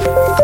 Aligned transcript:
Saudara 0.00 0.39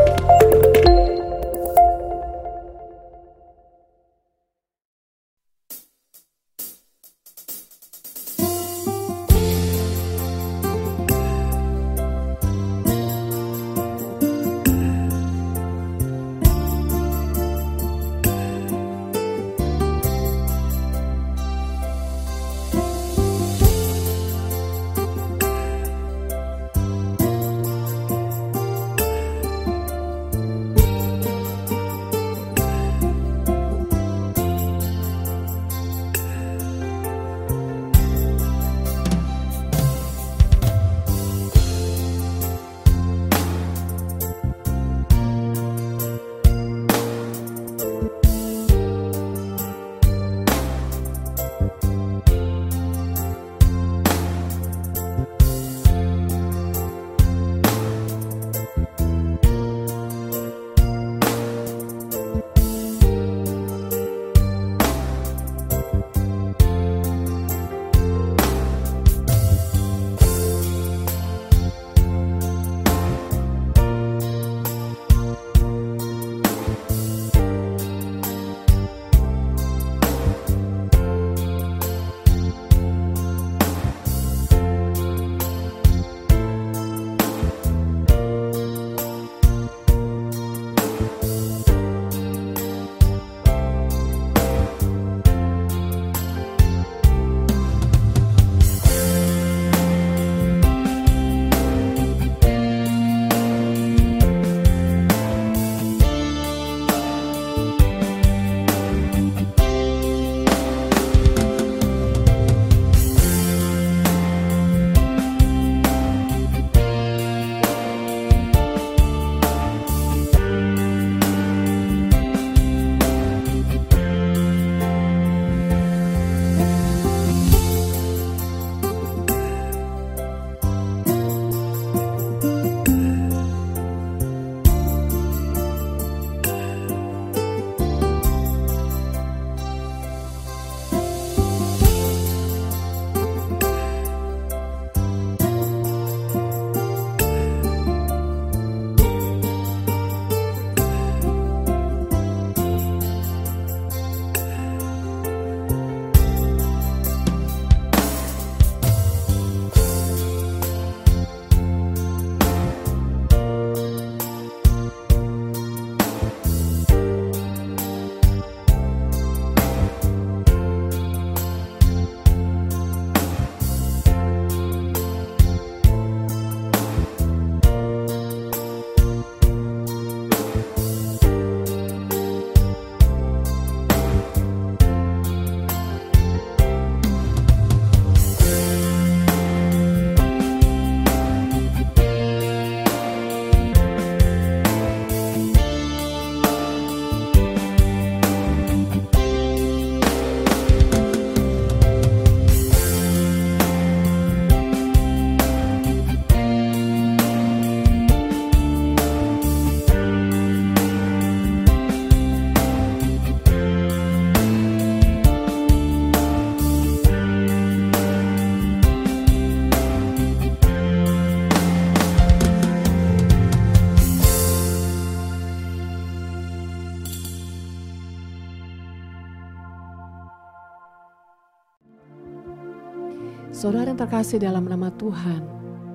yang 233.96 234.12
terkasih 234.12 234.36
dalam 234.36 234.68
nama 234.68 234.92
Tuhan, 234.92 235.40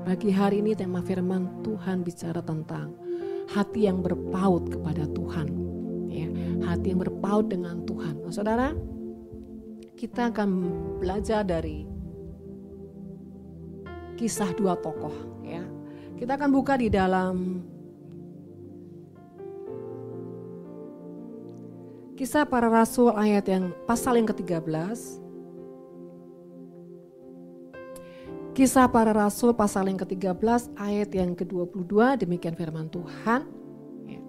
pagi 0.10 0.34
hari 0.34 0.58
ini 0.58 0.74
tema 0.74 1.06
firman 1.06 1.62
Tuhan 1.62 2.02
bicara 2.02 2.42
tentang 2.42 2.98
hati 3.54 3.86
yang 3.86 4.02
berpaut 4.02 4.74
kepada 4.74 5.06
Tuhan. 5.06 5.46
Ya, 6.10 6.26
hati 6.66 6.98
yang 6.98 7.06
berpaut 7.06 7.46
dengan 7.46 7.86
Tuhan. 7.86 8.26
Nah, 8.26 8.34
saudara, 8.34 8.74
kita 9.94 10.34
akan 10.34 10.50
belajar 10.98 11.46
dari 11.46 11.86
kisah 14.18 14.50
dua 14.58 14.82
tokoh. 14.82 15.46
Ya, 15.46 15.62
kita 16.18 16.42
akan 16.42 16.50
buka 16.50 16.82
di 16.82 16.90
dalam 16.90 17.62
Kisah 22.18 22.50
para 22.50 22.66
rasul 22.66 23.14
ayat 23.14 23.46
yang 23.46 23.70
pasal 23.86 24.18
yang 24.18 24.26
ke-13 24.26 25.22
Kisah 28.62 28.94
para 28.94 29.10
Rasul 29.10 29.58
pasal 29.58 29.90
yang 29.90 29.98
ke-13 29.98 30.78
ayat 30.78 31.10
yang 31.18 31.34
ke-22 31.34 32.22
demikian 32.22 32.54
firman 32.54 32.94
Tuhan. 32.94 33.50
Ya. 34.06 34.22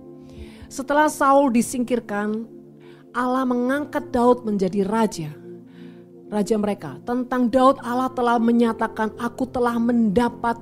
Setelah 0.73 1.13
Saul 1.13 1.53
disingkirkan, 1.53 2.49
Allah 3.13 3.45
mengangkat 3.45 4.09
Daud 4.09 4.49
menjadi 4.49 4.89
raja. 4.89 5.37
Raja 6.33 6.57
mereka. 6.57 6.97
Tentang 7.05 7.53
Daud 7.53 7.77
Allah 7.85 8.09
telah 8.09 8.41
menyatakan 8.41 9.13
aku 9.21 9.53
telah 9.53 9.77
mendapat 9.77 10.57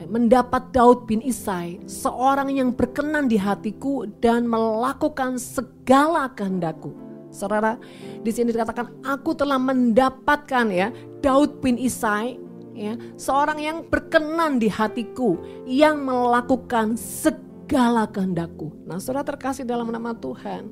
eh, 0.00 0.08
mendapat 0.08 0.72
Daud 0.72 1.04
bin 1.04 1.20
Isai, 1.20 1.76
seorang 1.84 2.48
yang 2.48 2.72
berkenan 2.72 3.28
di 3.28 3.36
hatiku 3.36 4.08
dan 4.24 4.48
melakukan 4.48 5.36
segala 5.36 6.32
kehendakku. 6.32 6.96
Saudara, 7.28 7.76
di 8.24 8.32
sini 8.32 8.56
dikatakan 8.56 9.04
aku 9.04 9.36
telah 9.36 9.60
mendapatkan 9.60 10.72
ya 10.72 10.88
Daud 11.20 11.60
bin 11.60 11.76
Isai 11.76 12.45
ya, 12.76 12.94
seorang 13.16 13.58
yang 13.58 13.78
berkenan 13.88 14.60
di 14.60 14.68
hatiku, 14.68 15.40
yang 15.64 16.04
melakukan 16.04 17.00
segala 17.00 18.04
kehendakku. 18.06 18.76
Nah, 18.84 19.00
saudara 19.00 19.24
terkasih 19.24 19.64
dalam 19.64 19.88
nama 19.88 20.12
Tuhan. 20.12 20.68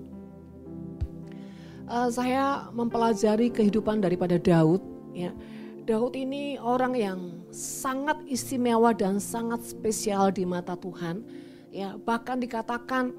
Uh, 1.85 2.09
saya 2.09 2.69
mempelajari 2.73 3.49
kehidupan 3.53 4.05
daripada 4.05 4.37
Daud. 4.37 4.81
Ya, 5.17 5.33
Daud 5.85 6.17
ini 6.17 6.57
orang 6.61 6.97
yang 6.97 7.19
sangat 7.53 8.21
istimewa 8.25 8.93
dan 8.97 9.21
sangat 9.21 9.65
spesial 9.65 10.33
di 10.33 10.49
mata 10.49 10.77
Tuhan. 10.77 11.25
Ya, 11.75 11.97
bahkan 12.01 12.41
dikatakan 12.41 13.13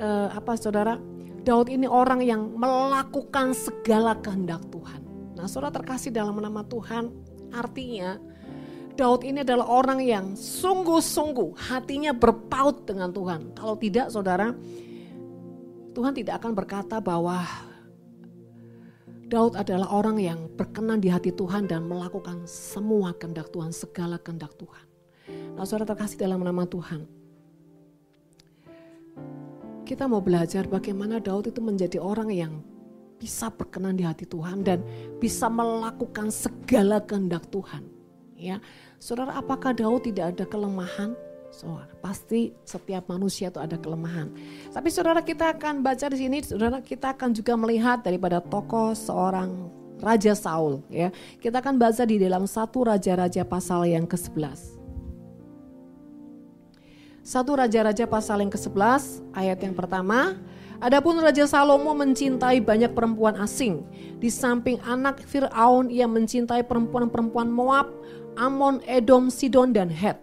uh, 0.00 0.32
apa 0.32 0.56
saudara? 0.56 0.96
Daud 1.40 1.72
ini 1.72 1.88
orang 1.88 2.20
yang 2.20 2.52
melakukan 2.52 3.56
segala 3.56 4.12
kehendak 4.20 4.60
Tuhan. 4.68 5.00
Nah, 5.40 5.48
saudara 5.48 5.72
terkasih 5.72 6.12
dalam 6.12 6.36
nama 6.36 6.60
Tuhan, 6.68 7.08
artinya 7.56 8.20
Daud 9.00 9.24
ini 9.24 9.40
adalah 9.40 9.64
orang 9.64 10.04
yang 10.04 10.36
sungguh-sungguh 10.36 11.56
hatinya 11.72 12.12
berpaut 12.12 12.84
dengan 12.84 13.08
Tuhan. 13.08 13.56
Kalau 13.56 13.72
tidak, 13.80 14.12
saudara, 14.12 14.52
Tuhan 15.96 16.12
tidak 16.12 16.44
akan 16.44 16.52
berkata 16.52 17.00
bahwa 17.00 17.40
Daud 19.24 19.56
adalah 19.56 19.88
orang 19.88 20.20
yang 20.20 20.52
berkenan 20.52 21.00
di 21.00 21.08
hati 21.08 21.32
Tuhan 21.32 21.64
dan 21.64 21.88
melakukan 21.88 22.44
semua 22.44 23.16
kehendak 23.16 23.48
Tuhan, 23.48 23.72
segala 23.72 24.20
kehendak 24.20 24.52
Tuhan. 24.60 24.84
Nah, 25.56 25.64
saudara 25.64 25.96
terkasih 25.96 26.20
dalam 26.20 26.44
nama 26.44 26.68
Tuhan. 26.68 27.08
Kita 29.88 30.12
mau 30.12 30.20
belajar 30.20 30.68
bagaimana 30.68 31.24
Daud 31.24 31.48
itu 31.48 31.64
menjadi 31.64 31.96
orang 31.96 32.28
yang 32.28 32.60
bisa 33.16 33.48
berkenan 33.48 33.96
di 33.96 34.04
hati 34.04 34.28
Tuhan 34.28 34.60
dan 34.60 34.84
bisa 35.16 35.48
melakukan 35.48 36.28
segala 36.28 37.00
kehendak 37.00 37.48
Tuhan. 37.48 37.99
Ya, 38.40 38.56
Saudara, 38.96 39.36
apakah 39.36 39.76
Daud 39.76 40.08
tidak 40.08 40.32
ada 40.36 40.44
kelemahan? 40.48 41.12
So, 41.50 41.76
pasti 41.98 42.54
setiap 42.62 43.10
manusia 43.10 43.50
itu 43.50 43.58
ada 43.58 43.74
kelemahan. 43.74 44.30
Tapi 44.70 44.86
saudara 44.86 45.18
kita 45.18 45.58
akan 45.58 45.82
baca 45.82 46.06
di 46.06 46.16
sini, 46.22 46.38
saudara 46.46 46.78
kita 46.78 47.10
akan 47.12 47.34
juga 47.34 47.58
melihat 47.58 48.06
daripada 48.06 48.38
tokoh 48.38 48.94
seorang 48.94 49.66
Raja 49.98 50.32
Saul. 50.38 50.80
Ya, 50.88 51.10
kita 51.42 51.58
akan 51.58 51.76
baca 51.76 52.06
di 52.06 52.22
dalam 52.22 52.46
satu 52.46 52.86
Raja-Raja 52.86 53.42
pasal 53.44 53.90
yang 53.90 54.06
ke-11. 54.06 54.80
Satu 57.20 57.52
Raja-Raja 57.58 58.08
pasal 58.08 58.46
yang 58.46 58.52
ke-11 58.54 59.36
ayat 59.36 59.58
yang 59.60 59.74
pertama. 59.76 60.38
Adapun 60.80 61.20
Raja 61.20 61.44
Salomo 61.44 61.92
mencintai 61.92 62.64
banyak 62.64 62.96
perempuan 62.96 63.36
asing. 63.36 63.84
Di 64.16 64.32
samping 64.32 64.80
anak 64.80 65.20
Fir'aun 65.28 65.92
ia 65.92 66.08
mencintai 66.08 66.64
perempuan-perempuan 66.64 67.52
Moab, 67.52 67.92
Amon, 68.40 68.80
Edom, 68.88 69.28
Sidon, 69.28 69.76
dan 69.76 69.92
Het. 69.92 70.16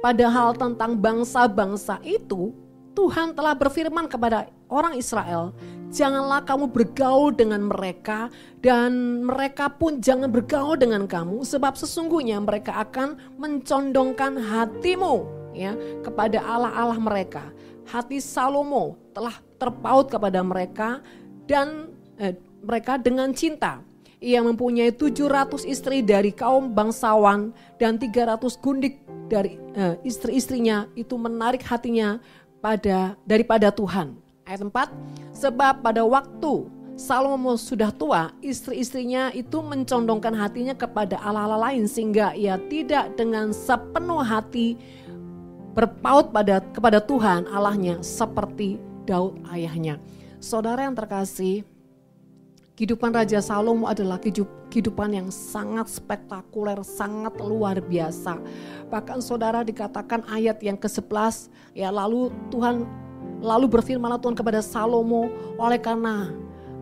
Padahal 0.00 0.56
tentang 0.56 0.96
bangsa-bangsa 0.96 2.00
itu, 2.00 2.56
Tuhan 2.96 3.36
telah 3.36 3.52
berfirman 3.54 4.08
kepada 4.08 4.48
orang 4.72 4.96
Israel, 4.96 5.52
janganlah 5.92 6.42
kamu 6.42 6.72
bergaul 6.72 7.30
dengan 7.30 7.68
mereka 7.68 8.32
dan 8.64 9.22
mereka 9.22 9.70
pun 9.70 10.00
jangan 10.00 10.32
bergaul 10.32 10.74
dengan 10.74 11.06
kamu 11.06 11.46
sebab 11.46 11.78
sesungguhnya 11.78 12.42
mereka 12.42 12.74
akan 12.82 13.16
mencondongkan 13.38 14.34
hatimu 14.36 15.14
ya 15.54 15.78
kepada 16.02 16.42
Allah-Allah 16.42 16.98
mereka. 16.98 17.54
Hati 17.88 18.20
Salomo 18.20 19.00
telah 19.16 19.38
terpaut 19.56 20.12
kepada 20.12 20.44
mereka 20.44 21.00
dan 21.48 21.88
eh, 22.20 22.36
mereka 22.60 23.00
dengan 23.00 23.32
cinta. 23.32 23.80
Ia 24.18 24.42
mempunyai 24.42 24.90
700 24.90 25.62
istri 25.62 26.02
dari 26.02 26.34
kaum 26.34 26.74
bangsawan 26.74 27.54
dan 27.78 27.94
300 27.94 28.58
gundik 28.58 28.98
dari 29.30 29.54
uh, 29.78 29.94
istri-istrinya 30.02 30.90
itu 30.98 31.14
menarik 31.14 31.62
hatinya 31.62 32.18
pada 32.58 33.14
daripada 33.22 33.70
Tuhan. 33.70 34.18
Ayat 34.42 34.64
4, 34.64 35.36
sebab 35.36 35.84
pada 35.84 36.02
waktu 36.02 36.66
Salomo 36.98 37.54
sudah 37.54 37.94
tua, 37.94 38.34
istri-istrinya 38.42 39.30
itu 39.30 39.62
mencondongkan 39.62 40.34
hatinya 40.34 40.74
kepada 40.74 41.14
Allah-Allah 41.22 41.70
lain 41.70 41.86
sehingga 41.86 42.34
ia 42.34 42.58
tidak 42.66 43.14
dengan 43.14 43.54
sepenuh 43.54 44.18
hati 44.18 44.74
berpaut 45.78 46.34
pada 46.34 46.58
kepada 46.74 46.98
Tuhan 46.98 47.46
Allahnya 47.54 48.02
seperti 48.02 48.82
Daud 49.06 49.38
ayahnya. 49.54 50.02
Saudara 50.42 50.90
yang 50.90 50.98
terkasih, 50.98 51.62
Kehidupan 52.78 53.10
Raja 53.10 53.42
Salomo 53.42 53.90
adalah 53.90 54.22
kehidupan 54.22 55.10
yang 55.10 55.34
sangat 55.34 55.90
spektakuler, 55.90 56.78
sangat 56.86 57.34
luar 57.42 57.82
biasa. 57.82 58.38
Bahkan 58.86 59.18
saudara 59.18 59.66
dikatakan 59.66 60.22
ayat 60.30 60.62
yang 60.62 60.78
ke-11, 60.78 61.50
ya 61.74 61.90
lalu 61.90 62.30
Tuhan 62.54 62.86
lalu 63.42 63.66
berfirmanlah 63.66 64.22
Tuhan 64.22 64.38
kepada 64.38 64.62
Salomo, 64.62 65.26
oleh 65.58 65.82
karena 65.82 66.30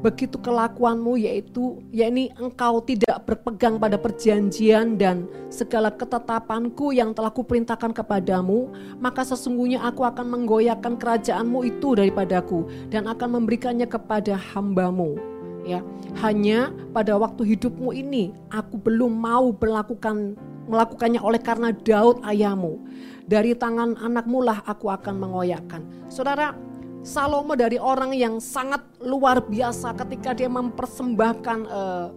begitu 0.04 0.36
kelakuanmu 0.36 1.16
yaitu 1.16 1.80
yakni 1.88 2.28
engkau 2.36 2.84
tidak 2.84 3.16
berpegang 3.24 3.80
pada 3.80 3.96
perjanjian 3.96 5.00
dan 5.00 5.24
segala 5.48 5.88
ketetapanku 5.88 6.92
yang 6.92 7.16
telah 7.16 7.32
kuperintahkan 7.32 7.96
kepadamu 7.96 8.68
maka 9.00 9.24
sesungguhnya 9.24 9.80
aku 9.80 10.04
akan 10.04 10.28
menggoyahkan 10.28 11.00
kerajaanmu 11.00 11.64
itu 11.64 11.96
daripadaku 11.96 12.68
dan 12.92 13.08
akan 13.08 13.40
memberikannya 13.40 13.88
kepada 13.88 14.36
hambamu 14.36 15.16
ya. 15.66 15.82
Hanya 16.22 16.70
pada 16.94 17.18
waktu 17.18 17.42
hidupmu 17.42 17.90
ini 17.90 18.30
aku 18.48 18.78
belum 18.78 19.10
mau 19.10 19.50
melakukan 19.50 20.38
melakukannya 20.66 21.20
oleh 21.22 21.40
karena 21.42 21.74
Daud 21.74 22.22
ayahmu. 22.22 22.78
Dari 23.26 23.58
tangan 23.58 23.98
anakmu 23.98 24.46
lah 24.46 24.62
aku 24.62 24.86
akan 24.86 25.18
mengoyakkan. 25.18 25.82
Saudara 26.06 26.54
Salomo 27.06 27.54
dari 27.54 27.78
orang 27.78 28.10
yang 28.14 28.42
sangat 28.42 28.82
luar 28.98 29.38
biasa 29.38 29.94
ketika 29.94 30.34
dia 30.34 30.50
mempersembahkan 30.50 31.58
uh, 31.70 32.10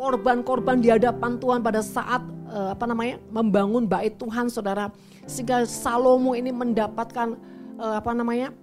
korban-korban 0.00 0.80
di 0.80 0.88
hadapan 0.88 1.36
Tuhan 1.36 1.60
pada 1.60 1.84
saat 1.84 2.24
uh, 2.48 2.72
apa 2.72 2.88
namanya 2.88 3.20
membangun 3.28 3.84
bait 3.84 4.16
Tuhan 4.16 4.48
saudara. 4.48 4.88
Sehingga 5.28 5.68
Salomo 5.68 6.32
ini 6.32 6.56
mendapatkan 6.56 7.36
uh, 7.76 8.00
apa 8.00 8.16
namanya 8.16 8.56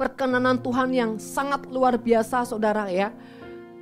perkenanan 0.00 0.56
Tuhan 0.56 0.88
yang 0.96 1.10
sangat 1.20 1.68
luar 1.68 2.00
biasa 2.00 2.48
saudara 2.48 2.88
ya. 2.88 3.12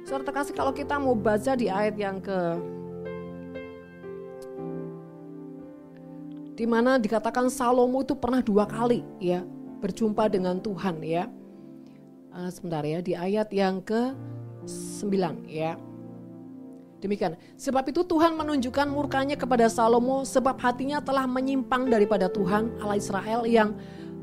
Saudara 0.02 0.26
terkasih 0.26 0.50
kalau 0.58 0.74
kita 0.74 0.98
mau 0.98 1.14
baca 1.14 1.54
di 1.54 1.70
ayat 1.70 1.94
yang 1.94 2.18
ke 2.18 2.38
di 6.58 6.66
mana 6.66 6.98
dikatakan 6.98 7.46
Salomo 7.46 8.02
itu 8.02 8.18
pernah 8.18 8.42
dua 8.42 8.66
kali 8.66 9.06
ya 9.22 9.46
berjumpa 9.78 10.26
dengan 10.26 10.58
Tuhan 10.58 10.98
ya. 11.06 11.30
Uh, 12.34 12.50
sebentar 12.50 12.82
ya 12.82 12.98
di 12.98 13.14
ayat 13.14 13.54
yang 13.54 13.78
ke 13.78 14.10
9 14.66 15.46
ya. 15.46 15.78
Demikian. 16.98 17.38
Sebab 17.54 17.94
itu 17.94 18.02
Tuhan 18.02 18.34
menunjukkan 18.34 18.90
murkanya 18.90 19.38
kepada 19.38 19.70
Salomo 19.70 20.26
sebab 20.26 20.58
hatinya 20.58 20.98
telah 20.98 21.30
menyimpang 21.30 21.86
daripada 21.86 22.26
Tuhan 22.26 22.74
Allah 22.82 22.98
Israel 22.98 23.46
yang 23.46 23.78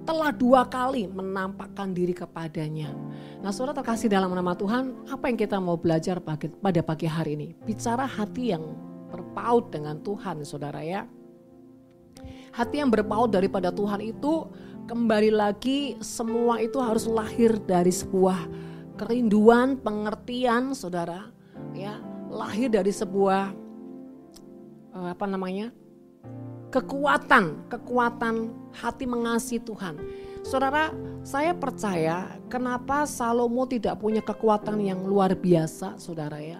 telah 0.05 0.29
dua 0.29 0.61
kali 0.69 1.09
menampakkan 1.09 1.91
diri 1.91 2.13
kepadanya. 2.13 2.93
Nah 3.41 3.49
saudara 3.49 3.81
terkasih 3.81 4.07
dalam 4.07 4.29
nama 4.31 4.53
Tuhan, 4.53 5.09
apa 5.09 5.25
yang 5.27 5.37
kita 5.41 5.57
mau 5.57 5.75
belajar 5.75 6.21
pada 6.21 6.81
pagi 6.85 7.09
hari 7.09 7.33
ini? 7.33 7.47
Bicara 7.65 8.05
hati 8.05 8.53
yang 8.53 8.63
berpaut 9.09 9.73
dengan 9.73 9.97
Tuhan 10.05 10.45
saudara 10.45 10.85
ya. 10.85 11.09
Hati 12.53 12.79
yang 12.79 12.93
berpaut 12.93 13.33
daripada 13.33 13.73
Tuhan 13.73 13.99
itu 13.99 14.47
kembali 14.85 15.33
lagi 15.33 15.97
semua 15.99 16.61
itu 16.61 16.77
harus 16.79 17.09
lahir 17.09 17.57
dari 17.65 17.91
sebuah 17.91 18.47
kerinduan, 18.95 19.75
pengertian 19.81 20.71
saudara. 20.77 21.33
ya 21.75 21.99
Lahir 22.29 22.71
dari 22.71 22.93
sebuah 22.93 23.51
eh, 24.95 25.09
apa 25.11 25.25
namanya 25.27 25.73
kekuatan, 26.75 27.71
kekuatan 27.71 28.51
hati 28.75 29.07
mengasihi 29.07 29.63
Tuhan. 29.63 29.95
Saudara, 30.43 30.91
saya 31.23 31.55
percaya 31.55 32.35
kenapa 32.51 33.07
Salomo 33.07 33.63
tidak 33.63 33.95
punya 34.03 34.19
kekuatan 34.19 34.83
yang 34.83 34.99
luar 35.07 35.31
biasa, 35.39 35.95
saudara 35.95 36.43
ya. 36.43 36.59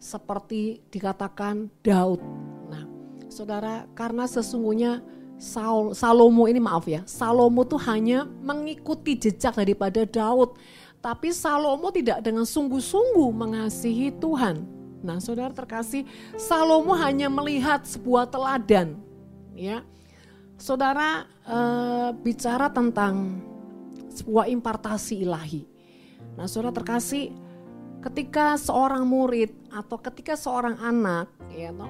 Seperti 0.00 0.80
dikatakan 0.88 1.68
Daud. 1.84 2.24
Nah, 2.72 2.88
saudara, 3.28 3.84
karena 3.92 4.24
sesungguhnya 4.24 5.04
Saul, 5.36 5.92
Salomo 5.92 6.48
ini 6.48 6.56
maaf 6.56 6.88
ya, 6.88 7.04
Salomo 7.04 7.68
tuh 7.68 7.78
hanya 7.84 8.24
mengikuti 8.24 9.20
jejak 9.20 9.60
daripada 9.60 10.08
Daud. 10.08 10.56
Tapi 11.04 11.28
Salomo 11.30 11.92
tidak 11.92 12.24
dengan 12.24 12.48
sungguh-sungguh 12.48 13.30
mengasihi 13.36 14.16
Tuhan. 14.16 14.64
Nah 15.04 15.20
saudara 15.20 15.52
terkasih, 15.52 16.08
Salomo 16.40 16.96
hanya 16.96 17.28
melihat 17.30 17.84
sebuah 17.84 18.32
teladan 18.32 18.98
ya. 19.56 19.82
Saudara 20.56 21.24
uh, 21.44 22.16
bicara 22.16 22.72
tentang 22.72 23.44
sebuah 24.16 24.48
impartasi 24.48 25.24
ilahi. 25.24 25.68
Nah, 26.36 26.48
saudara 26.48 26.72
terkasih, 26.72 27.32
ketika 28.00 28.56
seorang 28.56 29.04
murid 29.04 29.52
atau 29.68 30.00
ketika 30.00 30.32
seorang 30.32 30.80
anak, 30.80 31.28
ya, 31.52 31.72
no, 31.72 31.88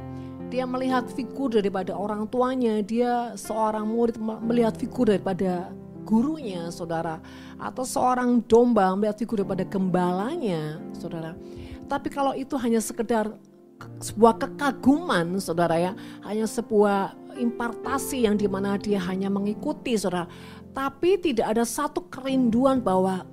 dia 0.51 0.67
melihat 0.67 1.07
figur 1.11 1.55
daripada 1.55 1.95
orang 1.95 2.27
tuanya, 2.27 2.83
dia 2.83 3.35
seorang 3.39 3.87
murid 3.87 4.19
melihat 4.19 4.75
figur 4.75 5.11
daripada 5.11 5.71
gurunya, 6.07 6.71
saudara, 6.71 7.19
atau 7.59 7.83
seorang 7.83 8.43
domba 8.47 8.95
melihat 8.95 9.19
figur 9.19 9.43
daripada 9.43 9.67
gembalanya, 9.67 10.79
saudara. 10.95 11.35
Tapi 11.87 12.09
kalau 12.11 12.35
itu 12.35 12.55
hanya 12.59 12.79
sekedar 12.79 13.31
sebuah 13.99 14.39
kekaguman, 14.39 15.39
saudara 15.43 15.79
ya, 15.79 15.93
hanya 16.27 16.47
sebuah 16.47 17.15
impartasi 17.37 18.25
yang 18.25 18.41
di 18.41 18.49
mana 18.49 18.81
dia 18.81 19.01
hanya 19.05 19.29
mengikuti, 19.29 19.95
saudara. 19.95 20.27
Tapi 20.73 21.17
tidak 21.21 21.57
ada 21.57 21.65
satu 21.65 22.09
kerinduan 22.13 22.85
bahwa 22.85 23.25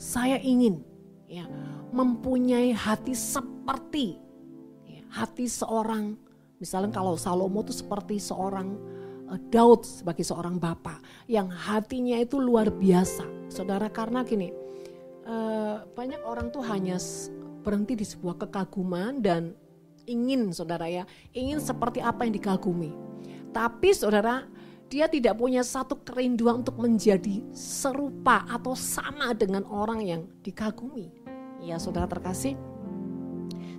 saya 0.00 0.40
ingin 0.40 0.80
ya 1.28 1.44
mempunyai 1.92 2.72
hati 2.72 3.12
seperti 3.12 4.16
ya, 4.88 5.02
hati 5.12 5.44
seorang 5.44 6.16
misalnya 6.56 6.88
kalau 6.94 7.20
Salomo 7.20 7.60
itu 7.60 7.76
seperti 7.76 8.16
seorang 8.16 8.80
uh, 9.28 9.36
Daud 9.52 9.84
sebagai 9.84 10.24
seorang 10.24 10.56
bapak 10.56 11.04
yang 11.28 11.52
hatinya 11.52 12.16
itu 12.16 12.40
luar 12.40 12.72
biasa 12.72 13.52
saudara 13.52 13.92
karena 13.92 14.24
gini 14.24 14.48
uh, 15.28 15.84
banyak 15.92 16.24
orang 16.24 16.48
tuh 16.48 16.64
hanya 16.64 16.96
berhenti 17.60 17.92
di 18.00 18.06
sebuah 18.08 18.40
kekaguman 18.40 19.20
dan 19.20 19.52
ingin 20.10 20.50
saudara 20.50 20.90
ya 20.90 21.06
ingin 21.30 21.62
seperti 21.62 22.02
apa 22.02 22.26
yang 22.26 22.34
dikagumi 22.34 22.90
tapi 23.54 23.94
saudara 23.94 24.50
dia 24.90 25.06
tidak 25.06 25.38
punya 25.38 25.62
satu 25.62 26.02
kerinduan 26.02 26.66
untuk 26.66 26.74
menjadi 26.82 27.46
serupa 27.54 28.42
atau 28.50 28.74
sama 28.74 29.30
dengan 29.38 29.62
orang 29.70 30.02
yang 30.02 30.22
dikagumi. 30.42 31.14
Ya 31.62 31.78
saudara 31.78 32.10
terkasih. 32.10 32.58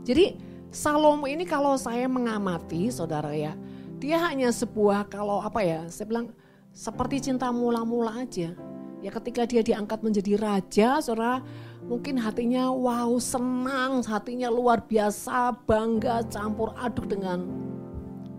Jadi 0.07 0.39
Salomo 0.71 1.27
ini 1.27 1.43
kalau 1.43 1.75
saya 1.75 2.07
mengamati 2.07 2.87
saudara 2.87 3.35
ya, 3.35 3.59
dia 3.99 4.23
hanya 4.23 4.55
sebuah 4.55 5.11
kalau 5.11 5.43
apa 5.43 5.59
ya, 5.59 5.83
saya 5.91 6.07
bilang 6.07 6.31
seperti 6.71 7.27
cinta 7.27 7.51
mula-mula 7.51 8.23
aja. 8.23 8.55
Ya 9.03 9.11
ketika 9.11 9.43
dia 9.43 9.59
diangkat 9.59 9.99
menjadi 9.99 10.39
raja, 10.39 11.03
saudara 11.03 11.43
mungkin 11.91 12.15
hatinya 12.15 12.71
wow 12.71 13.19
senang, 13.19 13.99
hatinya 14.07 14.47
luar 14.47 14.79
biasa, 14.87 15.51
bangga 15.67 16.23
campur 16.31 16.71
aduk 16.79 17.11
dengan 17.11 17.43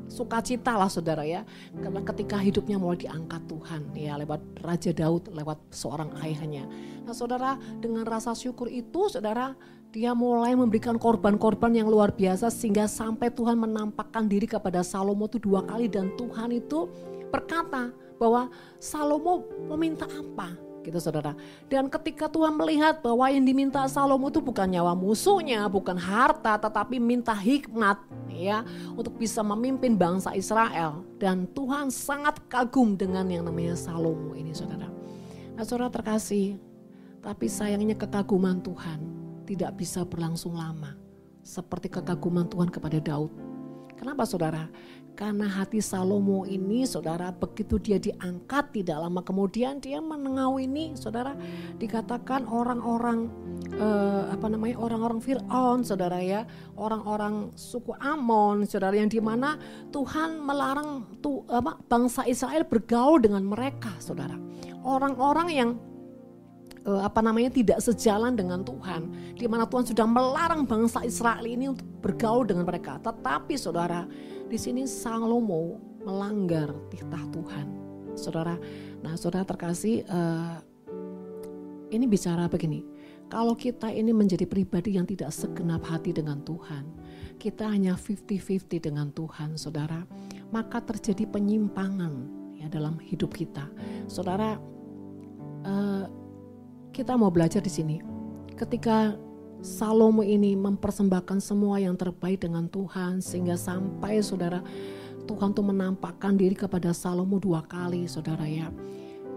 sukacita 0.08 0.72
lah 0.80 0.88
saudara 0.88 1.20
ya. 1.20 1.44
Karena 1.76 2.00
ketika 2.00 2.40
hidupnya 2.40 2.80
mulai 2.80 3.04
diangkat 3.04 3.44
Tuhan 3.44 3.92
ya 3.92 4.16
lewat 4.16 4.40
Raja 4.64 4.96
Daud, 4.96 5.28
lewat 5.36 5.60
seorang 5.68 6.16
ayahnya. 6.24 6.64
Nah 7.04 7.12
saudara 7.12 7.60
dengan 7.84 8.08
rasa 8.08 8.32
syukur 8.32 8.72
itu 8.72 9.12
saudara 9.12 9.52
dia 9.92 10.16
mulai 10.16 10.56
memberikan 10.56 10.96
korban-korban 10.96 11.76
yang 11.76 11.92
luar 11.92 12.16
biasa 12.16 12.48
sehingga 12.48 12.88
sampai 12.88 13.28
Tuhan 13.28 13.60
menampakkan 13.60 14.24
diri 14.24 14.48
kepada 14.48 14.80
Salomo 14.80 15.28
itu 15.28 15.36
dua 15.36 15.60
kali 15.68 15.92
dan 15.92 16.08
Tuhan 16.16 16.56
itu 16.56 16.88
berkata 17.28 17.92
bahwa 18.16 18.48
Salomo 18.80 19.44
meminta 19.68 20.08
apa? 20.08 20.71
Gitu 20.82 20.98
saudara. 20.98 21.32
Dan 21.70 21.86
ketika 21.86 22.26
Tuhan 22.26 22.58
melihat 22.58 23.00
bahwa 23.00 23.30
yang 23.30 23.46
diminta 23.46 23.82
Salomo 23.86 24.28
itu 24.28 24.42
bukan 24.42 24.66
nyawa 24.66 24.92
musuhnya, 24.92 25.70
bukan 25.70 25.94
harta, 25.94 26.58
tetapi 26.58 26.98
minta 26.98 27.32
hikmat 27.32 28.02
ya 28.28 28.66
untuk 28.98 29.16
bisa 29.16 29.40
memimpin 29.40 29.94
bangsa 29.94 30.34
Israel. 30.34 31.06
Dan 31.16 31.46
Tuhan 31.54 31.88
sangat 31.88 32.42
kagum 32.50 32.98
dengan 32.98 33.26
yang 33.30 33.46
namanya 33.46 33.78
Salomo 33.78 34.34
ini 34.34 34.50
saudara. 34.50 34.90
Nah 35.54 35.64
saudara 35.64 35.92
terkasih, 35.92 36.58
tapi 37.22 37.46
sayangnya 37.46 37.94
kekaguman 37.94 38.58
Tuhan 38.60 38.98
tidak 39.46 39.78
bisa 39.78 40.02
berlangsung 40.02 40.58
lama. 40.58 40.98
Seperti 41.42 41.90
kekaguman 41.90 42.46
Tuhan 42.46 42.70
kepada 42.70 43.02
Daud. 43.02 43.51
Kenapa 44.02 44.26
saudara? 44.26 44.66
Karena 45.14 45.46
hati 45.46 45.78
Salomo 45.78 46.42
ini 46.42 46.82
saudara 46.82 47.30
begitu 47.30 47.78
dia 47.78 48.02
diangkat 48.02 48.74
tidak 48.74 48.98
lama 48.98 49.22
kemudian 49.22 49.78
dia 49.78 50.02
menengau 50.02 50.58
ini 50.58 50.98
saudara 50.98 51.38
dikatakan 51.78 52.50
orang-orang 52.50 53.30
eh, 53.70 54.22
apa 54.34 54.50
namanya 54.50 54.82
orang-orang 54.82 55.22
Fir'aun 55.22 55.86
saudara 55.86 56.18
ya 56.18 56.42
orang-orang 56.74 57.54
suku 57.54 57.94
Amon 58.02 58.66
saudara 58.66 58.98
yang 58.98 59.06
di 59.06 59.22
mana 59.22 59.54
Tuhan 59.94 60.42
melarang 60.42 61.20
tuh 61.22 61.46
apa 61.46 61.78
bangsa 61.86 62.26
Israel 62.26 62.66
bergaul 62.66 63.22
dengan 63.22 63.46
mereka 63.46 63.94
saudara 64.02 64.34
orang-orang 64.82 65.48
yang 65.52 65.70
uh, 66.86 67.02
apa 67.06 67.20
namanya 67.22 67.50
tidak 67.54 67.78
sejalan 67.82 68.34
dengan 68.34 68.62
Tuhan, 68.62 69.34
di 69.38 69.46
mana 69.46 69.66
Tuhan 69.66 69.86
sudah 69.86 70.06
melarang 70.06 70.66
bangsa 70.66 71.02
Israel 71.06 71.44
ini 71.46 71.70
untuk 71.70 71.86
bergaul 72.02 72.46
dengan 72.46 72.66
mereka. 72.66 72.98
Tetapi 73.02 73.54
saudara, 73.54 74.06
di 74.46 74.58
sini 74.58 74.84
Salomo 74.86 75.78
melanggar 76.02 76.74
titah 76.90 77.24
Tuhan. 77.30 77.66
Saudara, 78.12 78.60
nah 79.00 79.16
saudara 79.16 79.46
terkasih 79.48 80.04
uh, 80.10 80.60
ini 81.88 82.04
bicara 82.04 82.48
begini. 82.50 82.84
Kalau 83.32 83.56
kita 83.56 83.88
ini 83.88 84.12
menjadi 84.12 84.44
pribadi 84.44 85.00
yang 85.00 85.08
tidak 85.08 85.32
segenap 85.32 85.80
hati 85.88 86.12
dengan 86.12 86.44
Tuhan, 86.44 86.84
kita 87.40 87.64
hanya 87.64 87.96
50-50 87.96 88.92
dengan 88.92 89.08
Tuhan, 89.08 89.56
saudara, 89.56 90.04
maka 90.52 90.84
terjadi 90.84 91.24
penyimpangan 91.24 92.12
ya 92.60 92.68
dalam 92.68 93.00
hidup 93.00 93.32
kita. 93.32 93.72
Saudara, 94.04 94.60
uh, 95.64 96.04
kita 96.92 97.16
mau 97.16 97.32
belajar 97.32 97.64
di 97.64 97.72
sini. 97.72 97.96
Ketika 98.52 99.16
Salomo 99.64 100.20
ini 100.20 100.52
mempersembahkan 100.52 101.40
semua 101.40 101.80
yang 101.80 101.96
terbaik 101.96 102.44
dengan 102.44 102.68
Tuhan 102.68 103.24
sehingga 103.24 103.56
sampai 103.56 104.20
saudara 104.20 104.60
Tuhan 105.24 105.56
tuh 105.56 105.64
menampakkan 105.64 106.36
diri 106.36 106.52
kepada 106.52 106.92
Salomo 106.92 107.40
dua 107.40 107.64
kali 107.64 108.04
saudara 108.04 108.44
ya. 108.44 108.68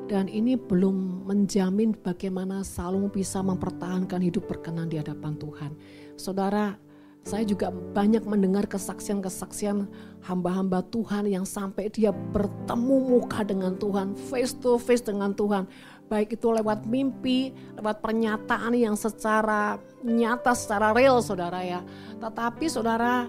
Dan 0.06 0.30
ini 0.30 0.54
belum 0.54 1.26
menjamin 1.26 1.98
bagaimana 1.98 2.62
Salomo 2.62 3.10
bisa 3.10 3.42
mempertahankan 3.42 4.22
hidup 4.22 4.46
berkenan 4.46 4.92
di 4.92 5.02
hadapan 5.02 5.34
Tuhan. 5.40 5.72
Saudara, 6.14 6.78
saya 7.26 7.42
juga 7.42 7.74
banyak 7.74 8.22
mendengar 8.30 8.70
kesaksian-kesaksian 8.70 9.90
hamba-hamba 10.22 10.86
Tuhan 10.94 11.26
yang 11.26 11.42
sampai 11.42 11.90
dia 11.90 12.14
bertemu 12.14 12.98
muka 13.02 13.42
dengan 13.42 13.74
Tuhan, 13.82 14.14
face 14.14 14.54
to 14.54 14.78
face 14.78 15.02
dengan 15.02 15.34
Tuhan 15.34 15.66
baik 16.06 16.38
itu 16.38 16.48
lewat 16.54 16.86
mimpi, 16.86 17.54
lewat 17.78 18.02
pernyataan 18.02 18.74
yang 18.78 18.94
secara 18.94 19.82
nyata, 20.06 20.54
secara 20.54 20.94
real 20.94 21.22
saudara 21.22 21.62
ya. 21.66 21.82
Tetapi 22.22 22.66
saudara 22.70 23.26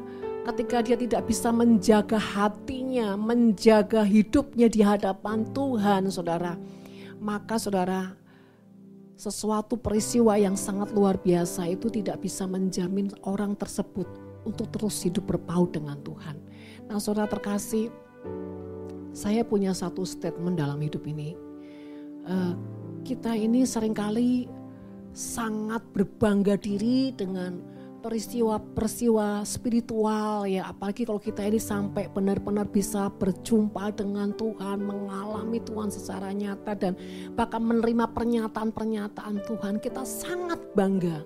ketika 0.52 0.85
dia 0.85 0.95
tidak 0.95 1.26
bisa 1.26 1.49
menjaga 1.50 2.21
hatinya, 2.21 3.16
menjaga 3.16 4.04
hidupnya 4.04 4.68
di 4.68 4.80
hadapan 4.85 5.49
Tuhan 5.50 6.12
saudara. 6.12 6.54
Maka 7.16 7.56
saudara 7.56 8.12
sesuatu 9.16 9.80
peristiwa 9.80 10.37
yang 10.37 10.54
sangat 10.54 10.92
luar 10.92 11.16
biasa 11.16 11.64
itu 11.73 11.88
tidak 11.88 12.21
bisa 12.21 12.45
menjamin 12.45 13.09
orang 13.25 13.56
tersebut 13.56 14.04
untuk 14.45 14.68
terus 14.68 15.00
hidup 15.00 15.25
berpaut 15.25 15.73
dengan 15.73 15.97
Tuhan. 16.04 16.37
Nah 16.87 17.00
saudara 17.00 17.26
terkasih, 17.26 17.88
saya 19.16 19.42
punya 19.42 19.73
satu 19.73 20.04
statement 20.04 20.61
dalam 20.61 20.76
hidup 20.78 21.02
ini 21.09 21.46
uh, 22.26 22.54
kita 23.06 23.33
ini 23.38 23.62
sering 23.62 23.95
kali 23.95 24.50
sangat 25.16 25.80
berbangga 25.95 26.59
diri 26.61 27.14
dengan 27.14 27.62
peristiwa-peristiwa 28.04 29.42
spiritual 29.42 30.47
ya. 30.47 30.71
Apalagi 30.71 31.09
kalau 31.09 31.18
kita 31.18 31.42
ini 31.42 31.59
sampai 31.59 32.06
benar-benar 32.06 32.71
bisa 32.71 33.11
berjumpa 33.11 33.95
dengan 33.97 34.30
Tuhan 34.37 34.78
mengalami 34.78 35.59
Tuhan 35.64 35.90
secara 35.90 36.30
nyata 36.30 36.76
dan 36.76 36.95
bahkan 37.35 37.64
menerima 37.64 38.12
pernyataan-pernyataan 38.14 39.42
Tuhan 39.49 39.83
kita 39.83 40.06
sangat 40.06 40.61
bangga. 40.76 41.25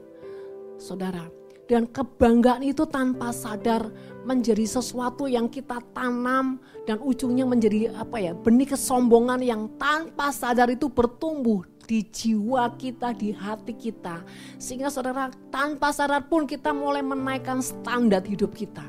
Saudara 0.81 1.40
dan 1.71 1.87
kebanggaan 1.87 2.67
itu 2.67 2.83
tanpa 2.83 3.31
sadar 3.31 3.95
menjadi 4.27 4.67
sesuatu 4.67 5.31
yang 5.31 5.47
kita 5.47 5.79
tanam 5.95 6.59
dan 6.83 6.99
ujungnya 6.99 7.47
menjadi 7.47 7.95
apa 7.95 8.19
ya 8.19 8.35
benih 8.35 8.75
kesombongan 8.75 9.39
yang 9.39 9.71
tanpa 9.79 10.35
sadar 10.35 10.67
itu 10.67 10.91
bertumbuh 10.91 11.63
di 11.87 12.07
jiwa 12.07 12.71
kita, 12.75 13.15
di 13.15 13.31
hati 13.35 13.75
kita. 13.75 14.23
Sehingga 14.59 14.91
saudara 14.91 15.31
tanpa 15.51 15.91
sadar 15.91 16.27
pun 16.27 16.47
kita 16.47 16.75
mulai 16.75 17.03
menaikkan 17.03 17.59
standar 17.63 18.23
hidup 18.23 18.55
kita. 18.55 18.87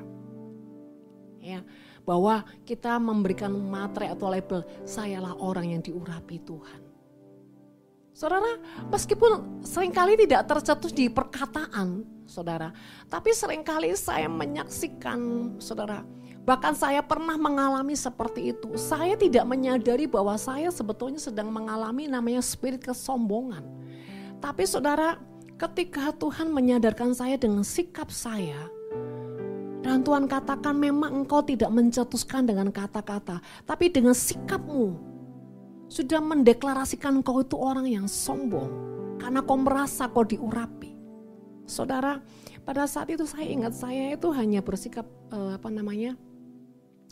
Ya, 1.42 1.66
bahwa 2.06 2.46
kita 2.66 3.02
memberikan 3.02 3.50
materi 3.50 4.10
atau 4.10 4.30
label 4.30 4.62
sayalah 4.86 5.34
orang 5.42 5.74
yang 5.74 5.82
diurapi 5.82 6.38
Tuhan. 6.46 6.82
Saudara, 8.14 8.62
meskipun 8.94 9.66
sering 9.66 9.90
kali 9.90 10.14
tidak 10.14 10.46
tercetus 10.46 10.94
di 10.94 11.10
perkataan, 11.10 12.21
saudara, 12.32 12.72
tapi 13.12 13.36
sering 13.36 13.60
kali 13.60 13.92
saya 14.00 14.32
menyaksikan, 14.32 15.20
saudara, 15.60 16.08
bahkan 16.48 16.72
saya 16.72 17.04
pernah 17.04 17.36
mengalami 17.36 17.92
seperti 17.92 18.56
itu. 18.56 18.72
Saya 18.80 19.20
tidak 19.20 19.44
menyadari 19.44 20.08
bahwa 20.08 20.40
saya 20.40 20.72
sebetulnya 20.72 21.20
sedang 21.20 21.52
mengalami 21.52 22.08
namanya 22.08 22.40
spirit 22.40 22.80
kesombongan. 22.80 23.68
Tapi 24.40 24.64
saudara, 24.64 25.20
ketika 25.60 26.16
Tuhan 26.16 26.50
menyadarkan 26.50 27.12
saya 27.12 27.36
dengan 27.36 27.68
sikap 27.68 28.08
saya, 28.08 28.72
dan 29.82 30.06
Tuhan 30.06 30.30
katakan 30.30 30.78
memang 30.78 31.26
engkau 31.26 31.44
tidak 31.44 31.74
mencetuskan 31.74 32.48
dengan 32.48 32.72
kata-kata, 32.72 33.44
tapi 33.68 33.92
dengan 33.92 34.16
sikapmu 34.16 35.12
sudah 35.92 36.24
mendeklarasikan 36.24 37.20
kau 37.20 37.44
itu 37.44 37.60
orang 37.60 37.84
yang 37.84 38.08
sombong 38.08 38.72
karena 39.20 39.44
kau 39.44 39.60
merasa 39.60 40.08
kau 40.08 40.24
diurapi. 40.24 40.91
Saudara, 41.72 42.20
pada 42.68 42.84
saat 42.84 43.08
itu 43.08 43.24
saya 43.24 43.48
ingat 43.48 43.72
saya 43.72 44.12
itu 44.12 44.28
hanya 44.36 44.60
bersikap 44.60 45.08
uh, 45.32 45.56
apa 45.56 45.72
namanya? 45.72 46.20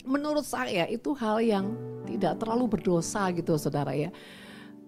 Menurut 0.04 0.44
saya 0.44 0.84
itu 0.84 1.16
hal 1.16 1.40
yang 1.40 1.72
tidak 2.04 2.36
terlalu 2.36 2.68
berdosa 2.68 3.24
gitu, 3.32 3.56
saudara 3.56 3.96
ya. 3.96 4.12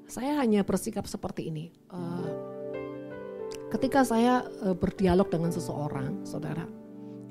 Saya 0.05 0.37
hanya 0.45 0.61
bersikap 0.61 1.09
seperti 1.09 1.49
ini. 1.49 1.73
Uh, 1.88 2.29
ketika 3.73 4.05
saya 4.05 4.45
uh, 4.61 4.76
berdialog 4.76 5.33
dengan 5.33 5.49
seseorang, 5.49 6.21
saudara, 6.29 6.69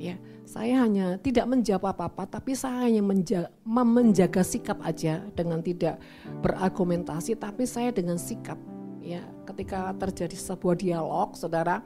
ya 0.02 0.18
saya 0.50 0.82
hanya 0.82 1.22
tidak 1.22 1.46
menjawab 1.46 1.94
apa-apa 1.94 2.26
tapi 2.26 2.58
saya 2.58 2.90
hanya 2.90 3.06
menjaga, 3.06 3.54
menjaga 3.70 4.42
sikap 4.42 4.82
aja 4.82 5.22
dengan 5.38 5.62
tidak 5.62 6.02
berargumentasi 6.42 7.38
tapi 7.38 7.70
saya 7.70 7.94
dengan 7.94 8.18
sikap 8.18 8.58
ya 8.98 9.22
ketika 9.46 9.94
terjadi 10.02 10.34
sebuah 10.34 10.76
dialog 10.82 11.38
saudara 11.38 11.86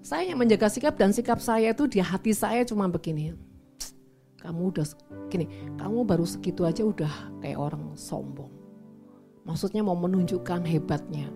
saya 0.00 0.32
yang 0.32 0.38
menjaga 0.40 0.68
sikap 0.72 0.96
dan 0.96 1.12
sikap 1.12 1.38
saya 1.40 1.72
itu 1.72 1.84
di 1.86 2.00
hati 2.00 2.32
saya 2.32 2.64
cuma 2.64 2.88
begini 2.88 3.36
kamu 4.40 4.72
udah 4.72 4.86
gini 5.28 5.46
kamu 5.76 6.04
baru 6.08 6.24
segitu 6.24 6.64
aja 6.64 6.82
udah 6.84 7.12
kayak 7.44 7.60
orang 7.60 7.92
sombong 7.96 8.48
maksudnya 9.44 9.84
mau 9.84 9.96
menunjukkan 9.96 10.64
hebatnya 10.64 11.28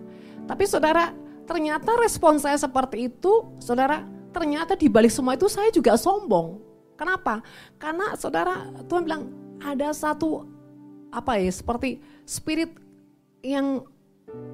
tapi 0.49 0.65
saudara 0.65 1.13
ternyata 1.45 1.93
respon 2.01 2.41
saya 2.41 2.57
seperti 2.57 3.13
itu 3.13 3.45
saudara 3.61 4.15
ternyata 4.35 4.75
di 4.75 4.91
balik 4.91 5.15
semua 5.15 5.39
itu 5.39 5.47
saya 5.47 5.71
juga 5.71 5.95
sombong. 5.95 6.59
Kenapa? 6.99 7.39
Karena 7.79 8.19
saudara 8.19 8.67
Tuhan 8.91 9.07
bilang 9.07 9.23
ada 9.63 9.95
satu 9.95 10.43
apa 11.15 11.39
ya 11.39 11.47
seperti 11.47 12.03
spirit 12.27 12.75
yang 13.39 13.87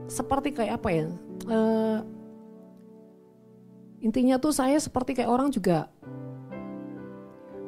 seperti 0.06 0.54
kayak 0.54 0.78
apa 0.78 0.90
ya? 0.94 1.06
Uh, 1.50 1.98
intinya 4.02 4.42
tuh 4.42 4.52
saya 4.52 4.76
seperti 4.82 5.16
kayak 5.16 5.32
orang 5.32 5.50
juga 5.54 5.88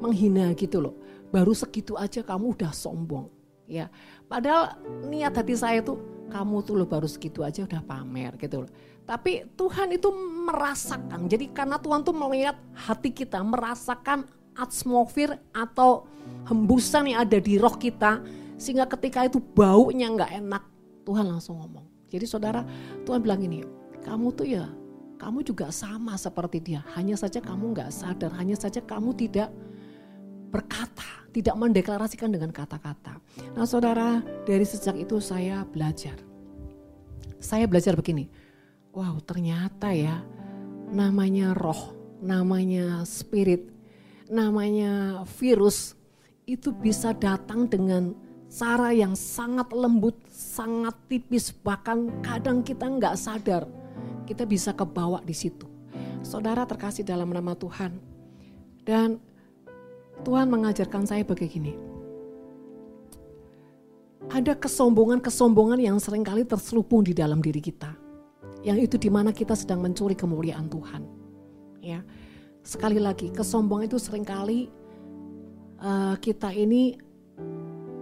menghina 0.01 0.51
gitu 0.57 0.83
loh. 0.83 0.95
Baru 1.31 1.55
segitu 1.55 1.97
aja 1.97 2.21
kamu 2.21 2.53
udah 2.53 2.69
sombong, 2.75 3.29
ya. 3.65 3.89
Padahal 4.27 4.77
niat 5.07 5.33
hati 5.33 5.55
saya 5.57 5.81
tuh 5.81 5.97
kamu 6.29 6.65
tuh 6.65 6.73
lo 6.77 6.85
baru 6.85 7.05
segitu 7.09 7.41
aja 7.45 7.65
udah 7.65 7.81
pamer 7.85 8.37
gitu 8.37 8.65
loh. 8.65 8.71
Tapi 9.03 9.45
Tuhan 9.57 9.93
itu 9.93 10.09
merasakan. 10.47 11.27
Jadi 11.27 11.51
karena 11.51 11.77
Tuhan 11.77 12.01
tuh 12.05 12.15
melihat 12.15 12.55
hati 12.73 13.11
kita, 13.11 13.41
merasakan 13.41 14.25
atmosfer 14.55 15.37
atau 15.51 16.05
hembusan 16.47 17.11
yang 17.11 17.25
ada 17.25 17.37
di 17.41 17.59
roh 17.59 17.75
kita. 17.75 18.23
Sehingga 18.55 18.87
ketika 18.87 19.27
itu 19.27 19.41
baunya 19.41 20.07
nggak 20.07 20.31
enak, 20.39 20.63
Tuhan 21.03 21.25
langsung 21.27 21.59
ngomong. 21.59 21.83
Jadi 22.07 22.25
saudara, 22.29 22.61
Tuhan 23.03 23.19
bilang 23.25 23.41
ini, 23.41 23.65
kamu 24.05 24.27
tuh 24.37 24.47
ya, 24.47 24.69
kamu 25.23 25.39
juga 25.47 25.71
sama 25.71 26.19
seperti 26.19 26.59
dia. 26.59 26.83
Hanya 26.99 27.15
saja 27.15 27.39
kamu 27.39 27.71
nggak 27.71 27.95
sadar, 27.95 28.35
hanya 28.35 28.59
saja 28.59 28.83
kamu 28.83 29.15
tidak 29.15 29.47
berkata, 30.51 31.23
tidak 31.31 31.55
mendeklarasikan 31.55 32.27
dengan 32.27 32.51
kata-kata. 32.51 33.23
Nah 33.55 33.63
saudara, 33.63 34.19
dari 34.43 34.67
sejak 34.67 34.99
itu 34.99 35.23
saya 35.23 35.63
belajar. 35.63 36.19
Saya 37.39 37.71
belajar 37.71 37.95
begini, 37.95 38.27
wow 38.91 39.15
ternyata 39.23 39.95
ya 39.95 40.19
namanya 40.91 41.55
roh, 41.55 41.95
namanya 42.19 43.07
spirit, 43.07 43.71
namanya 44.27 45.23
virus 45.39 45.95
itu 46.43 46.75
bisa 46.75 47.15
datang 47.15 47.71
dengan 47.71 48.11
cara 48.51 48.91
yang 48.91 49.15
sangat 49.15 49.71
lembut, 49.71 50.19
sangat 50.27 50.95
tipis, 51.07 51.51
bahkan 51.51 52.11
kadang 52.23 52.59
kita 52.63 52.87
nggak 52.87 53.15
sadar 53.15 53.82
kita 54.33 54.49
bisa 54.49 54.73
kebawa 54.73 55.21
di 55.21 55.37
situ. 55.37 55.69
Saudara 56.25 56.65
terkasih 56.65 57.05
dalam 57.05 57.29
nama 57.29 57.53
Tuhan. 57.53 58.01
Dan 58.81 59.21
Tuhan 60.25 60.49
mengajarkan 60.49 61.05
saya 61.05 61.21
begini. 61.21 61.77
Ada 64.33 64.57
kesombongan-kesombongan 64.57 65.77
yang 65.77 66.01
sering 66.01 66.25
kali 66.25 66.41
terselubung 66.43 67.05
di 67.05 67.13
dalam 67.13 67.37
diri 67.37 67.61
kita 67.61 68.03
yang 68.63 68.79
itu 68.79 68.95
di 68.95 69.11
mana 69.11 69.35
kita 69.35 69.53
sedang 69.53 69.83
mencuri 69.83 70.15
kemuliaan 70.15 70.71
Tuhan. 70.71 71.03
Ya, 71.83 71.99
sekali 72.63 72.97
lagi 72.97 73.27
kesombongan 73.35 73.91
itu 73.91 73.99
sering 73.99 74.23
kali 74.23 74.71
uh, 75.83 76.15
kita 76.15 76.55
ini 76.55 76.95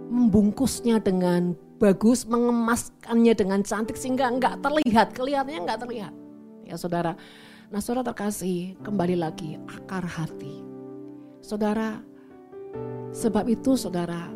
membungkusnya 0.08 1.02
dengan 1.02 1.58
bagus, 1.82 2.22
mengemaskannya 2.30 3.34
dengan 3.34 3.66
cantik 3.66 3.98
sehingga 3.98 4.30
enggak 4.30 4.62
terlihat, 4.62 5.10
kelihatannya 5.18 5.60
enggak 5.66 5.82
terlihat. 5.82 6.14
Ya 6.72 6.80
saudara, 6.80 7.12
nah 7.68 7.84
saudara 7.84 8.16
terkasih 8.16 8.80
kembali 8.80 9.20
lagi 9.20 9.60
akar 9.68 10.08
hati. 10.08 10.64
Saudara, 11.44 12.00
sebab 13.12 13.44
itu 13.52 13.76
saudara 13.76 14.32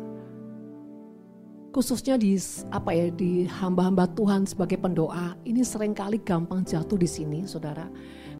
khususnya 1.73 2.17
di 2.17 2.33
apa 2.73 2.89
ya 2.89 3.13
di 3.13 3.45
hamba-hamba 3.45 4.09
Tuhan 4.13 4.49
sebagai 4.49 4.81
pendoa 4.81 5.37
ini 5.45 5.61
sering 5.61 5.93
kali 5.93 6.17
gampang 6.21 6.65
jatuh 6.65 6.97
di 6.97 7.05
sini 7.05 7.45
saudara. 7.45 7.89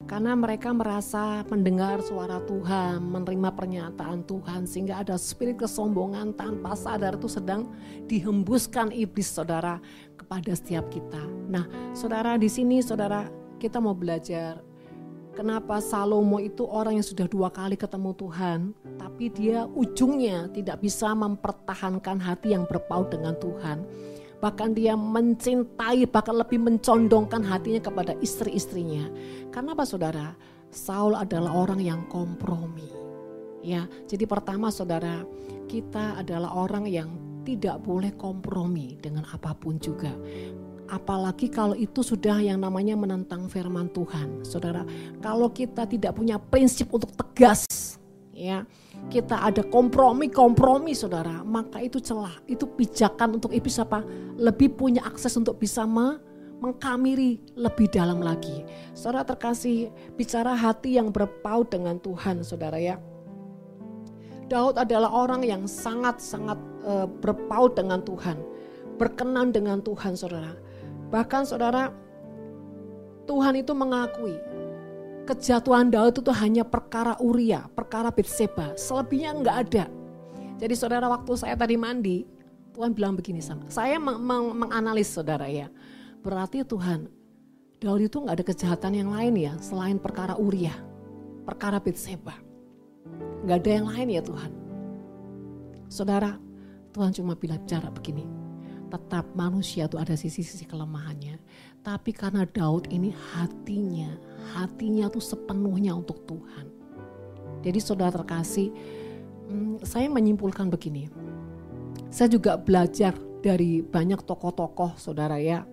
Karena 0.09 0.33
mereka 0.33 0.73
merasa 0.73 1.45
mendengar 1.51 2.01
suara 2.01 2.41
Tuhan 2.49 2.97
menerima 3.01 3.49
pernyataan 3.53 4.25
Tuhan 4.25 4.65
sehingga 4.65 5.05
ada 5.05 5.21
spirit 5.21 5.61
kesombongan 5.61 6.33
tanpa 6.33 6.73
sadar 6.73 7.19
itu 7.19 7.29
sedang 7.29 7.69
dihembuskan 8.09 8.89
iblis 8.89 9.29
saudara 9.29 9.77
kepada 10.17 10.57
setiap 10.57 10.89
kita. 10.89 11.21
Nah 11.51 11.69
saudara 11.93 12.41
di 12.41 12.49
sini 12.49 12.81
saudara 12.81 13.36
kita 13.59 13.81
mau 13.81 13.97
belajar 13.97 14.61
Kenapa 15.37 15.77
Salomo 15.77 16.41
itu 16.41 16.65
orang 16.65 16.97
yang 16.97 17.05
sudah 17.05 17.29
dua 17.29 17.53
kali 17.53 17.77
ketemu 17.77 18.09
Tuhan, 18.17 18.73
tapi 18.97 19.29
dia 19.29 19.69
ujungnya 19.69 20.49
tidak 20.49 20.81
bisa 20.81 21.13
mempertahankan 21.13 22.17
hati 22.17 22.57
yang 22.57 22.65
berpaut 22.65 23.13
dengan 23.13 23.37
Tuhan. 23.37 23.85
Bahkan 24.41 24.73
dia 24.73 24.97
mencintai, 24.97 26.09
bahkan 26.09 26.41
lebih 26.41 26.57
mencondongkan 26.57 27.45
hatinya 27.45 27.77
kepada 27.77 28.17
istri-istrinya. 28.17 29.13
Karena 29.53 29.77
apa 29.77 29.85
saudara? 29.85 30.33
Saul 30.73 31.13
adalah 31.13 31.53
orang 31.53 31.85
yang 31.85 32.09
kompromi. 32.09 32.89
Ya, 33.61 33.85
jadi 34.09 34.25
pertama 34.25 34.73
saudara, 34.73 35.21
kita 35.69 36.17
adalah 36.17 36.49
orang 36.57 36.89
yang 36.89 37.13
tidak 37.45 37.77
boleh 37.85 38.09
kompromi 38.17 38.97
dengan 38.97 39.21
apa 39.29 39.53
pun 39.53 39.77
juga. 39.77 40.17
Apalagi 40.87 41.51
kalau 41.51 41.75
itu 41.75 41.99
sudah 41.99 42.39
yang 42.39 42.63
namanya 42.63 42.95
menentang 42.95 43.51
firman 43.51 43.91
Tuhan. 43.91 44.47
Saudara, 44.47 44.87
kalau 45.19 45.51
kita 45.51 45.83
tidak 45.83 46.15
punya 46.15 46.39
prinsip 46.39 46.87
untuk 46.95 47.11
tegas, 47.11 47.67
ya, 48.31 48.63
kita 49.11 49.35
ada 49.35 49.67
kompromi-kompromi 49.67 50.95
Saudara, 50.95 51.43
maka 51.43 51.83
itu 51.83 51.99
celah, 51.99 52.31
itu 52.47 52.63
pijakan 52.63 53.35
untuk 53.35 53.51
iblis 53.51 53.75
apa? 53.83 53.99
Lebih 54.39 54.79
punya 54.79 55.03
akses 55.03 55.35
untuk 55.35 55.59
bisa 55.59 55.83
me 55.83 56.23
mengkamiri 56.57 57.53
lebih 57.53 57.85
dalam 57.93 58.17
lagi. 58.17 58.65
Saudara 58.97 59.21
terkasih, 59.21 59.93
bicara 60.17 60.57
hati 60.57 60.97
yang 60.97 61.13
berpaut 61.13 61.69
dengan 61.69 62.01
Tuhan, 62.01 62.41
Saudara 62.41 62.81
ya. 62.81 62.97
Daud 64.49 64.79
adalah 64.79 65.11
orang 65.11 65.43
yang 65.43 65.67
sangat-sangat 65.69 66.57
uh, 66.81 67.05
berpaut 67.05 67.77
dengan 67.77 68.01
Tuhan, 68.01 68.41
berkenan 68.97 69.53
dengan 69.53 69.83
Tuhan, 69.85 70.17
Saudara 70.17 70.66
Bahkan 71.07 71.47
saudara, 71.47 71.91
Tuhan 73.27 73.59
itu 73.59 73.71
mengakui 73.75 74.35
kejatuhan 75.27 75.91
Daud 75.91 76.23
itu 76.23 76.31
hanya 76.31 76.63
perkara 76.63 77.19
Uria, 77.19 77.67
perkara 77.75 78.07
Betseba, 78.07 78.71
selebihnya 78.79 79.35
enggak 79.35 79.57
ada. 79.67 79.85
Jadi 80.57 80.73
saudara 80.73 81.11
waktu 81.11 81.35
saya 81.35 81.53
tadi 81.59 81.75
mandi, 81.75 82.23
Tuhan 82.71 82.95
bilang 82.95 83.13
begini 83.19 83.43
sama 83.43 83.67
saya 83.67 83.99
meng 83.99 84.23
meng 84.23 84.55
menganalis 84.55 85.11
saudara 85.11 85.51
ya. 85.51 85.67
Berarti 86.23 86.63
Tuhan, 86.63 87.11
Daud 87.83 88.01
itu 88.01 88.23
enggak 88.23 88.35
ada 88.41 88.45
kejahatan 88.47 88.93
yang 88.95 89.09
lain 89.11 89.35
ya 89.35 89.53
selain 89.59 89.99
perkara 89.99 90.39
Uria, 90.39 90.73
perkara 91.43 91.83
Betseba. 91.83 92.33
Enggak 93.43 93.67
ada 93.67 93.71
yang 93.83 93.87
lain 93.91 94.07
ya 94.15 94.21
Tuhan. 94.23 94.51
Saudara, 95.91 96.39
Tuhan 96.95 97.11
cuma 97.11 97.35
bilang 97.35 97.63
cara 97.67 97.91
begini, 97.91 98.23
tetap 98.87 99.27
manusia 99.35 99.85
itu 99.85 99.99
ada 99.99 100.15
sisi-sisi 100.15 100.63
kelemahannya. 100.67 101.39
Tapi 101.83 102.11
karena 102.11 102.43
Daud 102.43 102.91
ini 102.91 103.15
hatinya, 103.35 104.11
hatinya 104.55 105.07
tuh 105.07 105.23
sepenuhnya 105.23 105.95
untuk 105.95 106.23
Tuhan. 106.27 106.67
Jadi 107.63 107.79
saudara 107.79 108.11
terkasih, 108.11 108.71
hmm, 109.47 109.83
saya 109.87 110.11
menyimpulkan 110.11 110.67
begini. 110.67 111.07
Saya 112.11 112.31
juga 112.31 112.55
belajar 112.59 113.15
dari 113.43 113.83
banyak 113.83 114.23
tokoh-tokoh 114.23 114.99
saudara 114.99 115.39
ya. 115.39 115.63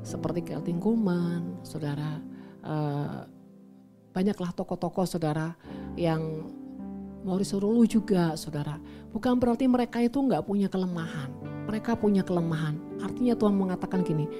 Seperti 0.00 0.46
Kelting 0.46 0.80
Kuman, 0.80 1.60
saudara. 1.66 2.22
Uh, 2.66 3.28
banyaklah 4.16 4.56
tokoh-tokoh 4.56 5.04
saudara 5.04 5.52
yang 5.92 6.48
Maurice 7.26 7.58
Rulu 7.58 7.82
juga 7.90 8.38
saudara. 8.38 8.78
Bukan 9.10 9.42
berarti 9.42 9.66
mereka 9.66 9.98
itu 9.98 10.22
nggak 10.22 10.46
punya 10.46 10.70
kelemahan 10.70 11.32
Mereka 11.66 11.98
punya 11.98 12.22
kelemahan. 12.22 12.78
Artinya 13.02 13.34
Tuhan 13.34 13.58
mengatakan 13.58 14.06
gini, 14.06 14.30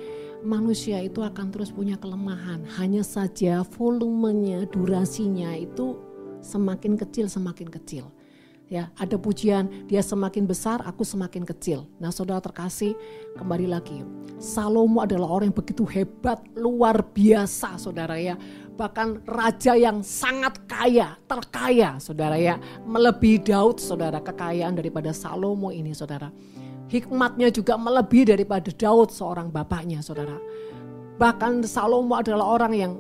manusia 0.47 1.03
itu 1.03 1.27
akan 1.27 1.51
terus 1.51 1.75
punya 1.75 1.99
kelemahan. 1.99 2.63
Hanya 2.79 3.03
saja 3.03 3.67
volumenya, 3.67 4.63
durasinya 4.71 5.51
itu 5.59 5.99
semakin 6.47 6.95
kecil 6.95 7.27
semakin 7.27 7.67
kecil. 7.67 8.07
Ya, 8.67 8.91
ada 8.99 9.15
pujian 9.15 9.87
dia 9.87 10.03
semakin 10.03 10.43
besar, 10.43 10.83
aku 10.83 11.07
semakin 11.07 11.47
kecil. 11.47 11.87
Nah, 12.03 12.11
saudara 12.11 12.43
terkasih, 12.43 12.99
kembali 13.39 13.71
lagi. 13.71 14.03
Salomo 14.43 15.07
adalah 15.07 15.31
orang 15.31 15.55
yang 15.55 15.59
begitu 15.59 15.87
hebat, 15.87 16.43
luar 16.59 16.99
biasa, 17.15 17.79
saudara 17.79 18.19
ya. 18.19 18.35
Bahkan 18.77 19.25
raja 19.25 19.73
yang 19.73 20.05
sangat 20.05 20.61
kaya, 20.69 21.17
terkaya, 21.25 21.97
saudara 21.97 22.37
ya. 22.37 22.61
Melebihi 22.85 23.41
Daud, 23.41 23.81
saudara, 23.81 24.21
kekayaan 24.21 24.77
daripada 24.77 25.17
Salomo 25.17 25.73
ini, 25.73 25.97
saudara. 25.97 26.29
Hikmatnya 26.93 27.49
juga 27.49 27.81
melebihi 27.81 28.37
daripada 28.37 28.69
Daud, 28.69 29.09
seorang 29.09 29.49
bapaknya, 29.49 30.05
saudara. 30.05 30.37
Bahkan 31.17 31.65
Salomo 31.65 32.21
adalah 32.21 32.45
orang 32.45 32.73
yang 32.77 32.93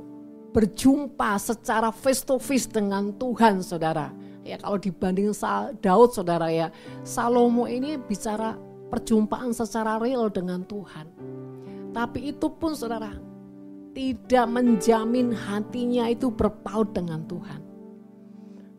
berjumpa 0.56 1.36
secara 1.36 1.92
face 1.92 2.24
to 2.24 2.40
face 2.40 2.64
dengan 2.64 3.12
Tuhan, 3.20 3.60
saudara 3.60 4.08
Ya 4.46 4.56
kalau 4.62 4.78
dibanding 4.78 5.34
Daud 5.82 6.14
saudara 6.14 6.46
ya, 6.54 6.70
Salomo 7.02 7.66
ini 7.66 7.98
bicara 7.98 8.54
perjumpaan 8.94 9.50
secara 9.50 9.98
real 9.98 10.30
dengan 10.30 10.62
Tuhan. 10.62 11.10
Tapi 11.90 12.30
itu 12.30 12.46
pun 12.46 12.78
saudara 12.78 13.10
tidak 13.96 14.44
menjamin 14.52 15.32
hatinya 15.32 16.04
itu 16.12 16.28
berpaut 16.28 16.92
dengan 16.92 17.24
Tuhan. 17.24 17.64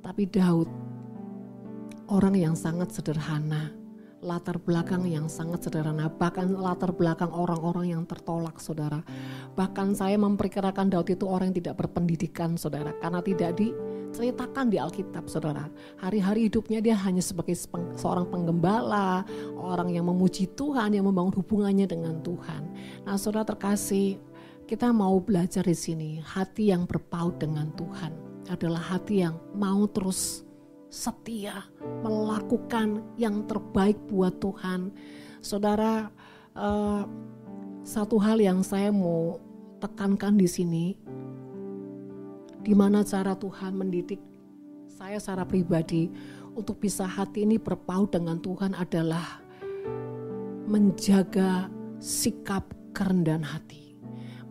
Tapi 0.05 0.29
Daud 0.29 0.69
orang 2.13 2.37
yang 2.37 2.53
sangat 2.53 2.93
sederhana, 2.93 3.73
latar 4.21 4.61
belakang 4.61 5.09
yang 5.09 5.25
sangat 5.25 5.65
sederhana, 5.65 6.05
bahkan 6.05 6.53
latar 6.53 6.93
belakang 6.93 7.33
orang-orang 7.33 7.97
yang 7.97 8.05
tertolak, 8.05 8.61
saudara. 8.61 9.01
Bahkan 9.57 9.97
saya 9.97 10.21
memperkirakan 10.21 10.93
Daud 10.93 11.09
itu 11.09 11.25
orang 11.25 11.49
yang 11.49 11.65
tidak 11.65 11.81
berpendidikan, 11.81 12.53
saudara, 12.53 12.93
karena 13.01 13.19
tidak 13.25 13.57
diceritakan 13.57 14.69
di 14.69 14.77
Alkitab, 14.77 15.25
saudara. 15.25 15.65
Hari-hari 15.97 16.45
hidupnya 16.45 16.77
dia 16.77 16.93
hanya 16.93 17.25
sebagai 17.25 17.57
seorang 17.97 18.29
penggembala, 18.29 19.25
orang 19.57 19.89
yang 19.97 20.05
memuji 20.05 20.45
Tuhan, 20.53 20.93
yang 20.93 21.09
membangun 21.09 21.41
hubungannya 21.41 21.89
dengan 21.89 22.21
Tuhan. 22.21 22.61
Nah, 23.03 23.17
saudara 23.17 23.49
terkasih, 23.49 24.21
kita 24.67 24.91
mau 24.91 25.15
belajar 25.23 25.63
di 25.63 25.71
sini, 25.71 26.19
hati 26.19 26.75
yang 26.75 26.83
berpaut 26.83 27.39
dengan 27.39 27.71
Tuhan 27.79 28.11
adalah 28.51 28.83
hati 28.83 29.23
yang 29.23 29.39
mau 29.55 29.87
terus 29.87 30.43
setia 30.91 31.63
melakukan 32.03 32.99
yang 33.15 33.47
terbaik 33.47 33.95
buat 34.11 34.35
Tuhan. 34.43 34.91
Saudara, 35.39 36.11
uh, 36.51 37.07
satu 37.87 38.19
hal 38.19 38.43
yang 38.43 38.59
saya 38.59 38.91
mau 38.91 39.39
tekankan 39.79 40.35
di 40.35 40.51
sini, 40.51 40.85
di 42.59 42.75
mana 42.75 43.07
cara 43.07 43.39
Tuhan 43.39 43.71
mendidik 43.71 44.19
saya 44.91 45.15
secara 45.15 45.47
pribadi 45.47 46.11
untuk 46.59 46.83
bisa 46.83 47.07
hati 47.07 47.47
ini 47.47 47.55
berpaut 47.55 48.11
dengan 48.11 48.35
Tuhan 48.43 48.75
adalah 48.75 49.39
menjaga 50.67 51.71
sikap 52.03 52.67
kerendahan 52.91 53.47
hati. 53.47 53.86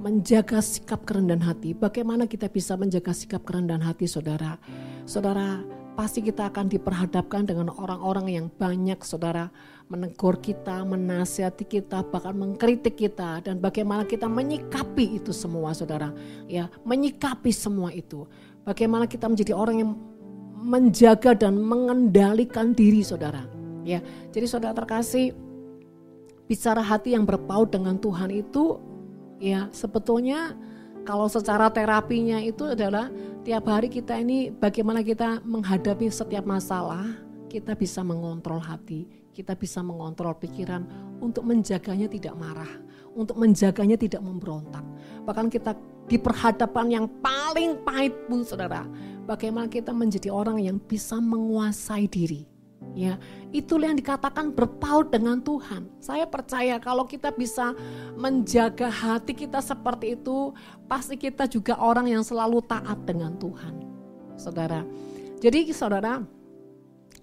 Menjaga 0.06 0.62
sikap 0.62 1.02
kerendahan 1.02 1.42
hati. 1.42 1.74
Bagaimana 1.74 2.30
kita 2.30 2.46
bisa 2.46 2.78
menjaga 2.78 3.10
sikap 3.10 3.42
kerendahan 3.42 3.82
hati, 3.82 4.06
saudara? 4.06 4.54
Saudara, 5.02 5.66
pasti 5.98 6.22
kita 6.22 6.46
akan 6.46 6.70
diperhadapkan 6.70 7.42
dengan 7.42 7.74
orang-orang 7.74 8.30
yang 8.30 8.46
banyak 8.46 9.02
saudara 9.02 9.50
menegur 9.90 10.38
kita, 10.38 10.86
menasihati 10.86 11.66
kita, 11.66 12.06
bahkan 12.06 12.38
mengkritik 12.38 12.94
kita 12.94 13.42
dan 13.42 13.58
bagaimana 13.58 14.06
kita 14.06 14.30
menyikapi 14.30 15.18
itu 15.18 15.34
semua 15.34 15.74
saudara. 15.74 16.14
Ya, 16.46 16.70
menyikapi 16.86 17.50
semua 17.50 17.90
itu. 17.90 18.30
Bagaimana 18.62 19.10
kita 19.10 19.26
menjadi 19.26 19.58
orang 19.58 19.76
yang 19.82 19.90
menjaga 20.54 21.34
dan 21.34 21.58
mengendalikan 21.58 22.78
diri 22.78 23.02
saudara. 23.02 23.42
Ya, 23.82 23.98
jadi 24.30 24.46
saudara 24.46 24.70
terkasih 24.70 25.34
bicara 26.46 26.78
hati 26.78 27.18
yang 27.18 27.26
berpaut 27.26 27.74
dengan 27.74 27.98
Tuhan 27.98 28.30
itu 28.30 28.78
ya 29.40 29.68
sebetulnya 29.72 30.56
kalau 31.06 31.30
secara 31.30 31.70
terapinya 31.70 32.42
itu 32.42 32.66
adalah 32.66 33.14
tiap 33.46 33.70
hari 33.70 33.86
kita 33.86 34.18
ini 34.18 34.50
bagaimana 34.50 35.06
kita 35.06 35.38
menghadapi 35.46 36.10
setiap 36.10 36.42
masalah, 36.42 37.06
kita 37.46 37.78
bisa 37.78 38.02
mengontrol 38.02 38.58
hati, 38.58 39.06
kita 39.30 39.54
bisa 39.54 39.86
mengontrol 39.86 40.34
pikiran 40.34 40.82
untuk 41.22 41.46
menjaganya 41.46 42.10
tidak 42.10 42.34
marah, 42.34 42.72
untuk 43.14 43.38
menjaganya 43.38 43.94
tidak 43.94 44.18
memberontak. 44.18 44.82
Bahkan 45.22 45.46
kita 45.46 45.78
di 46.10 46.18
perhadapan 46.18 46.86
yang 46.90 47.06
paling 47.22 47.86
pahit 47.86 48.26
pun 48.26 48.42
saudara, 48.42 48.82
bagaimana 49.30 49.70
kita 49.70 49.94
menjadi 49.94 50.34
orang 50.34 50.58
yang 50.58 50.82
bisa 50.82 51.22
menguasai 51.22 52.10
diri 52.10 52.55
Ya, 52.96 53.20
itulah 53.52 53.92
yang 53.92 54.00
dikatakan 54.00 54.56
berpaut 54.56 55.12
dengan 55.12 55.36
Tuhan. 55.44 55.84
Saya 56.00 56.24
percaya 56.24 56.80
kalau 56.80 57.04
kita 57.04 57.28
bisa 57.28 57.76
menjaga 58.16 58.88
hati 58.88 59.36
kita 59.36 59.60
seperti 59.60 60.16
itu, 60.16 60.56
pasti 60.88 61.20
kita 61.20 61.44
juga 61.44 61.76
orang 61.76 62.08
yang 62.08 62.24
selalu 62.24 62.64
taat 62.64 62.96
dengan 63.04 63.36
Tuhan. 63.36 63.84
Saudara. 64.40 64.80
Jadi 65.44 65.68
saudara, 65.76 66.24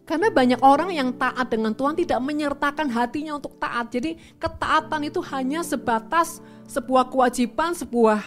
karena 0.05 0.29
banyak 0.29 0.61
orang 0.61 0.93
yang 0.93 1.09
taat 1.17 1.49
dengan 1.49 1.73
Tuhan 1.73 1.97
tidak 1.97 2.21
menyertakan 2.21 2.93
hatinya 2.93 3.41
untuk 3.41 3.57
taat. 3.57 3.89
Jadi 3.89 4.19
ketaatan 4.37 5.09
itu 5.09 5.25
hanya 5.33 5.65
sebatas 5.65 6.37
sebuah 6.69 7.09
kewajiban, 7.09 7.73
sebuah 7.73 8.21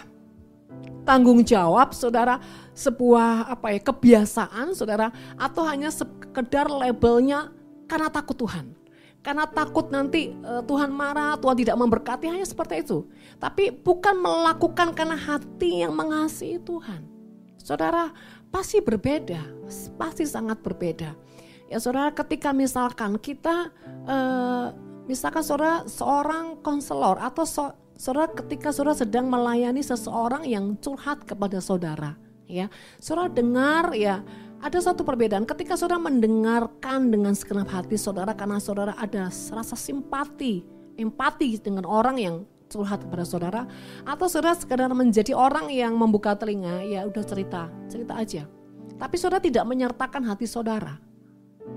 tanggung 1.07 1.45
jawab, 1.45 1.95
saudara, 1.95 2.43
sebuah 2.77 3.49
apa 3.49 3.73
ya 3.73 3.81
kebiasaan, 3.81 4.77
saudara, 4.77 5.09
atau 5.33 5.65
hanya 5.65 5.89
sekedar 5.89 6.69
labelnya 6.69 7.49
karena 7.89 8.13
takut 8.13 8.37
Tuhan. 8.37 8.77
Karena 9.25 9.49
takut 9.49 9.89
nanti 9.89 10.31
uh, 10.45 10.61
Tuhan 10.61 10.93
marah, 10.93 11.35
Tuhan 11.41 11.57
tidak 11.57 11.75
memberkati, 11.75 12.29
hanya 12.29 12.45
seperti 12.45 12.85
itu. 12.85 13.09
Tapi 13.41 13.73
bukan 13.73 14.13
melakukan 14.21 14.93
karena 14.93 15.17
hati 15.17 15.81
yang 15.81 15.97
mengasihi 15.97 16.61
Tuhan. 16.61 17.01
Saudara, 17.57 18.13
pasti 18.53 18.79
berbeda, 18.79 19.41
pasti 19.99 20.23
sangat 20.23 20.61
berbeda. 20.61 21.17
Ya 21.67 21.81
saudara, 21.83 22.13
ketika 22.15 22.55
misalkan 22.55 23.19
kita, 23.19 23.73
uh, 24.07 24.71
misalkan 25.09 25.43
saudara 25.43 25.83
seorang 25.83 26.63
konselor 26.63 27.19
atau 27.19 27.43
so, 27.43 27.75
saudara 27.99 28.31
ketika 28.31 28.71
saudara 28.71 28.95
sedang 28.95 29.27
melayani 29.27 29.83
seseorang 29.83 30.47
yang 30.47 30.79
curhat 30.79 31.27
kepada 31.27 31.59
saudara, 31.59 32.15
ya, 32.47 32.71
saudara 32.97 33.29
dengar 33.29 33.93
ya 33.93 34.23
ada 34.57 34.79
satu 34.81 35.05
perbedaan. 35.05 35.45
Ketika 35.45 35.77
saudara 35.77 36.01
mendengarkan 36.01 37.13
dengan 37.13 37.37
segenap 37.37 37.69
hati 37.69 37.99
saudara 37.99 38.33
karena 38.33 38.57
saudara 38.57 38.97
ada 38.97 39.29
rasa 39.29 39.75
simpati, 39.77 40.65
empati 40.97 41.61
dengan 41.61 41.85
orang 41.85 42.17
yang 42.17 42.35
curhat 42.67 43.05
kepada 43.05 43.23
saudara 43.23 43.61
atau 44.03 44.27
saudara 44.27 44.57
sekedar 44.57 44.91
menjadi 44.91 45.31
orang 45.31 45.71
yang 45.71 45.95
membuka 45.95 46.35
telinga 46.35 46.83
ya 46.83 47.05
udah 47.05 47.23
cerita 47.23 47.69
cerita 47.87 48.13
aja. 48.17 48.43
Tapi 48.97 49.15
saudara 49.19 49.43
tidak 49.43 49.63
menyertakan 49.69 50.25
hati 50.25 50.49
saudara 50.49 50.97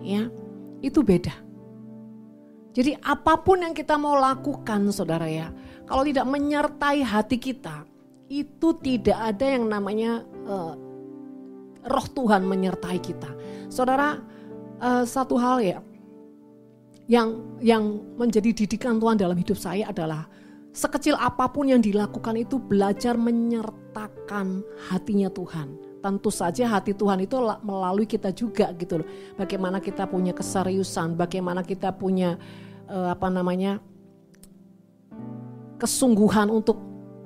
ya. 0.00 0.30
Itu 0.80 1.04
beda. 1.04 1.36
Jadi 2.72 2.96
apa 3.02 3.36
pun 3.42 3.60
yang 3.60 3.76
kita 3.76 4.00
mau 4.00 4.16
lakukan 4.16 4.88
saudara 4.94 5.28
ya 5.28 5.52
kalau 5.90 6.06
tidak 6.06 6.22
menyertai 6.30 7.02
hati 7.02 7.34
kita, 7.34 7.82
itu 8.30 8.78
tidak 8.78 9.18
ada 9.18 9.58
yang 9.58 9.66
namanya 9.66 10.22
uh, 10.50 10.74
roh 11.86 12.06
Tuhan 12.10 12.42
menyertai 12.42 12.98
kita. 12.98 13.30
Saudara, 13.70 14.18
uh, 14.82 15.06
satu 15.06 15.38
hal 15.38 15.62
ya 15.62 15.78
yang 17.10 17.58
yang 17.62 18.02
menjadi 18.18 18.54
didikan 18.54 18.98
Tuhan 18.98 19.18
dalam 19.18 19.38
hidup 19.38 19.58
saya 19.58 19.90
adalah 19.90 20.26
sekecil 20.70 21.18
apa 21.18 21.50
pun 21.50 21.66
yang 21.66 21.82
dilakukan 21.82 22.38
itu 22.38 22.58
belajar 22.58 23.18
menyertakan 23.18 24.62
hatinya 24.90 25.26
Tuhan. 25.30 25.74
Tentu 26.00 26.30
saja 26.32 26.64
hati 26.70 26.96
Tuhan 26.96 27.20
itu 27.26 27.36
melalui 27.60 28.08
kita 28.08 28.32
juga 28.32 28.72
gitu 28.78 29.04
loh. 29.04 29.08
Bagaimana 29.36 29.82
kita 29.82 30.08
punya 30.08 30.32
keseriusan, 30.32 31.18
bagaimana 31.18 31.60
kita 31.60 31.92
punya 31.92 32.40
uh, 32.88 33.12
apa 33.12 33.28
namanya 33.28 33.82
kesungguhan 35.76 36.48
untuk 36.48 36.78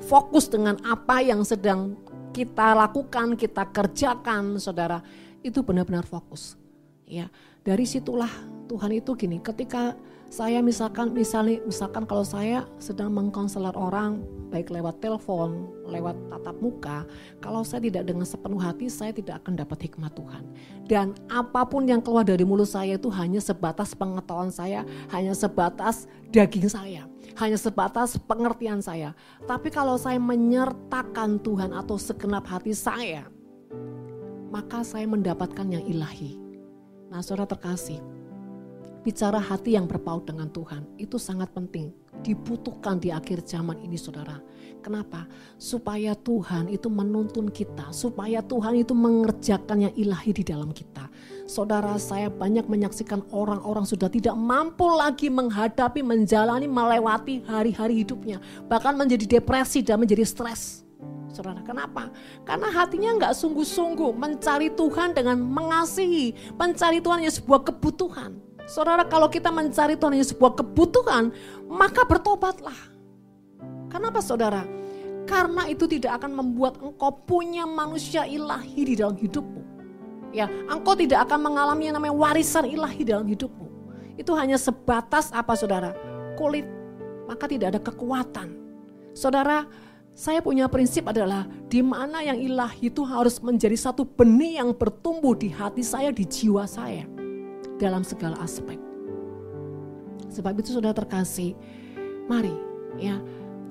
fokus 0.03 0.51
dengan 0.51 0.81
apa 0.83 1.23
yang 1.23 1.47
sedang 1.47 1.95
kita 2.35 2.75
lakukan, 2.75 3.39
kita 3.39 3.71
kerjakan, 3.71 4.59
saudara, 4.59 4.99
itu 5.47 5.63
benar-benar 5.63 6.03
fokus. 6.03 6.59
Ya, 7.07 7.31
dari 7.63 7.87
situlah 7.87 8.33
Tuhan 8.67 8.91
itu 8.99 9.15
gini, 9.15 9.39
ketika 9.39 9.95
Saya 10.35 10.59
misalkan 10.67 11.15
misalnya 11.15 11.63
misalkan 11.63 12.11
kalau 12.11 12.27
saya 12.27 12.67
sedang 12.83 13.15
mengkonselor 13.15 13.71
orang 13.79 14.19
baik 14.51 14.67
lewat 14.67 14.99
telepon, 14.99 15.71
lewat 15.87 16.19
tatap 16.27 16.59
muka, 16.59 17.07
kalau 17.39 17.63
saya 17.63 17.87
tidak 17.87 18.11
dengan 18.11 18.27
sepenuh 18.27 18.59
hati 18.59 18.91
saya 18.91 19.15
tidak 19.15 19.47
akan 19.47 19.55
dapat 19.55 19.87
hikmat 19.87 20.11
Tuhan. 20.19 20.43
Dan 20.91 21.15
apa 21.31 21.63
pun 21.63 21.87
yang 21.87 22.03
keluar 22.03 22.27
dari 22.27 22.43
mulut 22.43 22.67
saya 22.67 22.99
itu 22.99 23.07
hanya 23.15 23.39
sebatas 23.39 23.95
pengetahuan 23.95 24.51
saya, 24.51 24.83
hanya 25.15 25.39
sebatas 25.39 26.11
daging 26.35 26.67
saya, 26.67 27.07
hanya 27.39 27.59
sebatas 27.59 28.15
pengertian 28.17 28.79
saya. 28.79 29.13
Tapi 29.45 29.71
kalau 29.71 29.99
saya 29.99 30.19
menyertakan 30.23 31.43
Tuhan 31.43 31.75
atau 31.75 31.99
segenap 31.99 32.47
hati 32.47 32.75
saya, 32.75 33.27
maka 34.55 34.87
saya 34.87 35.07
mendapatkan 35.11 35.67
yang 35.67 35.83
ilahi. 35.83 36.39
Nah, 37.11 37.19
saudara 37.23 37.51
terkasih, 37.51 37.99
bicara 39.03 39.43
hati 39.43 39.75
yang 39.75 39.91
berpaut 39.91 40.25
dengan 40.25 40.47
Tuhan 40.51 40.87
itu 40.97 41.19
sangat 41.19 41.51
penting 41.51 41.91
dibutuhkan 42.23 43.03
di 43.03 43.11
akhir 43.11 43.43
zaman 43.45 43.83
ini 43.83 43.99
saudara. 43.99 44.39
Kenapa? 44.85 45.25
Supaya 45.57 46.13
Tuhan 46.13 46.69
itu 46.69 46.93
menuntun 46.93 47.49
kita, 47.49 47.89
supaya 47.89 48.45
Tuhan 48.45 48.85
itu 48.85 48.93
mengerjakan 48.93 49.89
yang 49.89 49.95
ilahi 49.97 50.37
di 50.37 50.45
dalam 50.45 50.77
kita. 50.77 51.09
Saudara 51.49 51.97
saya 51.97 52.29
banyak 52.29 52.69
menyaksikan 52.69 53.25
orang-orang 53.33 53.89
sudah 53.89 54.13
tidak 54.13 54.37
mampu 54.37 54.85
lagi 54.93 55.33
menghadapi, 55.33 56.05
menjalani, 56.05 56.69
melewati 56.69 57.41
hari-hari 57.49 58.05
hidupnya. 58.05 58.45
Bahkan 58.69 58.93
menjadi 58.93 59.41
depresi 59.41 59.81
dan 59.81 60.05
menjadi 60.05 60.29
stres. 60.29 60.85
Saudara, 61.33 61.65
kenapa? 61.65 62.13
Karena 62.45 62.69
hatinya 62.69 63.17
nggak 63.17 63.35
sungguh-sungguh 63.41 64.13
mencari 64.13 64.69
Tuhan 64.69 65.17
dengan 65.17 65.41
mengasihi. 65.41 66.37
Mencari 66.61 67.01
Tuhan 67.01 67.25
yang 67.25 67.33
sebuah 67.33 67.73
kebutuhan. 67.73 68.37
Saudara 68.69 69.09
kalau 69.09 69.33
kita 69.33 69.49
mencari 69.49 69.97
Tuhan 69.97 70.13
yang 70.13 70.29
sebuah 70.29 70.61
kebutuhan, 70.61 71.33
maka 71.73 72.05
bertobatlah. 72.05 72.94
Kenapa 73.95 74.19
saudara? 74.19 74.67
Karena 75.25 75.71
itu 75.71 75.87
tidak 75.87 76.19
akan 76.19 76.35
membuat 76.35 76.83
engkau 76.83 77.15
punya 77.15 77.63
manusia 77.63 78.27
ilahi 78.27 78.83
di 78.91 78.95
dalam 78.99 79.15
hidupmu. 79.15 79.63
Ya, 80.35 80.51
engkau 80.67 80.99
tidak 80.99 81.31
akan 81.31 81.47
mengalami 81.47 81.87
yang 81.87 81.95
namanya 81.95 82.19
warisan 82.19 82.67
ilahi 82.67 83.07
dalam 83.07 83.23
hidupmu. 83.23 83.71
Itu 84.19 84.35
hanya 84.35 84.59
sebatas 84.59 85.31
apa 85.31 85.55
saudara? 85.55 85.95
Kulit, 86.35 86.67
maka 87.31 87.47
tidak 87.47 87.71
ada 87.71 87.81
kekuatan. 87.81 88.59
Saudara, 89.15 89.63
saya 90.11 90.43
punya 90.43 90.67
prinsip 90.67 91.07
adalah 91.07 91.47
di 91.71 91.79
mana 91.79 92.19
yang 92.27 92.35
ilahi 92.35 92.91
itu 92.91 93.07
harus 93.07 93.39
menjadi 93.39 93.79
satu 93.79 94.03
benih 94.03 94.59
yang 94.59 94.75
bertumbuh 94.75 95.39
di 95.39 95.55
hati 95.55 95.87
saya, 95.87 96.11
di 96.11 96.27
jiwa 96.27 96.67
saya 96.67 97.07
dalam 97.79 98.03
segala 98.03 98.35
aspek. 98.43 98.79
Sebab 100.35 100.59
itu 100.59 100.75
saudara 100.75 100.99
terkasih, 100.99 101.55
mari 102.27 102.55
ya. 102.99 103.23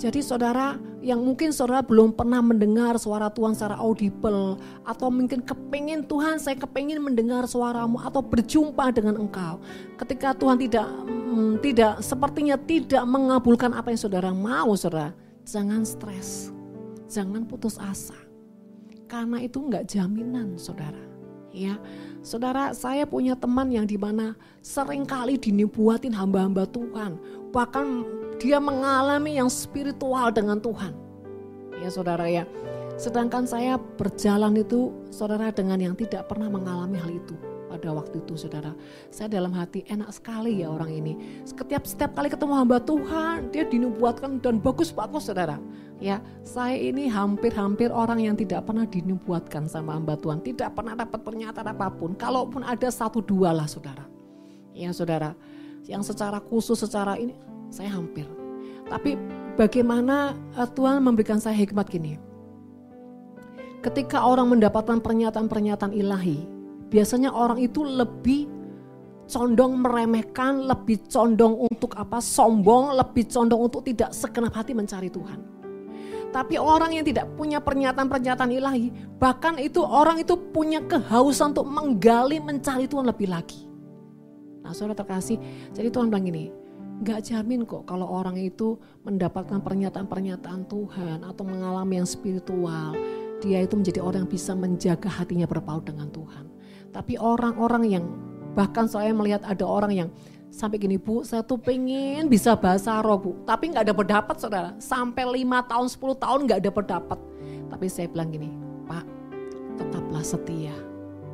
Jadi 0.04 0.20
saudara 0.20 0.76
yang 1.00 1.24
mungkin 1.24 1.56
saudara 1.56 1.80
belum 1.80 2.12
pernah 2.12 2.44
mendengar 2.44 3.00
suara 3.00 3.32
Tuhan 3.32 3.56
secara 3.56 3.80
audible 3.80 4.60
atau 4.84 5.08
mungkin 5.08 5.40
kepingin 5.40 6.04
Tuhan 6.04 6.44
saya 6.44 6.60
kepingin 6.60 7.00
mendengar 7.00 7.48
suaramu 7.48 8.04
atau 8.04 8.20
berjumpa 8.20 8.92
dengan 8.92 9.16
engkau. 9.16 9.64
Ketika 9.96 10.36
Tuhan 10.36 10.60
tidak 10.60 10.84
hmm, 11.08 11.64
tidak 11.64 12.04
sepertinya 12.04 12.60
tidak 12.60 13.00
mengabulkan 13.08 13.72
apa 13.72 13.96
yang 13.96 14.02
saudara 14.04 14.36
mau 14.36 14.76
saudara, 14.76 15.16
jangan 15.48 15.88
stres, 15.88 16.52
jangan 17.08 17.48
putus 17.48 17.80
asa. 17.80 18.20
Karena 19.08 19.40
itu 19.40 19.64
enggak 19.64 19.88
jaminan 19.88 20.60
saudara. 20.60 21.00
Ya, 21.54 21.78
Saudara, 22.26 22.72
saya 22.72 23.06
punya 23.06 23.36
teman 23.36 23.68
yang 23.68 23.84
di 23.84 24.00
mana 24.00 24.34
sering 24.64 25.04
kali 25.04 25.36
dinubuatin 25.36 26.16
hamba-hamba 26.16 26.64
Tuhan. 26.72 27.20
Bahkan 27.54 27.86
dia 28.42 28.58
mengalami 28.58 29.38
yang 29.38 29.48
spiritual 29.48 30.34
dengan 30.34 30.58
Tuhan. 30.58 30.98
Ya 31.80 31.90
saudara 31.94 32.26
ya. 32.26 32.50
Sedangkan 32.98 33.46
saya 33.46 33.78
berjalan 33.78 34.58
itu 34.58 34.90
saudara 35.14 35.54
dengan 35.54 35.78
yang 35.78 35.96
tidak 35.98 36.30
pernah 36.30 36.50
mengalami 36.50 36.98
hal 36.98 37.14
itu 37.14 37.38
pada 37.74 37.90
waktu 37.90 38.22
itu 38.22 38.38
saudara. 38.38 38.78
Saya 39.10 39.34
dalam 39.34 39.50
hati 39.58 39.82
enak 39.90 40.14
sekali 40.14 40.62
ya 40.62 40.70
orang 40.70 40.94
ini. 40.94 41.14
Setiap 41.42 41.90
setiap 41.90 42.14
kali 42.14 42.30
ketemu 42.30 42.54
hamba 42.54 42.78
Tuhan, 42.78 43.50
dia 43.50 43.66
dinubuatkan 43.66 44.38
dan 44.46 44.62
bagus-bagus 44.62 45.26
saudara. 45.26 45.58
Ya, 45.98 46.22
saya 46.46 46.78
ini 46.78 47.10
hampir-hampir 47.10 47.90
orang 47.90 48.22
yang 48.22 48.36
tidak 48.38 48.70
pernah 48.70 48.86
dinubuatkan 48.86 49.66
sama 49.66 49.98
hamba 49.98 50.14
Tuhan, 50.20 50.46
tidak 50.46 50.78
pernah 50.78 50.94
dapat 50.94 51.20
pernyataan 51.26 51.74
apa 51.74 51.90
pun. 51.90 52.14
Kalaupun 52.14 52.62
ada 52.62 52.90
satu 52.94 53.24
dua 53.26 53.50
lah 53.56 53.66
saudara. 53.66 54.06
Ya 54.74 54.90
saudara, 54.94 55.34
yang 55.88 56.04
secara 56.04 56.40
khusus 56.40 56.80
secara 56.80 57.20
ini 57.20 57.36
saya 57.74 57.92
hampir. 57.92 58.28
Tapi 58.88 59.18
bagaimana 59.56 60.38
eh, 60.56 60.70
Tuhan 60.70 61.04
memberikan 61.04 61.40
saya 61.40 61.58
hikmat 61.58 61.88
gini. 61.90 62.20
Ketika 63.84 64.24
orang 64.24 64.56
mendapatkan 64.56 65.04
pernyataan-pernyataan 65.04 65.92
ilahi, 65.92 66.48
biasanya 66.88 67.36
orang 67.36 67.60
itu 67.60 67.84
lebih 67.84 68.48
condong 69.28 69.84
meremehkan, 69.84 70.64
lebih 70.64 71.04
condong 71.12 71.68
untuk 71.68 71.92
apa? 72.00 72.24
sombong, 72.24 72.96
lebih 72.96 73.28
condong 73.28 73.68
untuk 73.68 73.84
tidak 73.84 74.16
segenap 74.16 74.56
hati 74.56 74.72
mencari 74.72 75.12
Tuhan. 75.12 75.40
Tapi 76.32 76.58
orang 76.58 76.96
yang 76.96 77.06
tidak 77.06 77.30
punya 77.38 77.62
pernyataan-pernyataan 77.62 78.52
ilahi, 78.56 78.90
bahkan 79.20 79.60
itu 79.60 79.84
orang 79.84 80.18
itu 80.18 80.34
punya 80.50 80.82
kehausan 80.88 81.54
untuk 81.54 81.68
menggali, 81.68 82.42
mencari 82.42 82.88
Tuhan 82.90 83.06
lebih 83.06 83.30
lagi. 83.30 83.73
Nah 84.64 84.72
saudara 84.72 84.96
terkasih, 84.96 85.38
jadi 85.76 85.92
Tuhan 85.92 86.08
bilang 86.08 86.26
gini, 86.26 86.50
gak 87.04 87.28
jamin 87.28 87.68
kok 87.68 87.84
kalau 87.84 88.08
orang 88.08 88.40
itu 88.40 88.80
mendapatkan 89.04 89.60
pernyataan-pernyataan 89.60 90.72
Tuhan 90.72 91.28
atau 91.28 91.44
mengalami 91.44 92.00
yang 92.00 92.08
spiritual, 92.08 92.96
dia 93.44 93.60
itu 93.60 93.76
menjadi 93.76 94.00
orang 94.00 94.24
yang 94.24 94.32
bisa 94.32 94.56
menjaga 94.56 95.12
hatinya 95.12 95.44
berpaut 95.44 95.84
dengan 95.84 96.08
Tuhan. 96.08 96.48
Tapi 96.96 97.20
orang-orang 97.20 97.84
yang 97.92 98.06
bahkan 98.56 98.88
saya 98.88 99.12
melihat 99.12 99.44
ada 99.44 99.66
orang 99.68 99.92
yang 99.92 100.10
sampai 100.54 100.78
gini 100.78 101.02
bu, 101.02 101.26
saya 101.26 101.42
tuh 101.42 101.58
pengen 101.58 102.30
bisa 102.30 102.54
bahasa 102.54 103.02
roh 103.02 103.18
bu, 103.18 103.32
tapi 103.44 103.74
nggak 103.74 103.90
ada 103.90 103.96
pendapat 103.98 104.36
saudara. 104.38 104.70
Sampai 104.78 105.26
lima 105.26 105.66
tahun, 105.66 105.90
10 105.90 106.24
tahun 106.24 106.40
nggak 106.46 106.60
ada 106.62 106.72
pendapat. 106.72 107.20
Tapi 107.74 107.86
saya 107.90 108.06
bilang 108.06 108.30
gini, 108.30 108.54
Pak, 108.86 109.06
tetaplah 109.82 110.22
setia, 110.22 110.78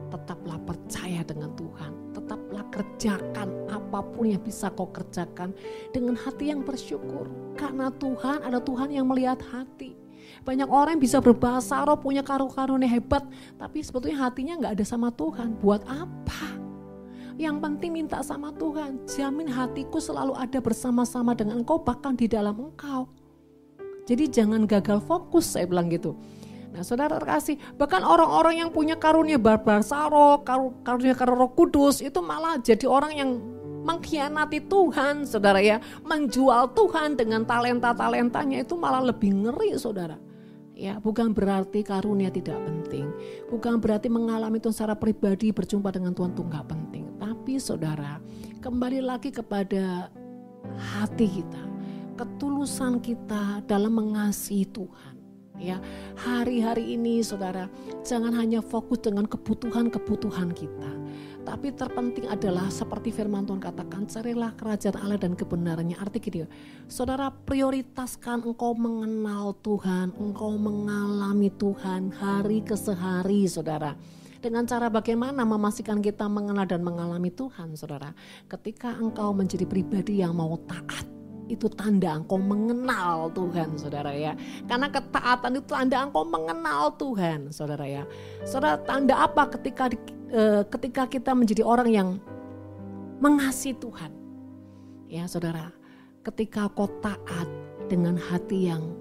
tetaplah 0.07 0.55
percaya 0.63 1.19
dengan 1.27 1.51
Tuhan, 1.59 1.91
tetaplah 2.29 2.61
kerjakan 2.69 3.49
apa 3.73 4.05
pun 4.05 4.29
yang 4.29 4.37
bisa 4.45 4.69
kau 4.69 4.85
kerjakan 4.93 5.49
dengan 5.89 6.13
hati 6.13 6.53
yang 6.53 6.61
bersyukur. 6.61 7.25
Karena 7.57 7.89
Tuhan 7.89 8.45
ada 8.45 8.61
Tuhan 8.61 8.93
yang 8.93 9.09
melihat 9.09 9.41
hati. 9.49 9.97
Banyak 10.45 10.69
orang 10.69 11.01
yang 11.01 11.03
bisa 11.09 11.17
berbahasa 11.17 11.81
roh, 11.89 11.97
punya 11.97 12.21
karu-karunia 12.21 12.85
hebat, 12.85 13.25
tapi 13.57 13.81
sebetulnya 13.81 14.29
hatinya 14.29 14.61
nggak 14.61 14.73
ada 14.77 14.85
sama 14.85 15.09
Tuhan. 15.09 15.57
Buat 15.57 15.89
apa? 15.89 16.53
Yang 17.41 17.57
penting 17.65 17.91
minta 17.97 18.21
sama 18.21 18.53
Tuhan, 18.53 19.09
jamin 19.09 19.49
hatiku 19.49 19.97
selalu 19.97 20.37
ada 20.37 20.61
bersama-sama 20.61 21.33
dengan 21.33 21.65
engkau, 21.65 21.81
bahkan 21.81 22.13
di 22.13 22.29
dalam 22.29 22.53
engkau. 22.69 23.09
Jadi 24.05 24.29
jangan 24.29 24.69
gagal 24.69 25.01
fokus, 25.01 25.57
saya 25.57 25.65
bilang 25.65 25.89
gitu. 25.89 26.13
Nah 26.69 26.85
saudara 26.85 27.17
terkasih, 27.17 27.57
bahkan 27.75 28.05
orang-orang 28.05 28.61
yang 28.61 28.69
punya 28.69 28.93
karunia 28.93 29.41
bahasa 29.41 30.05
roh, 30.05 30.45
karunia 30.45 31.17
karunia 31.17 31.35
roh 31.45 31.51
kudus, 31.51 31.99
itu 31.99 32.21
malah 32.21 32.61
jadi 32.61 32.85
orang 32.85 33.13
yang 33.17 33.29
mengkhianati 33.83 34.69
Tuhan, 34.69 35.25
saudara 35.25 35.57
ya. 35.63 35.81
Menjual 36.05 36.71
Tuhan 36.77 37.17
dengan 37.17 37.41
talenta-talentanya 37.47 38.61
itu 38.61 38.77
malah 38.77 39.01
lebih 39.01 39.33
ngeri, 39.33 39.73
saudara. 39.81 40.19
Ya, 40.79 40.95
bukan 40.95 41.35
berarti 41.35 41.83
karunia 41.83 42.31
tidak 42.31 42.55
penting. 42.63 43.11
Bukan 43.51 43.83
berarti 43.83 44.07
mengalami 44.07 44.63
itu 44.63 44.71
secara 44.71 44.95
pribadi 44.95 45.51
berjumpa 45.51 45.91
dengan 45.91 46.15
Tuhan 46.15 46.31
itu 46.31 46.43
nggak 46.45 46.65
penting. 46.71 47.03
Tapi 47.19 47.59
saudara, 47.59 48.23
kembali 48.63 49.03
lagi 49.03 49.27
kepada 49.33 50.07
hati 50.77 51.27
kita. 51.27 51.63
Ketulusan 52.15 53.03
kita 53.03 53.63
dalam 53.67 53.95
mengasihi 53.95 54.67
Tuhan. 54.71 55.08
Ya, 55.59 55.83
hari-hari 56.15 56.95
ini 56.95 57.19
saudara, 57.19 57.67
jangan 58.07 58.31
hanya 58.31 58.63
fokus 58.63 59.03
dengan 59.03 59.27
kebutuhan-kebutuhan 59.27 60.55
kita 60.55 60.91
tapi 61.49 61.73
terpenting 61.73 62.29
adalah 62.29 62.69
seperti 62.69 63.09
firman 63.09 63.41
Tuhan 63.41 63.57
katakan, 63.57 64.05
carilah 64.05 64.53
kerajaan 64.53 65.01
Allah 65.01 65.17
dan 65.17 65.33
kebenarannya. 65.33 65.97
Arti 65.97 66.21
gini, 66.21 66.45
saudara 66.85 67.33
prioritaskan 67.33 68.45
engkau 68.45 68.77
mengenal 68.77 69.57
Tuhan, 69.65 70.13
engkau 70.13 70.61
mengalami 70.61 71.49
Tuhan 71.49 72.13
hari 72.13 72.61
ke 72.61 72.77
sehari, 72.77 73.49
saudara. 73.49 73.97
Dengan 74.39 74.69
cara 74.69 74.93
bagaimana 74.93 75.41
memastikan 75.41 76.05
kita 76.05 76.29
mengenal 76.29 76.69
dan 76.69 76.85
mengalami 76.85 77.33
Tuhan, 77.33 77.73
saudara. 77.73 78.13
Ketika 78.45 78.93
engkau 79.01 79.33
menjadi 79.33 79.65
pribadi 79.65 80.21
yang 80.21 80.37
mau 80.37 80.53
taat, 80.69 81.18
itu 81.49 81.65
tanda 81.73 82.15
engkau 82.21 82.37
mengenal 82.37 83.33
Tuhan 83.33 83.73
saudara 83.75 84.13
ya. 84.13 84.37
Karena 84.69 84.87
ketaatan 84.87 85.57
itu 85.57 85.67
tanda 85.73 85.97
engkau 86.05 86.23
mengenal 86.23 86.93
Tuhan 86.95 87.49
saudara 87.49 87.83
ya. 87.89 88.05
Saudara 88.45 88.77
tanda 88.85 89.25
apa 89.25 89.49
ketika 89.57 89.89
ketika 90.69 91.03
kita 91.09 91.33
menjadi 91.33 91.65
orang 91.65 91.89
yang 91.89 92.09
mengasihi 93.17 93.75
Tuhan. 93.81 94.13
Ya 95.09 95.25
saudara, 95.25 95.73
ketika 96.21 96.69
kau 96.69 96.85
taat 97.01 97.49
dengan 97.89 98.13
hati 98.13 98.69
yang 98.69 98.93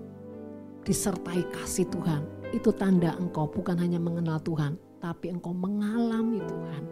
disertai 0.88 1.44
kasih 1.52 1.84
Tuhan, 1.92 2.24
itu 2.56 2.72
tanda 2.72 3.12
engkau 3.20 3.44
bukan 3.44 3.76
hanya 3.76 4.00
mengenal 4.00 4.40
Tuhan, 4.40 4.80
tapi 5.04 5.28
engkau 5.28 5.52
mengalami 5.52 6.40
Tuhan. 6.48 6.82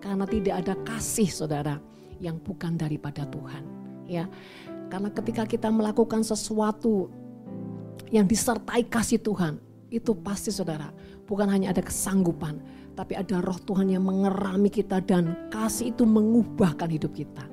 Karena 0.00 0.24
tidak 0.24 0.54
ada 0.64 0.74
kasih 0.88 1.28
saudara 1.28 1.76
yang 2.24 2.40
bukan 2.40 2.80
daripada 2.80 3.28
Tuhan. 3.28 3.62
Ya, 4.08 4.24
karena 4.88 5.12
ketika 5.12 5.44
kita 5.44 5.68
melakukan 5.68 6.24
sesuatu 6.24 7.12
yang 8.08 8.24
disertai 8.24 8.88
kasih 8.88 9.20
Tuhan, 9.20 9.60
itu 9.88 10.12
pasti 10.16 10.52
saudara, 10.52 10.92
bukan 11.28 11.48
hanya 11.48 11.72
ada 11.72 11.84
kesanggupan, 11.84 12.60
tapi 12.96 13.16
ada 13.16 13.40
roh 13.44 13.56
Tuhan 13.62 13.92
yang 13.92 14.04
mengerami 14.04 14.68
kita 14.72 15.00
dan 15.04 15.48
kasih 15.52 15.92
itu 15.92 16.04
mengubahkan 16.08 16.88
hidup 16.88 17.12
kita. 17.12 17.44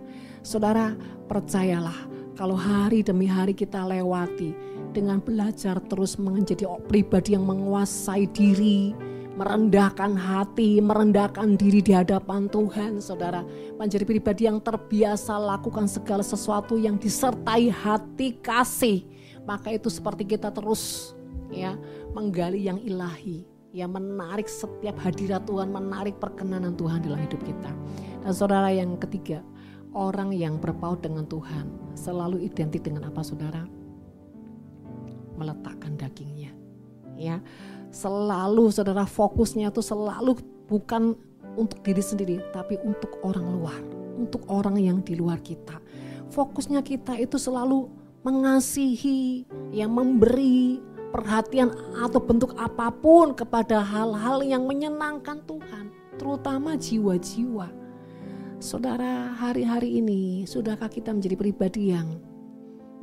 Saudara, 0.43 0.95
percayalah 1.27 1.95
kalau 2.35 2.55
hari 2.55 3.03
demi 3.03 3.27
hari 3.27 3.55
kita 3.55 3.83
lewati 3.87 4.51
dengan 4.95 5.19
belajar 5.19 5.79
terus 5.91 6.15
menjadi 6.15 6.67
pribadi 6.87 7.35
yang 7.35 7.43
menguasai 7.47 8.27
diri, 8.31 8.95
merendahkan 9.35 10.15
hati, 10.15 10.79
merendahkan 10.79 11.59
diri 11.59 11.83
di 11.83 11.91
hadapan 11.91 12.47
Tuhan, 12.47 13.03
saudara. 13.03 13.43
Menjadi 13.75 14.07
pribadi 14.07 14.47
yang 14.47 14.63
terbiasa 14.63 15.35
lakukan 15.35 15.91
segala 15.91 16.23
sesuatu 16.23 16.79
yang 16.79 16.95
disertai 16.95 17.67
hati 17.67 18.39
kasih. 18.39 19.03
Maka 19.43 19.75
itu 19.75 19.91
seperti 19.91 20.25
kita 20.25 20.49
terus 20.49 21.13
ya 21.51 21.75
menggali 22.15 22.65
yang 22.65 22.79
ilahi, 22.81 23.43
yang 23.75 23.91
menarik 23.91 24.47
setiap 24.47 24.95
hadirat 25.03 25.43
Tuhan, 25.43 25.69
menarik 25.69 26.15
perkenanan 26.17 26.73
Tuhan 26.79 27.03
dalam 27.03 27.19
hidup 27.19 27.43
kita. 27.43 27.71
Dan 28.23 28.31
saudara 28.31 28.71
yang 28.71 28.95
ketiga, 28.97 29.43
orang 29.91 30.31
yang 30.31 30.57
berpaut 30.57 31.03
dengan 31.03 31.27
Tuhan 31.27 31.67
selalu 31.93 32.47
identik 32.47 32.87
dengan 32.87 33.11
apa 33.11 33.21
saudara? 33.21 33.67
Meletakkan 35.35 35.99
dagingnya. 35.99 36.55
Ya, 37.15 37.39
selalu 37.95 38.75
saudara 38.75 39.07
fokusnya 39.07 39.71
itu 39.71 39.79
selalu 39.79 40.35
bukan 40.67 41.15
untuk 41.55 41.79
diri 41.79 42.03
sendiri, 42.03 42.37
tapi 42.51 42.75
untuk 42.83 43.15
orang 43.23 43.47
luar, 43.55 43.79
untuk 44.19 44.43
orang 44.51 44.75
yang 44.75 44.99
di 44.99 45.15
luar 45.15 45.39
kita. 45.39 45.79
Fokusnya 46.27 46.83
kita 46.83 47.15
itu 47.15 47.39
selalu 47.39 47.87
mengasihi, 48.27 49.47
yang 49.71 49.95
memberi 49.95 50.83
perhatian 51.15 51.71
atau 52.03 52.19
bentuk 52.19 52.51
apa 52.59 52.91
pun 52.91 53.31
kepada 53.31 53.79
hal-hal 53.79 54.43
yang 54.43 54.67
menyenangkan 54.67 55.39
Tuhan, 55.47 55.95
terutama 56.19 56.75
jiwa-jiwa 56.75 57.71
Saudara, 58.59 59.35
hari-hari 59.35 59.99
ini 59.99 60.47
sudahkah 60.47 60.87
kita 60.87 61.11
menjadi 61.11 61.35
pribadi 61.37 61.91
yang 61.91 62.17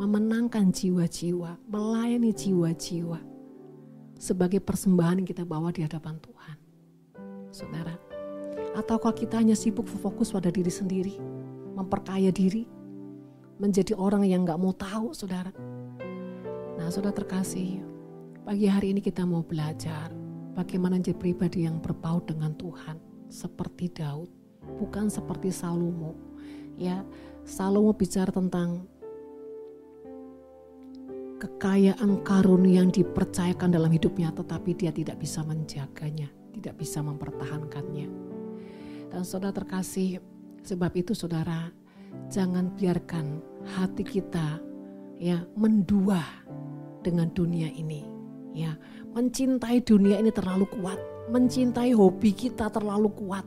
memenangkan 0.01 0.73
jiwa-jiwa, 0.73 1.61
melayani 1.69 2.33
jiwa-jiwa 2.33 3.32
sebagai 4.23 4.63
persembahan 4.63 5.19
yang 5.19 5.27
kita 5.27 5.43
bawa 5.43 5.75
di 5.75 5.83
hadapan 5.83 6.15
Tuhan? 6.23 6.57
Saudara, 7.51 7.99
ataukah 8.79 9.11
kita 9.11 9.43
hanya 9.43 9.59
sibuk 9.59 9.91
fokus 9.91 10.31
pada 10.31 10.47
diri 10.47 10.71
sendiri, 10.71 11.19
memperkaya 11.75 12.31
diri, 12.31 12.71
menjadi 13.59 13.99
orang 13.99 14.23
yang 14.23 14.47
gak 14.47 14.63
mau 14.63 14.71
tahu, 14.71 15.11
saudara? 15.11 15.51
Nah, 16.79 16.87
saudara 16.87 17.19
terkasih, 17.19 17.83
pagi 18.47 18.71
hari 18.71 18.95
ini 18.95 19.03
kita 19.03 19.27
mau 19.27 19.43
belajar 19.43 20.15
bagaimana 20.55 21.03
menjadi 21.03 21.19
pribadi 21.19 21.67
yang 21.67 21.83
berpaut 21.83 22.23
dengan 22.31 22.55
Tuhan, 22.55 23.03
seperti 23.27 23.91
Daud 23.91 24.31
bukan 24.79 25.11
seperti 25.11 25.51
Salomo. 25.51 26.15
Ya, 26.79 27.03
Salomo 27.43 27.91
bicara 27.91 28.31
tentang 28.31 28.87
kekayaan 31.43 32.23
karun 32.23 32.63
yang 32.63 32.95
dipercayakan 32.95 33.75
dalam 33.75 33.91
hidupnya 33.91 34.31
tetapi 34.31 34.79
dia 34.79 34.95
tidak 34.95 35.19
bisa 35.19 35.43
menjaganya, 35.43 36.31
tidak 36.55 36.79
bisa 36.79 37.03
mempertahankannya. 37.03 38.07
Dan 39.11 39.23
saudara 39.27 39.51
terkasih, 39.51 40.23
sebab 40.63 40.95
itu 40.95 41.19
saudara, 41.19 41.75
jangan 42.31 42.71
biarkan 42.79 43.43
hati 43.75 44.07
kita 44.07 44.63
ya 45.19 45.43
mendua 45.59 46.23
dengan 47.03 47.27
dunia 47.35 47.67
ini. 47.75 48.07
Ya, 48.55 48.79
mencintai 49.11 49.83
dunia 49.83 50.23
ini 50.23 50.31
terlalu 50.31 50.71
kuat, 50.71 51.01
mencintai 51.27 51.91
hobi 51.91 52.31
kita 52.31 52.71
terlalu 52.71 53.11
kuat 53.19 53.43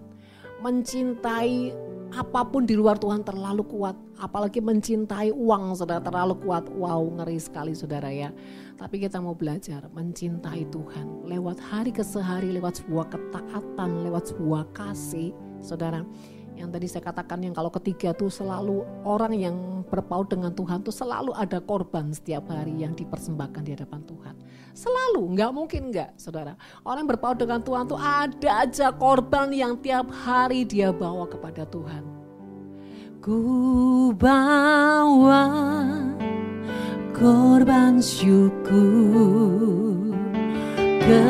mencintai 0.66 1.78
apa 2.16 2.48
pun 2.48 2.64
di 2.64 2.80
luar 2.80 2.96
Tuhan 2.96 3.28
terlalu 3.28 3.68
kuat, 3.68 4.00
apalagi 4.24 4.64
mencintai 4.64 5.36
uang 5.36 5.76
sudah 5.76 6.00
terlalu 6.00 6.40
kuat. 6.40 6.72
Wow, 6.72 7.04
ngeri 7.20 7.36
sekali 7.36 7.76
saudara 7.76 8.08
ya. 8.08 8.32
Tapi 8.80 9.04
kita 9.04 9.20
mau 9.20 9.36
belajar 9.36 9.92
mencintai 9.92 10.64
Tuhan 10.72 11.28
lewat 11.28 11.60
hari 11.60 11.92
ke 11.92 12.04
sehari, 12.08 12.56
lewat 12.56 12.80
sebuah 12.80 13.12
ketaatan, 13.12 14.08
lewat 14.08 14.32
sebuah 14.32 14.64
kasih, 14.72 15.36
saudara 15.60 16.08
yang 16.56 16.72
tadi 16.72 16.88
saya 16.88 17.04
katakan 17.04 17.44
yang 17.44 17.52
kalau 17.52 17.68
ketiga 17.68 18.16
tuh 18.16 18.32
selalu 18.32 18.88
orang 19.04 19.36
yang 19.36 19.56
berpaut 19.86 20.26
dengan 20.32 20.56
Tuhan 20.56 20.82
tuh 20.82 20.96
selalu 20.96 21.36
ada 21.36 21.60
korban 21.60 22.16
setiap 22.16 22.48
hari 22.50 22.82
yang 22.82 22.96
dipersembahkan 22.96 23.62
di 23.64 23.72
hadapan 23.76 24.02
Tuhan. 24.08 24.36
Selalu, 24.76 25.22
nggak 25.36 25.52
mungkin 25.56 25.92
nggak 25.92 26.20
saudara. 26.20 26.56
Orang 26.84 27.06
yang 27.06 27.12
berpaut 27.16 27.38
dengan 27.40 27.64
Tuhan 27.64 27.88
tuh 27.88 28.00
ada 28.00 28.52
aja 28.64 28.92
korban 28.92 29.52
yang 29.52 29.78
tiap 29.80 30.10
hari 30.12 30.64
dia 30.64 30.92
bawa 30.96 31.28
kepada 31.28 31.68
Tuhan. 31.68 32.04
Ku 33.20 34.14
bawa 34.16 35.44
korban 37.16 38.04
syukur 38.04 39.56
ke 41.06 41.22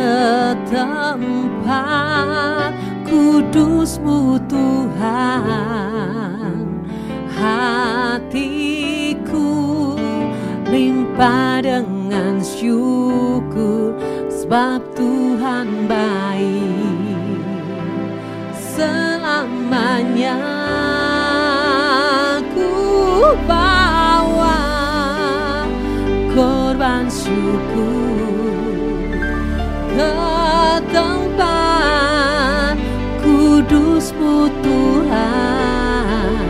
tempat 0.72 2.72
kudusmu 3.06 4.42
Tuhan. 4.50 5.86
Hatiku 7.38 9.54
limpah 10.68 11.62
dengan 11.62 12.42
syukur 12.42 13.94
sebab 14.28 14.82
Tuhan 14.98 15.86
baik. 15.86 17.46
Selamanya 18.76 20.36
ku 22.52 22.76
bawa 23.48 24.60
korban 26.36 27.08
syukur 27.08 28.68
ke 29.96 30.12
tempat 30.92 31.55
kudusmu 34.26 34.50
Tuhan 34.66 36.42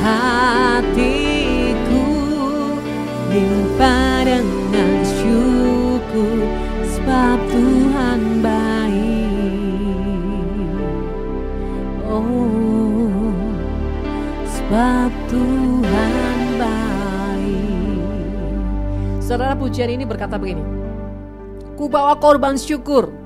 Hatiku 0.00 0.96
limpah 3.28 4.24
dengan 4.24 5.04
syukur 5.04 6.40
Sebab 6.88 7.38
Tuhan 7.52 8.40
baik. 8.40 9.60
Oh 12.08 13.32
Sebab 14.48 15.10
Tuhan 15.28 16.38
baik. 16.56 18.04
Saudara 19.20 19.52
pujian 19.56 19.92
ini 19.92 20.08
berkata 20.08 20.40
begini. 20.40 20.62
Ku 21.76 21.88
bawa 21.88 22.16
korban 22.20 22.60
syukur 22.60 23.20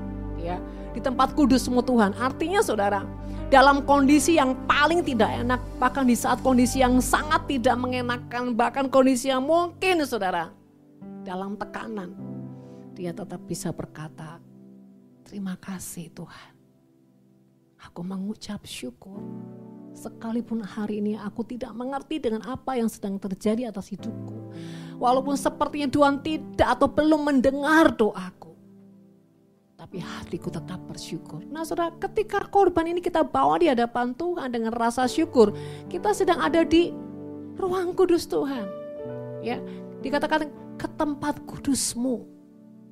di 0.95 1.03
tempat 1.03 1.35
kudusmu 1.35 1.83
Tuhan. 1.83 2.15
Artinya 2.15 2.63
saudara, 2.63 3.03
dalam 3.55 3.87
kondisi 3.87 4.35
yang 4.35 4.51
paling 4.67 4.99
tidak 4.99 5.31
enak, 5.31 5.63
bahkan 5.79 6.03
di 6.03 6.11
saat 6.11 6.43
kondisi 6.43 6.83
yang 6.83 6.99
sangat 6.99 7.47
tidak 7.47 7.79
mengenakan, 7.79 8.51
bahkan 8.51 8.91
kondisi 8.91 9.31
yang 9.31 9.47
mungkin 9.47 10.03
saudara, 10.03 10.51
dalam 11.23 11.55
tekanan, 11.55 12.11
dia 12.91 13.15
tetap 13.15 13.39
bisa 13.47 13.71
berkata, 13.71 14.43
terima 15.23 15.55
kasih 15.55 16.11
Tuhan. 16.11 16.51
Aku 17.79 18.03
mengucap 18.03 18.59
syukur. 18.67 19.23
Sekalipun 19.95 20.59
hari 20.59 20.99
ini 20.99 21.15
aku 21.15 21.47
tidak 21.47 21.71
mengerti 21.71 22.19
dengan 22.19 22.43
apa 22.51 22.75
yang 22.75 22.91
sedang 22.91 23.15
terjadi 23.15 23.71
atas 23.71 23.87
hidupku. 23.87 24.51
Walaupun 24.99 25.39
sepertinya 25.39 25.87
Tuhan 25.87 26.19
tidak 26.19 26.75
atau 26.75 26.91
belum 26.91 27.31
mendengar 27.31 27.95
doaku 27.95 28.44
tapi 29.85 30.01
hatiku 30.01 30.49
tetap 30.49 30.81
bersyukur. 30.89 31.45
Nah 31.45 31.61
saudara, 31.61 31.93
ketika 32.01 32.41
korban 32.49 32.89
ini 32.89 33.05
kita 33.05 33.21
bawa 33.21 33.61
di 33.61 33.69
hadapan 33.69 34.17
Tuhan 34.17 34.49
dengan 34.49 34.73
rasa 34.73 35.05
syukur, 35.05 35.53
kita 35.93 36.09
sedang 36.09 36.41
ada 36.41 36.65
di 36.65 36.89
ruang 37.53 37.93
kudus 37.93 38.25
Tuhan. 38.25 38.65
Ya, 39.45 39.61
dikatakan 40.01 40.49
ke 40.81 40.89
tempat 40.97 41.37
kudusmu. 41.45 42.25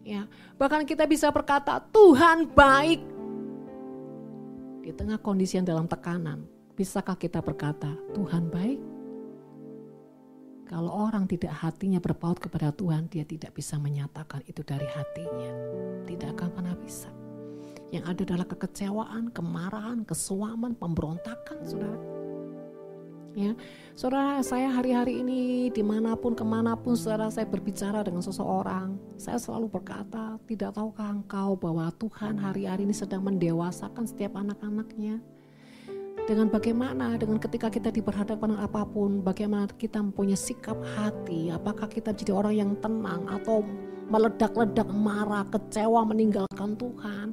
Ya, 0.05 0.29
bahkan 0.61 0.85
kita 0.85 1.09
bisa 1.09 1.33
berkata 1.33 1.81
Tuhan 1.89 2.53
baik. 2.53 3.01
Di 4.85 4.93
tengah 4.93 5.17
kondisi 5.17 5.57
yang 5.57 5.65
dalam 5.65 5.89
tekanan, 5.89 6.45
bisakah 6.77 7.17
kita 7.17 7.41
berkata 7.41 7.89
Tuhan 8.13 8.53
baik? 8.53 8.92
Kalau 10.63 10.89
orang 10.89 11.27
tidak 11.27 11.51
hatinya 11.59 11.99
berpaut 11.99 12.39
kepada 12.39 12.71
Tuhan, 12.71 13.11
dia 13.11 13.27
tidak 13.27 13.51
bisa 13.51 13.75
menyatakan 13.75 14.41
itu 14.47 14.63
dari 14.63 14.87
hatinya. 14.87 15.51
Tidak 16.07 16.29
akan 16.33 16.49
pernah 16.55 16.75
bisa. 16.79 17.11
Yang 17.93 18.03
ada 18.09 18.21
adalah 18.25 18.47
kekecewaan, 18.49 19.29
kemarahan, 19.35 20.01
kesuaman, 20.07 20.73
pemberontakan, 20.73 21.61
saudara. 21.61 21.99
Ya, 23.33 23.57
saudara, 23.97 24.45
saya 24.45 24.69
hari-hari 24.69 25.25
ini 25.25 25.73
di 25.73 25.81
mana 25.81 26.13
pun 26.13 26.37
ke 26.37 26.45
mana 26.45 26.77
pun 26.77 26.93
saudara 26.93 27.33
saya 27.33 27.49
berbicara 27.49 28.05
dengan 28.05 28.21
seseorang, 28.21 28.93
saya 29.17 29.41
selalu 29.41 29.73
berkata, 29.73 30.37
tidak 30.45 30.77
tahukah 30.77 31.09
engkau 31.09 31.57
bahwa 31.57 31.89
Tuhan 31.97 32.37
hari-hari 32.37 32.85
ini 32.85 32.93
sedang 32.93 33.25
mendewasakan 33.25 34.05
setiap 34.05 34.37
anak-anaknya? 34.37 35.17
Dengan 36.23 36.47
bagaimana? 36.47 37.19
Dengan 37.19 37.37
ketika 37.39 37.67
kita 37.67 37.91
diperhadapkan 37.91 38.55
dengan 38.55 38.63
apa 38.63 38.87
pun 38.87 39.19
bagaimana 39.19 39.67
kita 39.75 39.99
mempunyai 39.99 40.39
sikap 40.39 40.79
hati? 40.95 41.51
Apakah 41.51 41.91
kita 41.91 42.15
jadi 42.15 42.31
orang 42.31 42.55
yang 42.55 42.71
tenang 42.79 43.27
atau 43.27 43.63
meledak-ledak 44.07 44.87
marah 44.91 45.47
kecewa 45.47 46.03
meninggalkan 46.03 46.75
Tuhan 46.75 47.27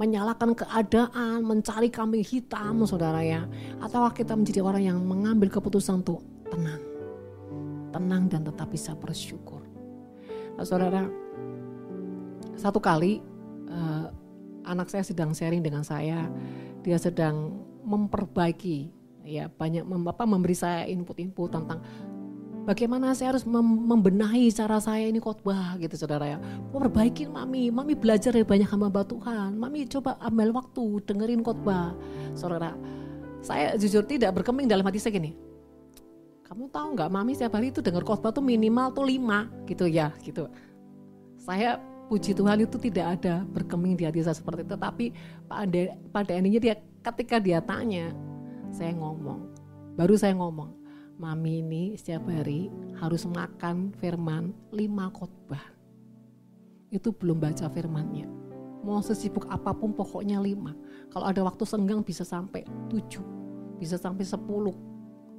menyalahkan 0.00 0.56
keadaan 0.56 1.44
mencari 1.44 1.92
kambing 1.92 2.24
hitam 2.24 2.84
saudara 2.88 3.20
ya? 3.20 3.44
Atau 3.84 4.00
kita 4.16 4.32
menjadi 4.32 4.64
orang 4.64 4.82
yang 4.88 4.98
mengambil 5.04 5.52
keputusan 5.52 6.00
untuk 6.00 6.24
tenang? 6.48 6.80
Tenang 7.92 8.22
dan 8.32 8.46
tetap 8.48 8.72
bisa 8.72 8.96
bersyukur. 8.96 9.60
Nah, 10.56 10.64
saudara 10.64 11.04
satu 12.56 12.80
kali 12.80 13.20
uh, 13.68 14.08
anak 14.64 14.88
saya 14.88 15.04
sedang 15.04 15.36
sharing 15.36 15.60
dengan 15.60 15.84
saya. 15.84 16.28
Dia 16.80 16.96
sedang 16.96 17.68
memperbaiki 17.90 18.86
ya 19.26 19.50
banyak 19.50 19.82
mem, 19.82 20.06
apa, 20.06 20.22
memberi 20.22 20.54
saya 20.54 20.86
input-input 20.86 21.50
tentang 21.50 21.82
bagaimana 22.64 23.10
saya 23.18 23.34
harus 23.34 23.42
mem 23.42 23.66
membenahi 23.66 24.46
cara 24.54 24.78
saya 24.78 25.10
ini 25.10 25.18
khotbah 25.18 25.74
gitu 25.82 25.98
saudara 25.98 26.36
ya. 26.36 26.38
Perbaiki 26.70 27.26
mami. 27.26 27.74
Mami 27.74 27.98
belajar 27.98 28.30
dari 28.30 28.46
banyak 28.46 28.70
hamba 28.70 29.02
Tuhan. 29.02 29.58
Mami 29.58 29.90
coba 29.90 30.14
ambil 30.22 30.54
waktu 30.54 31.02
dengerin 31.02 31.42
khotbah. 31.42 31.98
Saudara 32.38 32.78
saya 33.42 33.74
jujur 33.74 34.06
tidak 34.06 34.38
berkeming 34.38 34.68
dalam 34.68 34.84
hati 34.84 35.00
saya 35.00 35.16
gini 35.16 35.50
kamu 36.50 36.66
tahu 36.74 36.98
nggak 36.98 37.10
mami 37.14 37.38
setiap 37.38 37.62
hari 37.62 37.70
itu 37.70 37.78
dengar 37.78 38.02
khotbah 38.02 38.34
tuh 38.34 38.42
minimal 38.42 38.90
tuh 38.90 39.06
lima 39.06 39.46
gitu 39.70 39.86
ya 39.86 40.10
gitu. 40.26 40.50
Saya 41.38 41.78
puji 42.10 42.34
Tuhan 42.34 42.66
itu 42.66 42.74
tidak 42.90 43.22
ada 43.22 43.46
berkeming 43.54 43.94
di 43.94 44.02
hati 44.02 44.18
saya 44.26 44.34
seperti 44.34 44.66
itu. 44.66 44.74
Tapi 44.74 45.14
pada 45.46 45.94
pada 46.10 46.30
endingnya 46.34 46.58
dia 46.58 46.74
ketika 47.00 47.40
dia 47.40 47.60
tanya, 47.64 48.12
saya 48.70 48.92
ngomong, 48.96 49.50
baru 49.96 50.14
saya 50.16 50.36
ngomong, 50.36 50.76
mami 51.16 51.60
ini 51.64 51.96
setiap 51.96 52.28
hari 52.28 52.68
harus 53.00 53.24
makan 53.28 53.92
firman 54.00 54.52
lima 54.72 55.08
khotbah. 55.12 55.62
Itu 56.92 57.12
belum 57.12 57.40
baca 57.40 57.68
firmannya. 57.68 58.28
Mau 58.80 59.04
sesibuk 59.04 59.44
apa 59.52 59.76
pun 59.76 59.92
pokoknya 59.92 60.40
lima. 60.40 60.72
Kalau 61.12 61.28
ada 61.28 61.44
waktu 61.44 61.68
senggang 61.68 62.00
bisa 62.00 62.24
sampai 62.24 62.64
tujuh, 62.88 63.22
bisa 63.76 64.00
sampai 64.00 64.24
sepuluh 64.24 64.72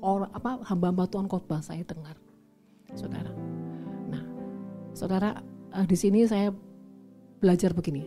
orang 0.02 0.30
apa 0.34 0.62
hamba-hamba 0.66 1.10
Tuhan 1.10 1.26
khotbah 1.30 1.62
saya 1.62 1.82
dengar, 1.86 2.18
saudara. 2.94 3.34
Nah, 4.10 4.24
saudara 4.94 5.42
uh, 5.74 5.86
di 5.86 5.98
sini 5.98 6.26
saya 6.26 6.54
belajar 7.42 7.74
begini 7.74 8.06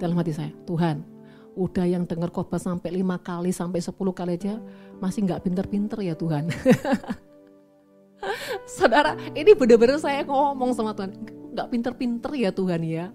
dalam 0.00 0.16
hati 0.16 0.32
saya, 0.32 0.52
Tuhan, 0.64 1.04
udah 1.52 1.84
yang 1.84 2.08
dengar 2.08 2.32
khotbah 2.32 2.60
sampai 2.60 2.92
lima 2.92 3.20
kali 3.20 3.52
sampai 3.52 3.84
sepuluh 3.84 4.16
kali 4.16 4.40
aja 4.40 4.56
masih 5.00 5.28
nggak 5.28 5.44
pinter-pinter 5.44 5.98
ya 6.00 6.14
Tuhan. 6.16 6.48
saudara, 8.66 9.18
ini 9.34 9.52
benar-benar 9.52 9.98
saya 9.98 10.22
ngomong 10.24 10.72
sama 10.72 10.94
Tuhan, 10.96 11.12
nggak 11.52 11.68
pinter-pinter 11.68 12.30
ya 12.38 12.50
Tuhan 12.54 12.80
ya. 12.86 13.06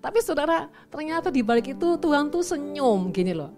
Tapi 0.00 0.18
saudara, 0.24 0.72
ternyata 0.88 1.28
di 1.28 1.44
balik 1.44 1.76
itu 1.76 2.00
Tuhan 2.00 2.32
tuh 2.32 2.40
senyum 2.40 3.12
gini 3.12 3.36
loh. 3.36 3.52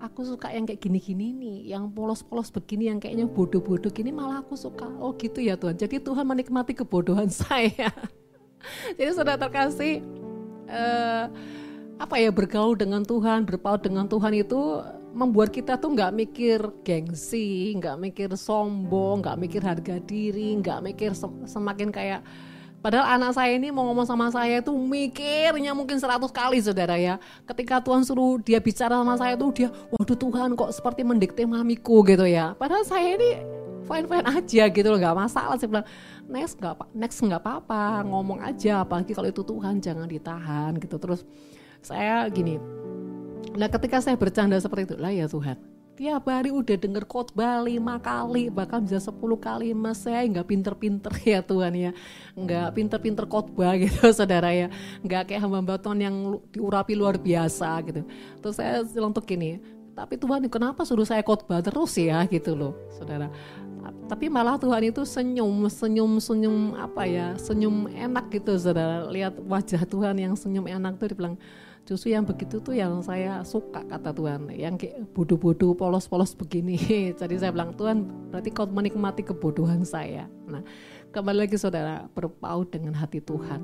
Aku 0.00 0.24
suka 0.24 0.48
yang 0.52 0.64
kayak 0.64 0.80
gini-gini 0.80 1.32
nih, 1.36 1.76
yang 1.76 1.92
polos-polos 1.92 2.48
begini, 2.48 2.88
yang 2.88 2.96
kayaknya 2.96 3.28
bodoh-bodoh 3.28 3.92
gini 3.92 4.12
malah 4.12 4.40
aku 4.40 4.56
suka. 4.56 4.88
Oh 4.96 5.12
gitu 5.16 5.44
ya 5.44 5.60
Tuhan. 5.60 5.76
Jadi 5.76 6.00
Tuhan 6.00 6.24
menikmati 6.24 6.72
kebodohan 6.72 7.28
saya. 7.44 7.92
Jadi 8.96 9.10
saudara 9.12 9.40
terkasih, 9.40 10.04
uh, 10.68 11.28
apa 12.00 12.16
ya 12.16 12.32
bergaul 12.32 12.80
dengan 12.80 13.04
Tuhan, 13.04 13.44
berpaut 13.44 13.84
dengan 13.84 14.08
Tuhan 14.08 14.32
itu 14.32 14.80
membuat 15.12 15.52
kita 15.52 15.76
tuh 15.76 15.92
nggak 15.92 16.16
mikir 16.16 16.58
gengsi, 16.80 17.76
nggak 17.76 18.00
mikir 18.00 18.32
sombong, 18.32 19.20
nggak 19.20 19.36
mikir 19.36 19.60
harga 19.60 20.00
diri, 20.00 20.56
nggak 20.64 20.80
mikir 20.80 21.12
semakin 21.44 21.92
kayak 21.92 22.24
Padahal 22.80 23.20
anak 23.20 23.36
saya 23.36 23.60
ini 23.60 23.68
mau 23.68 23.84
ngomong 23.92 24.08
sama 24.08 24.32
saya 24.32 24.64
itu 24.64 24.72
mikirnya 24.72 25.76
mungkin 25.76 26.00
seratus 26.00 26.32
kali 26.32 26.64
saudara 26.64 26.96
ya. 26.96 27.20
Ketika 27.44 27.76
Tuhan 27.84 28.08
suruh 28.08 28.40
dia 28.40 28.56
bicara 28.56 28.96
sama 28.96 29.20
saya 29.20 29.36
tuh 29.36 29.52
dia, 29.52 29.68
waduh 29.92 30.16
Tuhan 30.16 30.56
kok 30.56 30.72
seperti 30.72 31.04
mendikte 31.04 31.44
mamiku 31.44 32.00
gitu 32.08 32.24
ya. 32.24 32.56
Padahal 32.56 32.80
saya 32.88 33.20
ini 33.20 33.36
fine 33.84 34.08
fine 34.08 34.24
aja 34.24 34.64
gitu 34.72 34.88
loh, 34.88 34.96
nggak 34.96 35.12
masalah. 35.12 35.60
Saya 35.60 35.68
bilang 35.68 35.86
next 36.24 36.56
nggak 36.56 36.74
next 36.96 37.20
nggak 37.20 37.44
apa-apa, 37.44 38.00
ngomong 38.08 38.40
aja. 38.40 38.80
Apalagi 38.80 39.12
kalau 39.12 39.28
itu 39.28 39.44
Tuhan 39.44 39.76
jangan 39.84 40.08
ditahan 40.08 40.72
gitu. 40.80 40.96
Terus 40.96 41.28
saya 41.82 42.24
gini 42.32 42.60
nah 43.56 43.66
ketika 43.66 43.98
saya 43.98 44.14
bercanda 44.14 44.56
seperti 44.60 44.94
itu 44.94 44.96
lah 45.00 45.12
ya 45.12 45.26
Tuhan 45.26 45.58
tiap 46.00 46.32
hari 46.32 46.48
udah 46.48 46.80
denger 46.80 47.04
khotbah 47.04 47.60
lima 47.60 48.00
kali 48.00 48.48
bahkan 48.48 48.80
bisa 48.80 49.04
sepuluh 49.04 49.36
kali 49.36 49.76
mas 49.76 50.00
saya 50.00 50.24
nggak 50.24 50.48
pinter-pinter 50.48 51.12
ya 51.36 51.44
Tuhan 51.44 51.76
ya 51.76 51.92
nggak 52.32 52.72
pinter-pinter 52.72 53.28
khotbah 53.28 53.76
gitu 53.84 54.08
saudara 54.08 54.48
ya 54.48 54.72
nggak 55.04 55.28
kayak 55.28 55.44
hamba 55.44 55.76
Tuhan 55.76 56.00
yang 56.00 56.16
diurapi 56.56 56.96
luar 56.96 57.20
biasa 57.20 57.84
gitu. 57.84 58.08
Terus 58.40 58.56
saya 58.56 58.80
untuk 59.04 59.28
gini 59.28 59.60
tapi 59.92 60.16
Tuhan 60.16 60.48
kenapa 60.48 60.88
suruh 60.88 61.04
saya 61.04 61.20
khotbah 61.20 61.60
terus 61.60 61.92
ya? 62.00 62.24
gitu 62.32 62.56
loh 62.56 62.72
saudara. 62.96 63.28
Tapi 64.08 64.32
malah 64.32 64.56
Tuhan 64.56 64.88
itu 64.88 65.04
senyum 65.04 65.68
senyum 65.68 66.16
senyum 66.16 66.80
apa 66.80 67.04
ya 67.04 67.36
senyum 67.36 67.92
enak 67.92 68.32
gitu 68.32 68.56
saudara. 68.56 69.04
Lihat 69.12 69.36
wajah 69.44 69.84
Tuhan 69.84 70.16
yang 70.16 70.32
senyum 70.32 70.64
enak 70.64 70.96
tuh 70.96 71.12
dibilang 71.12 71.36
justru 71.90 72.14
yang 72.14 72.22
begitu 72.22 72.62
tuh 72.62 72.70
yang 72.70 73.02
saya 73.02 73.42
suka 73.42 73.82
kata 73.82 74.14
Tuhan. 74.14 74.46
Yang 74.54 74.86
kayak 74.86 75.10
bodoh-bodoh 75.10 75.74
polos-polos 75.74 76.38
begini. 76.38 76.78
Jadi 77.20 77.34
saya 77.34 77.50
bilang 77.50 77.74
Tuhan 77.74 78.30
berarti 78.30 78.54
kau 78.54 78.70
menikmati 78.70 79.26
kebodohan 79.26 79.82
saya. 79.82 80.30
Nah 80.46 80.62
kembali 81.10 81.50
lagi 81.50 81.58
saudara 81.58 82.06
berpaut 82.14 82.70
dengan 82.70 82.94
hati 82.94 83.18
Tuhan. 83.18 83.58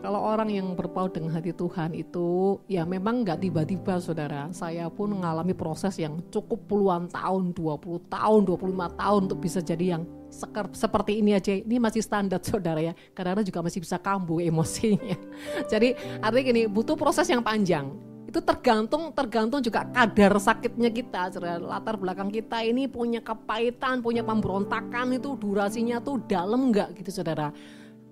Kalau 0.00 0.16
orang 0.24 0.48
yang 0.48 0.72
berpaut 0.72 1.12
dengan 1.12 1.36
hati 1.36 1.52
Tuhan 1.52 1.92
itu 1.92 2.56
ya 2.64 2.88
memang 2.88 3.20
nggak 3.28 3.44
tiba-tiba 3.44 4.00
saudara. 4.00 4.48
Saya 4.56 4.88
pun 4.88 5.12
mengalami 5.12 5.52
proses 5.52 6.00
yang 6.00 6.24
cukup 6.32 6.64
puluhan 6.64 7.12
tahun, 7.12 7.52
20 7.52 8.08
tahun, 8.08 8.40
25 8.48 8.96
tahun 8.96 9.20
untuk 9.28 9.40
bisa 9.44 9.60
jadi 9.60 10.00
yang 10.00 10.08
seker, 10.30 10.70
seperti 10.72 11.20
ini 11.20 11.36
aja. 11.36 11.52
Ini 11.52 11.76
masih 11.76 12.00
standar 12.00 12.40
saudara 12.46 12.80
ya. 12.80 12.94
Kadang-kadang 13.12 13.46
juga 13.46 13.60
masih 13.66 13.82
bisa 13.82 14.00
kambuh 14.00 14.40
emosinya. 14.40 15.18
Jadi 15.72 15.92
artinya 16.22 16.44
gini, 16.46 16.62
butuh 16.70 16.96
proses 16.96 17.28
yang 17.28 17.42
panjang 17.42 18.10
itu 18.30 18.38
tergantung 18.46 19.10
tergantung 19.10 19.58
juga 19.58 19.82
kadar 19.90 20.38
sakitnya 20.38 20.86
kita 20.94 21.34
saudara. 21.34 21.58
latar 21.58 21.98
belakang 21.98 22.30
kita 22.30 22.62
ini 22.62 22.86
punya 22.86 23.18
kepahitan 23.18 23.98
punya 23.98 24.22
pemberontakan 24.22 25.18
itu 25.18 25.34
durasinya 25.34 25.98
tuh 25.98 26.22
dalam 26.30 26.70
nggak 26.70 26.94
gitu 27.02 27.10
saudara 27.10 27.50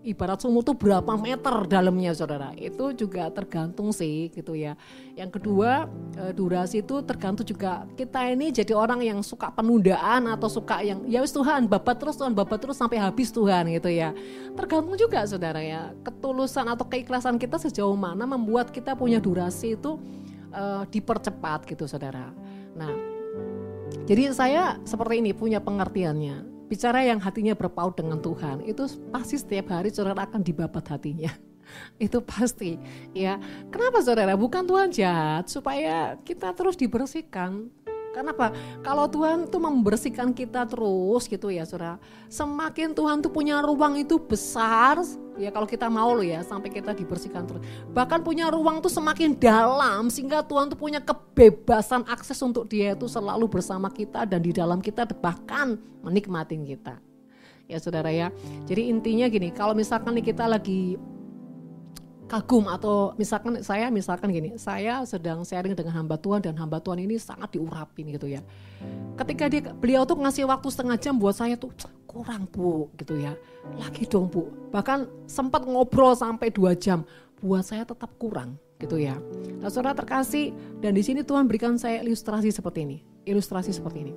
ibarat 0.06 0.38
sumur 0.38 0.62
tuh 0.62 0.78
berapa 0.78 1.18
meter 1.18 1.66
dalamnya 1.66 2.14
saudara? 2.14 2.54
Itu 2.54 2.94
juga 2.94 3.26
tergantung 3.34 3.90
sih 3.90 4.30
gitu 4.30 4.54
ya. 4.54 4.78
Yang 5.18 5.40
kedua 5.40 5.90
e, 6.14 6.30
durasi 6.30 6.86
itu 6.86 7.02
tergantung 7.02 7.42
juga. 7.42 7.86
Kita 7.98 8.22
ini 8.30 8.54
jadi 8.54 8.74
orang 8.74 9.02
yang 9.02 9.18
suka 9.26 9.50
penundaan 9.50 10.30
atau 10.30 10.46
suka 10.46 10.82
yang 10.82 11.02
ya 11.10 11.18
wis 11.18 11.34
Tuhan 11.34 11.66
babat 11.66 11.98
terus 11.98 12.14
Tuhan 12.14 12.32
babat 12.34 12.58
terus 12.62 12.78
sampai 12.78 13.02
habis 13.02 13.34
Tuhan 13.34 13.66
gitu 13.74 13.90
ya. 13.90 14.14
Tergantung 14.54 14.94
juga 14.94 15.26
saudara 15.26 15.58
ya. 15.58 15.90
Ketulusan 16.06 16.66
atau 16.70 16.86
keikhlasan 16.86 17.36
kita 17.36 17.58
sejauh 17.58 17.98
mana 17.98 18.26
membuat 18.26 18.70
kita 18.70 18.94
punya 18.94 19.18
durasi 19.18 19.74
itu 19.74 19.98
uh, 20.54 20.86
dipercepat 20.86 21.66
gitu 21.66 21.90
saudara. 21.90 22.30
Nah 22.78 23.18
jadi 24.04 24.32
saya 24.32 24.80
seperti 24.88 25.20
ini 25.20 25.36
punya 25.36 25.60
pengertiannya 25.60 26.57
bicara 26.68 27.02
yang 27.02 27.18
hatinya 27.18 27.56
berpaut 27.56 27.96
dengan 27.96 28.20
Tuhan 28.20 28.62
itu 28.68 28.84
pasti 29.08 29.40
setiap 29.40 29.72
hari 29.72 29.88
saudara 29.88 30.28
akan 30.28 30.44
dibabat 30.44 30.84
hatinya. 30.86 31.32
Itu 32.00 32.24
pasti 32.24 32.80
ya. 33.12 33.36
Kenapa 33.68 34.00
saudara? 34.00 34.36
Bukan 34.36 34.64
Tuhan 34.64 34.88
jahat 34.88 35.48
supaya 35.52 36.16
kita 36.24 36.52
terus 36.56 36.76
dibersihkan 36.80 37.68
Kenapa? 38.18 38.50
Kalau 38.82 39.06
Tuhan 39.06 39.46
tuh 39.46 39.62
membersihkan 39.62 40.34
kita 40.34 40.66
terus 40.66 41.30
gitu 41.30 41.54
ya 41.54 41.62
saudara. 41.62 42.02
Semakin 42.26 42.90
Tuhan 42.90 43.22
tuh 43.22 43.30
punya 43.30 43.62
ruang 43.62 43.94
itu 43.94 44.18
besar, 44.18 44.98
ya 45.38 45.54
kalau 45.54 45.70
kita 45.70 45.86
mau 45.86 46.10
loh 46.10 46.26
ya 46.26 46.42
sampai 46.42 46.66
kita 46.66 46.98
dibersihkan 46.98 47.46
terus. 47.46 47.62
Bahkan 47.94 48.26
punya 48.26 48.50
ruang 48.50 48.82
tuh 48.82 48.90
semakin 48.90 49.38
dalam 49.38 50.10
sehingga 50.10 50.42
Tuhan 50.42 50.66
tuh 50.66 50.74
punya 50.74 50.98
kebebasan 50.98 52.10
akses 52.10 52.42
untuk 52.42 52.66
dia 52.66 52.98
itu 52.98 53.06
selalu 53.06 53.46
bersama 53.46 53.86
kita 53.86 54.26
dan 54.26 54.42
di 54.42 54.50
dalam 54.50 54.82
kita 54.82 55.06
bahkan 55.22 55.78
menikmatin 56.02 56.66
kita. 56.66 56.98
ya 57.68 57.76
saudara 57.78 58.08
ya. 58.08 58.32
Jadi 58.64 58.88
intinya 58.88 59.28
gini, 59.28 59.52
kalau 59.52 59.76
misalkan 59.76 60.16
nih 60.16 60.32
kita 60.32 60.48
lagi 60.48 60.96
kagum 62.28 62.68
atau 62.68 63.16
misalkan 63.16 63.64
saya 63.64 63.88
misalkan 63.88 64.28
gini, 64.28 64.60
saya 64.60 65.00
sedang 65.08 65.42
sharing 65.42 65.72
dengan 65.72 65.96
hamba 65.96 66.20
Tuhan 66.20 66.44
dan 66.44 66.54
hamba 66.60 66.76
Tuhan 66.78 67.00
ini 67.00 67.16
sangat 67.16 67.56
diurapin 67.56 68.12
gitu 68.12 68.28
ya. 68.28 68.44
Ketika 69.16 69.48
dia 69.48 69.72
beliau 69.72 70.04
tuh 70.04 70.20
ngasih 70.20 70.44
waktu 70.44 70.68
setengah 70.68 71.00
jam 71.00 71.16
buat 71.16 71.34
saya 71.34 71.56
tuh 71.56 71.72
kurang 72.04 72.44
bu 72.52 72.92
gitu 73.00 73.16
ya. 73.16 73.32
Lagi 73.80 74.04
dong 74.04 74.28
bu. 74.28 74.52
Bahkan 74.68 75.08
sempat 75.24 75.64
ngobrol 75.64 76.12
sampai 76.12 76.52
dua 76.52 76.76
jam 76.76 77.02
buat 77.40 77.64
saya 77.64 77.88
tetap 77.88 78.12
kurang 78.20 78.60
gitu 78.78 79.00
ya. 79.00 79.16
Nah 79.58 79.72
saudara 79.72 79.96
terkasih 79.96 80.52
dan 80.84 80.92
di 80.94 81.02
sini 81.02 81.24
Tuhan 81.24 81.48
berikan 81.48 81.80
saya 81.80 82.04
ilustrasi 82.04 82.52
seperti 82.52 82.84
ini, 82.84 82.98
ilustrasi 83.24 83.72
seperti 83.72 84.04
ini. 84.04 84.14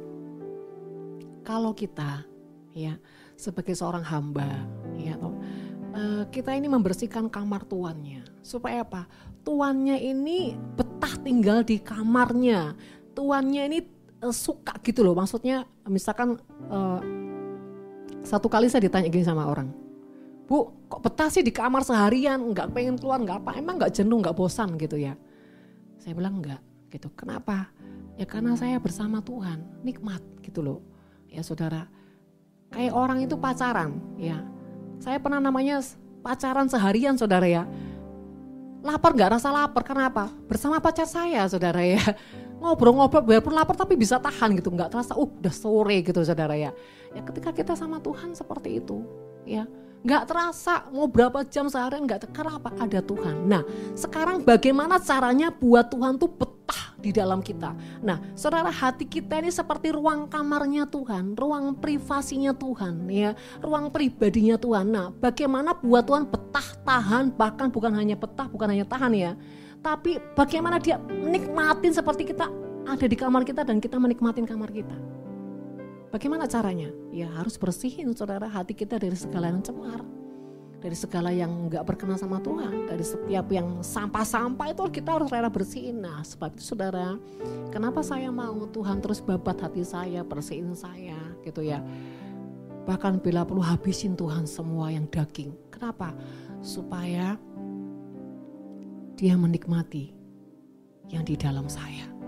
Kalau 1.42 1.74
kita 1.74 2.28
ya 2.76 3.00
sebagai 3.40 3.74
seorang 3.74 4.06
hamba 4.06 4.48
ya 5.00 5.18
uh, 5.96 6.24
kita 6.32 6.56
ini 6.56 6.68
membersihkan 6.68 7.28
kamar 7.28 7.68
tuannya 7.68 8.24
supaya 8.42 8.84
apa? 8.84 9.06
Tuannya 9.42 9.98
ini 9.98 10.54
betah 10.78 11.18
tinggal 11.22 11.66
di 11.66 11.82
kamarnya, 11.82 12.76
tuannya 13.18 13.64
ini 13.72 13.80
uh, 14.22 14.34
suka 14.34 14.78
gitu 14.86 15.02
loh. 15.02 15.18
Maksudnya 15.18 15.66
misalkan 15.90 16.38
uh, 16.70 17.02
satu 18.22 18.48
kali 18.48 18.70
saya 18.70 18.86
ditanya 18.86 19.10
gini 19.10 19.26
sama 19.26 19.50
orang, 19.50 19.74
Bu, 20.46 20.68
kok 20.92 21.02
betah 21.02 21.32
sih 21.32 21.42
di 21.42 21.50
kamar 21.50 21.82
seharian, 21.82 22.38
nggak 22.52 22.76
pengen 22.76 23.00
keluar, 23.00 23.24
nggak 23.24 23.40
apa, 23.40 23.52
emang 23.58 23.80
nggak 23.80 23.96
jenuh, 23.98 24.20
nggak 24.20 24.36
bosan 24.36 24.76
gitu 24.78 25.00
ya? 25.00 25.16
Saya 25.98 26.14
bilang 26.14 26.44
enggak, 26.44 26.60
gitu. 26.92 27.08
Kenapa? 27.16 27.72
Ya 28.20 28.28
karena 28.28 28.54
saya 28.60 28.78
bersama 28.78 29.24
Tuhan, 29.24 29.64
nikmat 29.82 30.22
gitu 30.44 30.60
loh. 30.62 30.80
Ya 31.32 31.42
saudara, 31.42 31.88
kayak 32.76 32.94
orang 32.94 33.24
itu 33.24 33.40
pacaran, 33.40 33.98
ya. 34.20 34.44
Saya 35.02 35.18
pernah 35.18 35.42
namanya 35.42 35.82
pacaran 36.22 36.70
seharian 36.70 37.18
saudara 37.18 37.50
ya. 37.50 37.66
Lapar 38.86 39.18
nggak 39.18 39.42
rasa 39.42 39.50
lapar, 39.50 39.82
kenapa? 39.82 40.30
Bersama 40.46 40.78
pacar 40.78 41.10
saya 41.10 41.42
saudara 41.50 41.82
ya. 41.82 41.98
Ngobrol-ngobrol 42.62 43.26
biarpun 43.26 43.58
lapar 43.58 43.74
tapi 43.74 43.98
bisa 43.98 44.22
tahan 44.22 44.54
gitu, 44.62 44.70
nggak 44.70 44.94
terasa, 44.94 45.18
uh 45.18 45.26
udah 45.26 45.50
sore 45.50 46.06
gitu 46.06 46.22
saudara 46.22 46.54
ya. 46.54 46.70
Ya 47.18 47.22
ketika 47.26 47.50
kita 47.50 47.74
sama 47.74 47.98
Tuhan 47.98 48.38
seperti 48.38 48.78
itu, 48.78 49.02
ya 49.42 49.66
nggak 50.02 50.24
terasa 50.26 50.90
mau 50.90 51.06
berapa 51.06 51.46
jam 51.46 51.70
seharian 51.70 52.10
nggak 52.10 52.34
kenapa 52.34 52.74
ada 52.78 53.00
Tuhan. 53.06 53.46
Nah 53.46 53.62
sekarang 53.94 54.42
bagaimana 54.42 54.98
caranya 54.98 55.54
buat 55.54 55.94
Tuhan 55.94 56.18
tuh 56.18 56.30
betah 56.30 56.98
di 56.98 57.14
dalam 57.14 57.42
kita. 57.42 57.78
Nah 58.02 58.18
saudara 58.34 58.74
hati 58.74 59.06
kita 59.06 59.38
ini 59.38 59.54
seperti 59.54 59.94
ruang 59.94 60.26
kamarnya 60.26 60.90
Tuhan, 60.90 61.38
ruang 61.38 61.78
privasinya 61.78 62.54
Tuhan, 62.54 63.06
ya 63.14 63.38
ruang 63.62 63.94
pribadinya 63.94 64.58
Tuhan. 64.58 64.86
Nah 64.90 65.14
bagaimana 65.14 65.78
buat 65.78 66.02
Tuhan 66.06 66.26
betah 66.26 66.68
tahan 66.82 67.38
bahkan 67.38 67.70
bukan 67.70 67.94
hanya 67.94 68.18
betah 68.18 68.50
bukan 68.50 68.74
hanya 68.74 68.86
tahan 68.90 69.14
ya, 69.14 69.32
tapi 69.86 70.18
bagaimana 70.34 70.82
dia 70.82 70.98
menikmatin 70.98 71.94
seperti 71.94 72.34
kita 72.34 72.50
ada 72.90 73.06
di 73.06 73.14
kamar 73.14 73.46
kita 73.46 73.62
dan 73.62 73.78
kita 73.78 74.02
menikmatin 74.02 74.50
kamar 74.50 74.74
kita. 74.74 75.11
Bagaimana 76.12 76.44
caranya? 76.44 76.92
Ya 77.16 77.32
harus 77.32 77.56
bersihin 77.56 78.12
saudara 78.12 78.44
hati 78.52 78.76
kita 78.76 79.00
dari 79.00 79.16
segala 79.16 79.48
yang 79.48 79.64
cemar. 79.64 80.04
Dari 80.84 80.98
segala 80.98 81.32
yang 81.32 81.72
nggak 81.72 81.88
berkenan 81.88 82.20
sama 82.20 82.44
Tuhan. 82.44 82.92
Dari 82.92 83.06
setiap 83.06 83.48
yang 83.48 83.80
sampah-sampah 83.80 84.76
itu 84.76 84.84
kita 84.92 85.16
harus 85.16 85.32
rela 85.32 85.48
bersihin. 85.48 86.04
Nah 86.04 86.20
sebab 86.20 86.52
itu 86.60 86.76
saudara, 86.76 87.16
kenapa 87.72 88.04
saya 88.04 88.28
mau 88.28 88.68
Tuhan 88.68 89.00
terus 89.00 89.24
babat 89.24 89.64
hati 89.64 89.88
saya, 89.88 90.20
bersihin 90.28 90.76
saya 90.76 91.16
gitu 91.48 91.64
ya. 91.64 91.80
Bahkan 92.84 93.24
bila 93.24 93.48
perlu 93.48 93.64
habisin 93.64 94.20
Tuhan 94.20 94.44
semua 94.44 94.92
yang 94.92 95.08
daging. 95.08 95.56
Kenapa? 95.72 96.12
Supaya 96.60 97.40
dia 99.16 99.38
menikmati 99.40 100.12
yang 101.08 101.24
di 101.24 101.40
dalam 101.40 101.72
saya. 101.72 102.21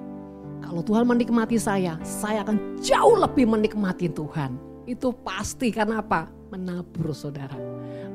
Kalau 0.64 0.82
Tuhan 0.82 1.03
menikmati 1.03 1.59
saya, 1.59 1.99
saya 2.01 2.41
akan 2.47 2.80
jauh 2.80 3.20
lebih 3.20 3.45
menikmati 3.45 4.07
Tuhan. 4.07 4.55
Itu 4.88 5.11
pasti 5.11 5.70
karena 5.70 5.99
apa? 5.99 6.32
Menabur 6.49 7.11
saudara. 7.11 7.55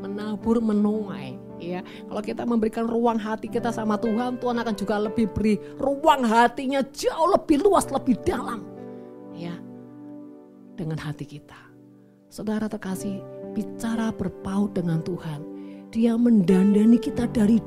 Menabur 0.01 0.65
menuai. 0.65 1.37
Ya, 1.59 1.83
kalau 2.07 2.23
kita 2.23 2.47
memberikan 2.47 2.87
ruang 2.87 3.19
hati 3.19 3.51
kita 3.51 3.75
sama 3.75 3.99
Tuhan, 3.99 4.39
Tuhan 4.39 4.63
akan 4.63 4.75
juga 4.79 4.95
lebih 5.03 5.27
beri 5.35 5.59
ruang 5.75 6.23
hatinya 6.23 6.87
jauh 6.95 7.35
lebih 7.35 7.67
luas, 7.67 7.91
lebih 7.91 8.15
dalam. 8.23 8.63
Ya, 9.35 9.59
dengan 10.79 11.03
hati 11.03 11.27
kita. 11.27 11.59
Saudara 12.31 12.71
terkasih, 12.71 13.19
bicara 13.59 14.15
berpaut 14.15 14.71
dengan 14.71 15.03
Tuhan. 15.03 15.43
Dia 15.91 16.15
mendandani 16.15 17.01
kita 17.01 17.27
dari 17.35 17.59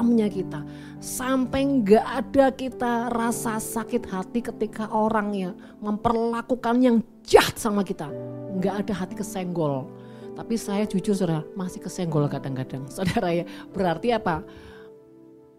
dalamnya 0.00 0.32
kita. 0.32 0.64
Sampai 0.96 1.68
nggak 1.68 2.06
ada 2.08 2.46
kita 2.56 3.12
rasa 3.12 3.60
sakit 3.60 4.08
hati 4.08 4.40
ketika 4.40 4.88
orang 4.88 5.36
ya 5.36 5.52
memperlakukan 5.84 6.80
yang 6.80 6.96
jahat 7.20 7.60
sama 7.60 7.84
kita. 7.84 8.08
Nggak 8.56 8.88
ada 8.88 9.04
hati 9.04 9.14
kesenggol. 9.20 9.84
Tapi 10.32 10.56
saya 10.56 10.88
jujur 10.88 11.12
saudara 11.12 11.44
masih 11.52 11.84
kesenggol 11.84 12.24
kadang-kadang. 12.32 12.88
Saudara 12.96 13.28
ya 13.28 13.44
berarti 13.76 14.16
apa? 14.16 14.40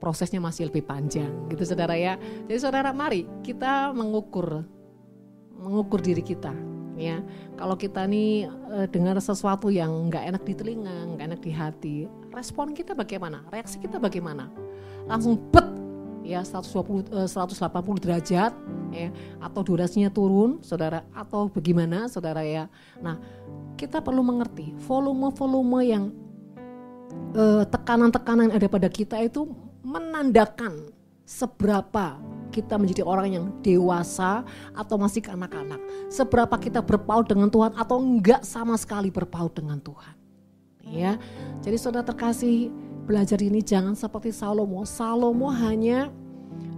Prosesnya 0.02 0.42
masih 0.42 0.74
lebih 0.74 0.82
panjang 0.82 1.30
gitu 1.54 1.62
saudara 1.62 1.94
ya. 1.94 2.18
Jadi 2.50 2.58
saudara 2.58 2.89
mari 2.89 3.30
kita 3.46 3.94
mengukur 3.94 4.66
mengukur 5.54 6.02
diri 6.02 6.26
kita 6.26 6.50
ya 7.02 7.18
kalau 7.58 7.74
kita 7.74 8.06
nih 8.06 8.45
e, 8.45 8.78
dengar 8.93 9.18
sesuatu 9.18 9.74
yang 9.74 9.89
nggak 10.14 10.30
enak 10.30 10.43
di 10.45 10.54
telinga 10.54 11.18
nggak 11.18 11.26
enak 11.34 11.41
di 11.41 11.52
hati 11.52 11.95
respon 12.32 12.72
kita 12.72 12.95
bagaimana? 12.95 13.43
Reaksi 13.52 13.78
kita 13.78 13.99
bagaimana? 13.99 14.47
Langsung 15.06 15.38
bet 15.52 15.68
ya 16.22 16.45
120 16.45 17.28
180 17.28 17.28
eh, 17.28 17.99
derajat 17.99 18.54
ya 18.93 19.10
atau 19.41 19.62
durasinya 19.66 20.14
turun 20.14 20.62
saudara 20.62 21.04
atau 21.12 21.52
bagaimana 21.52 22.08
saudara 22.08 22.41
ya. 22.45 22.72
Nah, 23.04 23.20
kita 23.76 23.99
perlu 23.99 24.24
mengerti 24.24 24.72
volume-volume 24.88 25.80
yang 25.84 26.04
tekanan 27.32 28.12
tekanan-tekanan 28.12 28.43
yang 28.52 28.56
ada 28.56 28.68
pada 28.72 28.89
kita 28.91 29.20
itu 29.20 29.47
menandakan 29.84 30.91
seberapa 31.28 32.20
kita 32.52 32.76
menjadi 32.76 33.08
orang 33.08 33.28
yang 33.32 33.45
dewasa 33.64 34.43
atau 34.76 34.99
masih 34.99 35.24
kanak-kanak. 35.24 35.80
Seberapa 36.12 36.60
kita 36.60 36.84
berpaut 36.84 37.26
dengan 37.26 37.47
Tuhan 37.47 37.72
atau 37.80 37.97
enggak 37.97 38.43
sama 38.43 38.76
sekali 38.76 39.08
berpaut 39.08 39.56
dengan 39.56 39.80
Tuhan. 39.80 40.16
Ya. 40.91 41.16
Jadi 41.64 41.78
saudara 41.80 42.04
terkasih, 42.04 42.68
belajar 43.08 43.39
ini 43.39 43.64
jangan 43.64 43.95
seperti 43.95 44.36
Salomo. 44.36 44.84
Salomo 44.84 45.47
hanya 45.47 46.12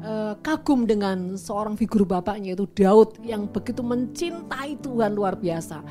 uh, 0.06 0.38
kagum 0.46 0.86
dengan 0.86 1.34
seorang 1.34 1.74
figur 1.74 2.06
bapaknya 2.06 2.54
itu 2.54 2.70
Daud 2.78 3.18
yang 3.26 3.50
begitu 3.50 3.82
mencintai 3.82 4.78
Tuhan 4.84 5.18
luar 5.18 5.34
biasa. 5.40 5.82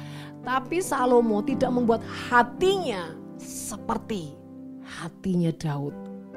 Tapi 0.42 0.82
Salomo 0.82 1.42
tidak 1.42 1.70
membuat 1.70 2.02
hatinya 2.30 3.14
seperti 3.38 4.34
hatinya 4.82 5.50
Daud. 5.54 5.94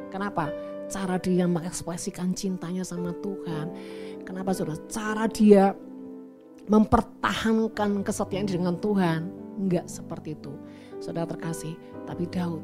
Kenapa? 0.09 0.49
Cara 0.95 1.19
dia 1.19 1.43
mengekspresikan 1.43 2.31
cintanya 2.31 2.87
sama 2.87 3.11
Tuhan. 3.19 3.67
Kenapa 4.23 4.55
saudara? 4.55 4.79
Cara 4.87 5.27
dia 5.27 5.75
mempertahankan 6.71 7.99
kesetiaan 7.99 8.47
dengan 8.47 8.79
Tuhan. 8.79 9.27
Enggak 9.59 9.91
seperti 9.91 10.39
itu. 10.39 10.55
Saudara 11.03 11.27
terkasih, 11.35 11.75
tapi 12.07 12.31
Daud 12.31 12.63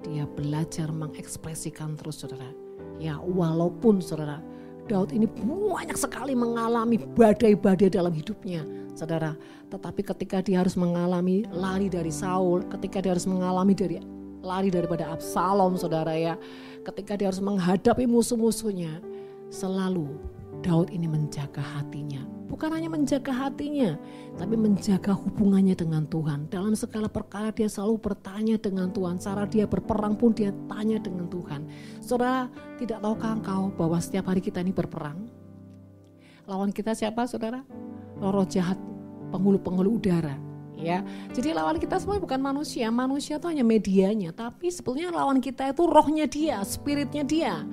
dia 0.00 0.24
belajar 0.24 0.88
mengekspresikan 0.88 2.00
terus 2.00 2.24
saudara. 2.24 2.48
Ya 2.96 3.20
walaupun 3.20 4.00
saudara 4.00 4.40
Daud 4.88 5.12
ini 5.12 5.28
banyak 5.44 6.00
sekali 6.00 6.32
mengalami 6.32 6.96
badai-badai 6.96 7.92
dalam 7.92 8.12
hidupnya, 8.16 8.64
saudara. 8.96 9.36
Tetapi 9.68 10.00
ketika 10.00 10.40
dia 10.40 10.60
harus 10.64 10.80
mengalami 10.80 11.44
lari 11.52 11.92
dari 11.92 12.12
Saul, 12.12 12.64
ketika 12.72 13.04
dia 13.04 13.12
harus 13.12 13.28
mengalami 13.28 13.72
dari 13.76 13.96
lari 14.44 14.68
daripada 14.68 15.08
Absalom, 15.08 15.80
saudara 15.80 16.12
ya, 16.12 16.36
ketika 16.84 17.16
dia 17.16 17.32
harus 17.32 17.40
menghadapi 17.40 18.04
musuh-musuhnya, 18.04 19.00
selalu 19.48 20.20
Daud 20.60 20.92
ini 20.92 21.08
menjaga 21.08 21.60
hatinya 21.60 22.34
bukan 22.54 22.70
hanya 22.70 22.86
menjaga 22.86 23.34
hatinya, 23.34 23.98
tapi 24.38 24.54
menjaga 24.54 25.10
hubungannya 25.10 25.74
dengan 25.74 26.06
Tuhan. 26.06 26.46
Dalam 26.46 26.78
segala 26.78 27.10
perkara 27.10 27.50
dia 27.50 27.66
selalu 27.66 27.98
bertanya 27.98 28.54
dengan 28.62 28.94
Tuhan. 28.94 29.18
Cara 29.18 29.42
dia 29.50 29.66
berperang 29.66 30.14
pun 30.14 30.30
dia 30.30 30.54
tanya 30.70 31.02
dengan 31.02 31.26
Tuhan. 31.26 31.66
Saudara, 31.98 32.46
tidak 32.78 33.02
tahukah 33.02 33.42
engkau 33.42 33.74
bahwa 33.74 33.98
setiap 33.98 34.30
hari 34.30 34.38
kita 34.38 34.62
ini 34.62 34.70
berperang? 34.70 35.26
Lawan 36.46 36.70
kita 36.70 36.94
siapa 36.94 37.26
saudara? 37.26 37.66
Loro 38.22 38.46
jahat, 38.46 38.78
penghulu-penghulu 39.34 39.98
udara. 39.98 40.53
Ya, 40.84 41.00
jadi 41.32 41.56
lawan 41.56 41.80
kita 41.80 41.96
semua 41.96 42.20
bukan 42.20 42.36
manusia, 42.36 42.92
manusia 42.92 43.40
itu 43.40 43.48
hanya 43.48 43.64
medianya, 43.64 44.36
tapi 44.36 44.68
sebetulnya 44.68 45.08
lawan 45.08 45.40
kita 45.40 45.72
itu 45.72 45.88
rohnya 45.88 46.28
dia, 46.28 46.60
spiritnya 46.60 47.24
dia, 47.24 47.64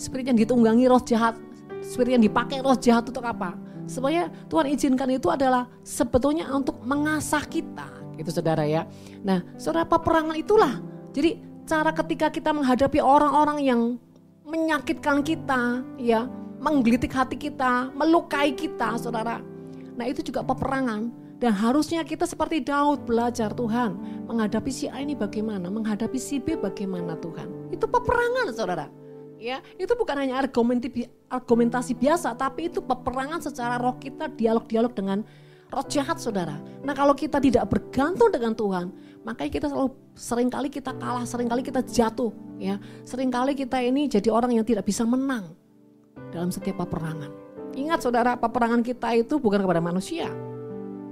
spirit 0.00 0.32
yang 0.32 0.38
ditunggangi 0.40 0.88
roh 0.88 1.02
jahat, 1.04 1.36
spirit 1.84 2.16
yang 2.16 2.24
dipakai 2.24 2.64
roh 2.64 2.72
jahat 2.72 3.04
untuk 3.04 3.20
apa? 3.20 3.52
Supaya 3.84 4.32
Tuhan 4.48 4.72
izinkan 4.72 5.12
itu 5.12 5.28
adalah 5.28 5.68
sebetulnya 5.84 6.48
untuk 6.56 6.80
mengasah 6.88 7.44
kita. 7.44 7.84
Itu 8.16 8.32
saudara 8.32 8.64
ya. 8.64 8.88
Nah, 9.20 9.44
saudara 9.60 9.84
peperangan 9.84 10.32
itulah. 10.32 10.80
Jadi 11.12 11.44
cara 11.68 11.92
ketika 11.92 12.32
kita 12.32 12.48
menghadapi 12.56 12.96
orang-orang 12.96 13.60
yang 13.60 13.80
menyakitkan 14.48 15.20
kita, 15.20 15.84
ya, 16.00 16.24
menggelitik 16.64 17.12
hati 17.12 17.36
kita, 17.36 17.92
melukai 17.92 18.56
kita, 18.56 18.96
saudara. 18.96 19.44
Nah 20.00 20.04
itu 20.08 20.24
juga 20.24 20.40
peperangan. 20.40 21.23
Dan 21.44 21.52
harusnya 21.52 22.00
kita 22.08 22.24
seperti 22.24 22.64
Daud 22.64 23.04
belajar 23.04 23.52
Tuhan. 23.52 24.24
Menghadapi 24.24 24.72
si 24.72 24.88
A 24.88 25.04
ini 25.04 25.12
bagaimana, 25.12 25.68
menghadapi 25.68 26.16
si 26.16 26.40
B 26.40 26.56
bagaimana 26.56 27.20
Tuhan. 27.20 27.68
Itu 27.68 27.84
peperangan 27.84 28.48
saudara. 28.56 28.88
Ya, 29.36 29.60
itu 29.76 29.92
bukan 29.92 30.24
hanya 30.24 30.40
argumentasi 30.40 31.92
biasa, 32.00 32.32
tapi 32.32 32.72
itu 32.72 32.80
peperangan 32.80 33.44
secara 33.44 33.76
roh 33.76 33.92
kita, 34.00 34.32
dialog-dialog 34.32 34.96
dengan 34.96 35.20
roh 35.68 35.84
jahat 35.84 36.16
saudara. 36.16 36.56
Nah 36.80 36.96
kalau 36.96 37.12
kita 37.12 37.36
tidak 37.44 37.68
bergantung 37.68 38.32
dengan 38.32 38.56
Tuhan, 38.56 38.88
makanya 39.20 39.52
kita 39.52 39.66
selalu 39.68 39.92
sering 40.16 40.48
kali 40.48 40.72
kita 40.72 40.96
kalah, 40.96 41.28
sering 41.28 41.52
kali 41.52 41.60
kita 41.60 41.84
jatuh. 41.84 42.32
ya 42.56 42.80
Seringkali 43.04 43.52
kita 43.52 43.84
ini 43.84 44.08
jadi 44.08 44.32
orang 44.32 44.56
yang 44.56 44.64
tidak 44.64 44.88
bisa 44.88 45.04
menang 45.04 45.52
dalam 46.32 46.48
setiap 46.48 46.80
peperangan. 46.88 47.28
Ingat 47.76 48.00
saudara, 48.00 48.32
peperangan 48.32 48.80
kita 48.80 49.12
itu 49.12 49.36
bukan 49.36 49.60
kepada 49.60 49.84
manusia, 49.84 50.32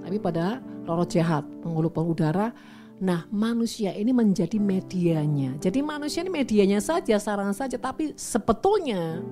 tapi 0.02 0.18
pada 0.18 0.58
roh 0.86 1.06
jahat, 1.06 1.46
penghulu 1.62 1.90
udara. 1.90 2.50
Nah 3.02 3.26
manusia 3.34 3.90
ini 3.94 4.14
menjadi 4.14 4.62
medianya. 4.62 5.58
Jadi 5.58 5.82
manusia 5.82 6.22
ini 6.22 6.30
medianya 6.30 6.78
saja, 6.78 7.18
sarana 7.18 7.50
saja, 7.50 7.74
tapi 7.74 8.14
sebetulnya 8.14 9.22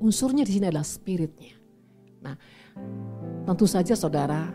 unsurnya 0.00 0.44
di 0.48 0.52
sini 0.56 0.64
adalah 0.68 0.86
spiritnya. 0.86 1.56
Nah 2.24 2.36
tentu 3.44 3.68
saja 3.68 3.92
saudara, 3.92 4.48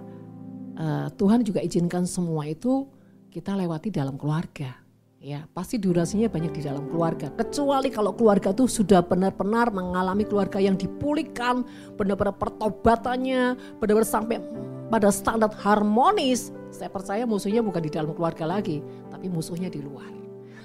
uh, 0.77 1.07
Tuhan 1.13 1.45
juga 1.45 1.61
izinkan 1.61 2.09
semua 2.09 2.49
itu 2.49 2.89
kita 3.29 3.53
lewati 3.53 3.93
dalam 3.93 4.17
keluarga 4.17 4.80
ya 5.21 5.45
pasti 5.53 5.77
durasinya 5.77 6.25
banyak 6.27 6.51
di 6.51 6.61
dalam 6.65 6.89
keluarga. 6.89 7.29
Kecuali 7.37 7.93
kalau 7.93 8.11
keluarga 8.17 8.49
itu 8.49 8.65
sudah 8.65 9.05
benar-benar 9.05 9.69
mengalami 9.69 10.25
keluarga 10.25 10.57
yang 10.57 10.73
dipulihkan, 10.73 11.61
benar-benar 11.95 12.33
pertobatannya, 12.41 13.55
benar-benar 13.77 14.09
sampai 14.09 14.41
pada 14.89 15.13
standar 15.13 15.53
harmonis. 15.61 16.49
Saya 16.73 16.89
percaya 16.89 17.23
musuhnya 17.29 17.61
bukan 17.61 17.85
di 17.85 17.91
dalam 17.93 18.11
keluarga 18.17 18.49
lagi, 18.49 18.81
tapi 19.13 19.29
musuhnya 19.29 19.69
di 19.69 19.79
luar. 19.85 20.09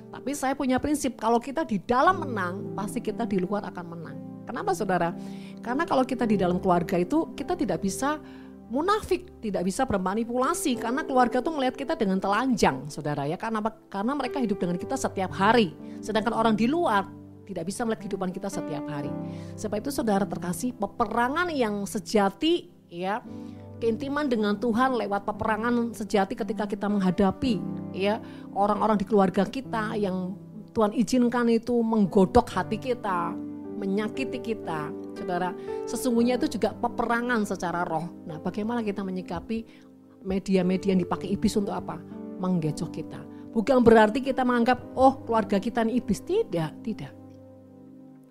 Tapi 0.08 0.32
saya 0.32 0.56
punya 0.56 0.80
prinsip 0.80 1.20
kalau 1.20 1.36
kita 1.36 1.68
di 1.68 1.76
dalam 1.84 2.24
menang, 2.24 2.72
pasti 2.72 3.04
kita 3.04 3.28
di 3.28 3.36
luar 3.36 3.68
akan 3.68 3.84
menang. 3.92 4.16
Kenapa 4.48 4.72
saudara? 4.72 5.12
Karena 5.60 5.84
kalau 5.84 6.06
kita 6.06 6.24
di 6.24 6.40
dalam 6.40 6.62
keluarga 6.62 6.96
itu 6.96 7.34
kita 7.36 7.58
tidak 7.58 7.82
bisa 7.82 8.22
munafik, 8.66 9.38
tidak 9.38 9.62
bisa 9.62 9.86
bermanipulasi 9.86 10.74
karena 10.78 11.06
keluarga 11.06 11.38
tuh 11.38 11.54
melihat 11.54 11.78
kita 11.78 11.94
dengan 11.94 12.18
telanjang, 12.18 12.86
saudara 12.90 13.26
ya. 13.26 13.38
Karena 13.38 13.62
karena 13.86 14.12
mereka 14.14 14.42
hidup 14.42 14.58
dengan 14.58 14.76
kita 14.76 14.98
setiap 14.98 15.30
hari, 15.34 15.74
sedangkan 16.02 16.34
orang 16.34 16.54
di 16.58 16.66
luar 16.66 17.06
tidak 17.46 17.70
bisa 17.70 17.86
melihat 17.86 18.02
kehidupan 18.06 18.34
kita 18.34 18.50
setiap 18.50 18.82
hari. 18.90 19.10
Sebab 19.54 19.78
itu 19.78 19.90
saudara 19.94 20.26
terkasih, 20.26 20.74
peperangan 20.74 21.46
yang 21.54 21.86
sejati 21.86 22.74
ya, 22.90 23.22
keintiman 23.78 24.26
dengan 24.26 24.58
Tuhan 24.58 24.98
lewat 24.98 25.22
peperangan 25.22 25.94
sejati 25.94 26.34
ketika 26.34 26.66
kita 26.66 26.90
menghadapi 26.90 27.62
ya 27.94 28.20
orang-orang 28.52 28.98
di 29.00 29.06
keluarga 29.08 29.46
kita 29.46 29.94
yang 29.96 30.36
Tuhan 30.76 30.92
izinkan 30.92 31.48
itu 31.48 31.72
menggodok 31.80 32.52
hati 32.52 32.76
kita, 32.76 33.32
menyakiti 33.80 34.44
kita. 34.44 34.92
Saudara, 35.16 35.50
sesungguhnya 35.88 36.36
itu 36.36 36.60
juga 36.60 36.76
peperangan 36.76 37.48
secara 37.48 37.82
roh. 37.88 38.06
Nah, 38.28 38.36
bagaimana 38.38 38.84
kita 38.84 39.00
menyikapi 39.00 39.64
media-media 40.22 40.92
yang 40.92 41.00
dipakai 41.00 41.32
iblis 41.32 41.56
untuk 41.56 41.72
apa? 41.72 41.96
Menggecok 42.36 42.90
kita. 42.92 43.20
Bukan 43.56 43.80
berarti 43.80 44.20
kita 44.20 44.44
menganggap, 44.44 44.92
oh 44.92 45.24
keluarga 45.24 45.56
kita 45.56 45.80
ini 45.88 45.96
iblis. 45.96 46.20
Tidak, 46.20 46.84
tidak. 46.84 47.12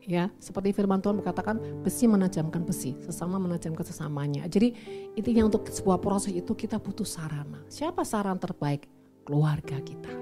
Ya, 0.05 0.29
seperti 0.37 0.69
firman 0.69 1.01
Tuhan 1.01 1.17
berkatakan, 1.17 1.57
besi 1.81 2.05
menajamkan 2.05 2.61
besi, 2.61 2.93
sesama 3.01 3.41
menajamkan 3.41 3.81
sesamanya. 3.81 4.45
Jadi 4.45 4.77
intinya 5.17 5.49
untuk 5.49 5.65
sebuah 5.65 5.97
proses 5.97 6.29
itu 6.29 6.53
kita 6.53 6.77
butuh 6.77 7.09
sarana. 7.09 7.65
Siapa 7.65 8.05
saran 8.05 8.37
terbaik? 8.37 8.85
Keluarga 9.25 9.81
kita. 9.81 10.13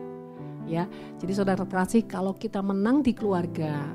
Ya, 0.64 0.88
jadi 1.20 1.36
saudara 1.36 1.68
terkasih 1.68 2.07
kalau 2.07 2.32
kita 2.32 2.64
menang 2.64 3.03
di 3.03 3.11
keluarga, 3.11 3.91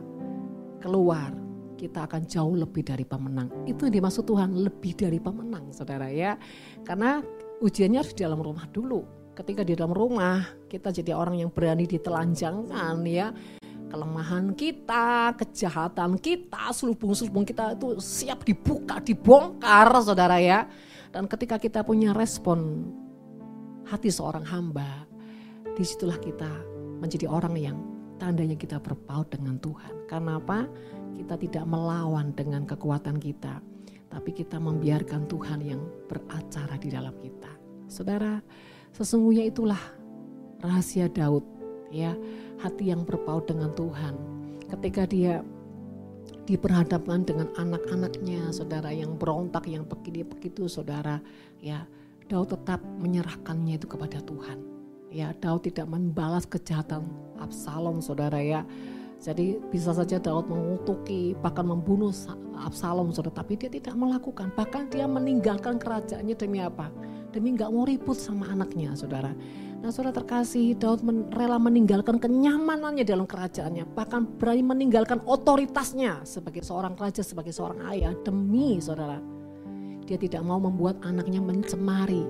keluar, 0.84 1.32
kita 1.78 2.10
akan 2.10 2.26
jauh 2.26 2.58
lebih 2.58 2.82
dari 2.82 3.06
pemenang. 3.06 3.46
Itu 3.70 3.86
yang 3.86 4.02
dimaksud 4.02 4.26
Tuhan, 4.26 4.58
lebih 4.58 4.98
dari 4.98 5.22
pemenang 5.22 5.70
saudara 5.70 6.10
ya. 6.10 6.34
Karena 6.82 7.22
ujiannya 7.62 8.02
harus 8.02 8.10
di 8.18 8.26
dalam 8.26 8.42
rumah 8.42 8.66
dulu. 8.66 9.06
Ketika 9.38 9.62
di 9.62 9.78
dalam 9.78 9.94
rumah, 9.94 10.42
kita 10.66 10.90
jadi 10.90 11.14
orang 11.14 11.38
yang 11.38 11.54
berani 11.54 11.86
ditelanjangkan 11.86 12.98
ya. 13.06 13.30
Kelemahan 13.88 14.52
kita, 14.58 15.38
kejahatan 15.38 16.18
kita, 16.18 16.74
selubung-selubung 16.74 17.46
kita 17.46 17.78
itu 17.78 18.02
siap 18.02 18.42
dibuka, 18.42 18.98
dibongkar 18.98 19.94
saudara 20.02 20.42
ya. 20.42 20.66
Dan 21.14 21.30
ketika 21.30 21.56
kita 21.56 21.86
punya 21.86 22.10
respon 22.12 22.90
hati 23.86 24.12
seorang 24.12 24.44
hamba, 24.44 25.06
di 25.72 25.86
situlah 25.86 26.18
kita 26.18 26.50
menjadi 26.98 27.30
orang 27.30 27.54
yang 27.56 27.78
tandanya 28.18 28.58
kita 28.58 28.82
berpaut 28.82 29.30
dengan 29.30 29.56
Tuhan. 29.62 30.04
Karena 30.10 30.42
apa? 30.42 30.66
Kita 31.14 31.38
tidak 31.38 31.64
melawan 31.66 32.34
dengan 32.34 32.66
kekuatan 32.66 33.18
kita, 33.18 33.62
tapi 34.10 34.30
kita 34.34 34.58
membiarkan 34.58 35.26
Tuhan 35.30 35.62
yang 35.62 35.82
beracara 36.10 36.78
di 36.78 36.90
dalam 36.90 37.14
kita. 37.18 37.50
Saudara, 37.88 38.38
sesungguhnya 38.94 39.48
itulah 39.48 39.80
rahasia 40.62 41.10
Daud, 41.10 41.42
ya, 41.90 42.14
hati 42.62 42.90
yang 42.92 43.02
berpaut 43.02 43.46
dengan 43.46 43.72
Tuhan. 43.74 44.14
Ketika 44.68 45.08
dia 45.08 45.40
diperhadapkan 46.44 47.24
dengan 47.24 47.48
anak-anaknya, 47.56 48.52
saudara 48.52 48.92
yang 48.92 49.16
berontak, 49.16 49.66
yang 49.66 49.88
begini 49.88 50.22
begitu, 50.22 50.68
saudara, 50.70 51.18
ya, 51.58 51.82
Daud 52.28 52.52
tetap 52.52 52.78
menyerahkannya 53.00 53.80
itu 53.80 53.88
kepada 53.88 54.20
Tuhan 54.22 54.77
Ya, 55.08 55.32
Daud 55.32 55.64
tidak 55.64 55.88
membalas 55.88 56.44
kejahatan 56.44 57.08
Absalom, 57.40 58.04
saudara 58.04 58.36
ya. 58.44 58.60
Jadi 59.18 59.58
bisa 59.74 59.90
saja 59.90 60.22
Daud 60.22 60.46
mengutuki 60.46 61.34
bahkan 61.42 61.66
membunuh 61.66 62.12
Absalom 62.54 63.10
saudara, 63.10 63.42
tapi 63.42 63.56
dia 63.56 63.72
tidak 63.72 63.96
melakukan. 63.96 64.52
Bahkan 64.54 64.92
dia 64.92 65.08
meninggalkan 65.08 65.80
kerajaannya 65.80 66.36
demi 66.38 66.60
apa? 66.60 66.92
Demi 67.32 67.56
nggak 67.56 67.70
mau 67.72 67.88
ribut 67.88 68.20
sama 68.20 68.52
anaknya, 68.52 68.94
saudara. 68.94 69.32
Nah, 69.78 69.94
saudara 69.94 70.22
terkasih, 70.22 70.74
Daud 70.76 71.06
men 71.06 71.30
rela 71.30 71.56
meninggalkan 71.56 72.18
kenyamanannya 72.18 73.06
dalam 73.06 73.30
kerajaannya, 73.30 73.86
bahkan 73.94 74.26
berani 74.26 74.66
meninggalkan 74.66 75.22
otoritasnya 75.22 76.26
sebagai 76.26 76.66
seorang 76.66 76.98
raja, 76.98 77.22
sebagai 77.22 77.54
seorang 77.54 77.86
ayah 77.94 78.12
demi 78.26 78.82
saudara. 78.82 79.22
Dia 80.04 80.18
tidak 80.18 80.42
mau 80.42 80.58
membuat 80.58 80.98
anaknya 81.06 81.38
mencemari 81.38 82.26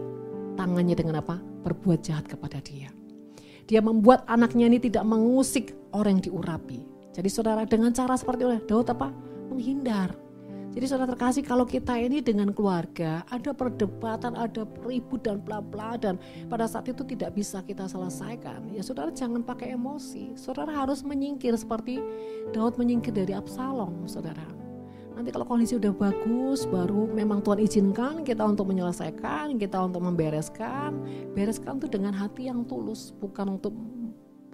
tangannya 0.60 0.92
dengan 0.92 1.24
apa? 1.24 1.47
Berbuat 1.62 2.04
jahat 2.04 2.26
kepada 2.28 2.62
dia. 2.62 2.90
Dia 3.68 3.84
membuat 3.84 4.24
anaknya 4.24 4.64
ini 4.64 4.80
tidak 4.80 5.04
mengusik 5.04 5.76
orang 5.92 6.18
yang 6.18 6.32
diurapi. 6.32 6.80
Jadi 7.12 7.28
saudara 7.28 7.68
dengan 7.68 7.92
cara 7.92 8.16
seperti 8.16 8.48
itu 8.48 8.56
Daud 8.64 8.88
apa? 8.88 9.12
Menghindar. 9.52 10.16
Jadi 10.68 10.84
saudara 10.84 11.10
terkasih 11.10 11.42
kalau 11.42 11.64
kita 11.64 11.96
ini 11.98 12.22
dengan 12.22 12.52
keluarga 12.54 13.26
ada 13.32 13.50
perdebatan, 13.50 14.36
ada 14.36 14.62
ribut 14.84 15.24
dan 15.24 15.42
bla 15.42 15.58
bla 15.58 15.98
dan 15.98 16.20
pada 16.46 16.68
saat 16.68 16.86
itu 16.86 17.02
tidak 17.02 17.34
bisa 17.34 17.64
kita 17.64 17.88
selesaikan. 17.88 18.68
Ya 18.70 18.84
saudara 18.84 19.10
jangan 19.10 19.42
pakai 19.42 19.74
emosi. 19.74 20.36
Saudara 20.38 20.70
harus 20.70 21.02
menyingkir 21.02 21.56
seperti 21.58 21.98
Daud 22.54 22.78
menyingkir 22.78 23.10
dari 23.10 23.34
Absalom, 23.34 24.06
saudara. 24.06 24.57
Nanti 25.18 25.34
kalau 25.34 25.50
kondisi 25.50 25.74
udah 25.74 25.90
bagus, 25.90 26.62
baru 26.70 27.10
memang 27.10 27.42
Tuhan 27.42 27.58
izinkan 27.58 28.14
kita 28.22 28.38
untuk 28.46 28.70
menyelesaikan, 28.70 29.58
kita 29.58 29.82
untuk 29.82 30.06
membereskan. 30.06 30.94
Bereskan 31.34 31.82
itu 31.82 31.90
dengan 31.90 32.14
hati 32.14 32.46
yang 32.46 32.62
tulus, 32.62 33.10
bukan 33.18 33.58
untuk 33.58 33.74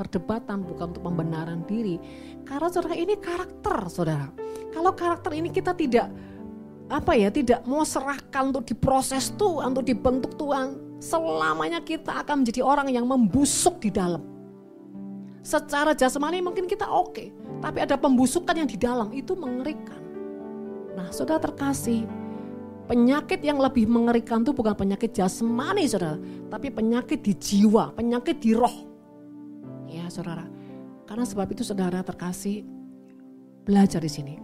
perdebatan, 0.01 0.65
bukan 0.65 0.97
untuk 0.97 1.05
pembenaran 1.05 1.69
diri. 1.69 2.01
Karena 2.49 2.73
saudara 2.73 2.97
ini 2.97 3.13
karakter, 3.21 3.77
saudara. 3.93 4.33
Kalau 4.73 4.97
karakter 4.97 5.37
ini 5.37 5.53
kita 5.53 5.77
tidak 5.77 6.09
apa 6.89 7.13
ya, 7.13 7.29
tidak 7.29 7.61
mau 7.69 7.85
serahkan 7.85 8.49
untuk 8.49 8.65
diproses 8.65 9.37
Tuhan, 9.37 9.77
untuk 9.77 9.85
dibentuk 9.85 10.33
Tuhan, 10.41 10.97
selamanya 10.97 11.85
kita 11.85 12.25
akan 12.25 12.41
menjadi 12.41 12.65
orang 12.65 12.89
yang 12.89 13.05
membusuk 13.05 13.85
di 13.85 13.93
dalam. 13.93 14.25
Secara 15.45 15.93
jasmani 15.93 16.41
mungkin 16.41 16.65
kita 16.65 16.89
oke, 16.89 17.13
okay, 17.13 17.29
tapi 17.61 17.85
ada 17.85 18.01
pembusukan 18.01 18.57
yang 18.57 18.65
di 18.65 18.81
dalam 18.81 19.13
itu 19.13 19.37
mengerikan. 19.37 20.04
Nah, 20.95 21.11
saudara 21.11 21.43
terkasih, 21.43 22.07
penyakit 22.87 23.43
yang 23.43 23.59
lebih 23.59 23.91
mengerikan 23.91 24.47
itu 24.47 24.55
bukan 24.55 24.75
penyakit 24.79 25.11
jasmani, 25.11 25.87
saudara, 25.91 26.19
tapi 26.51 26.71
penyakit 26.71 27.21
di 27.23 27.35
jiwa, 27.35 27.95
penyakit 27.95 28.39
di 28.39 28.55
roh. 28.55 28.87
Ya, 29.91 30.07
saudara. 30.11 30.47
Karena 31.05 31.27
sebab 31.27 31.47
itu 31.51 31.63
saudara 31.67 32.01
terkasih, 32.01 32.65
belajar 33.65 34.01
di 34.01 34.11
sini. 34.11 34.35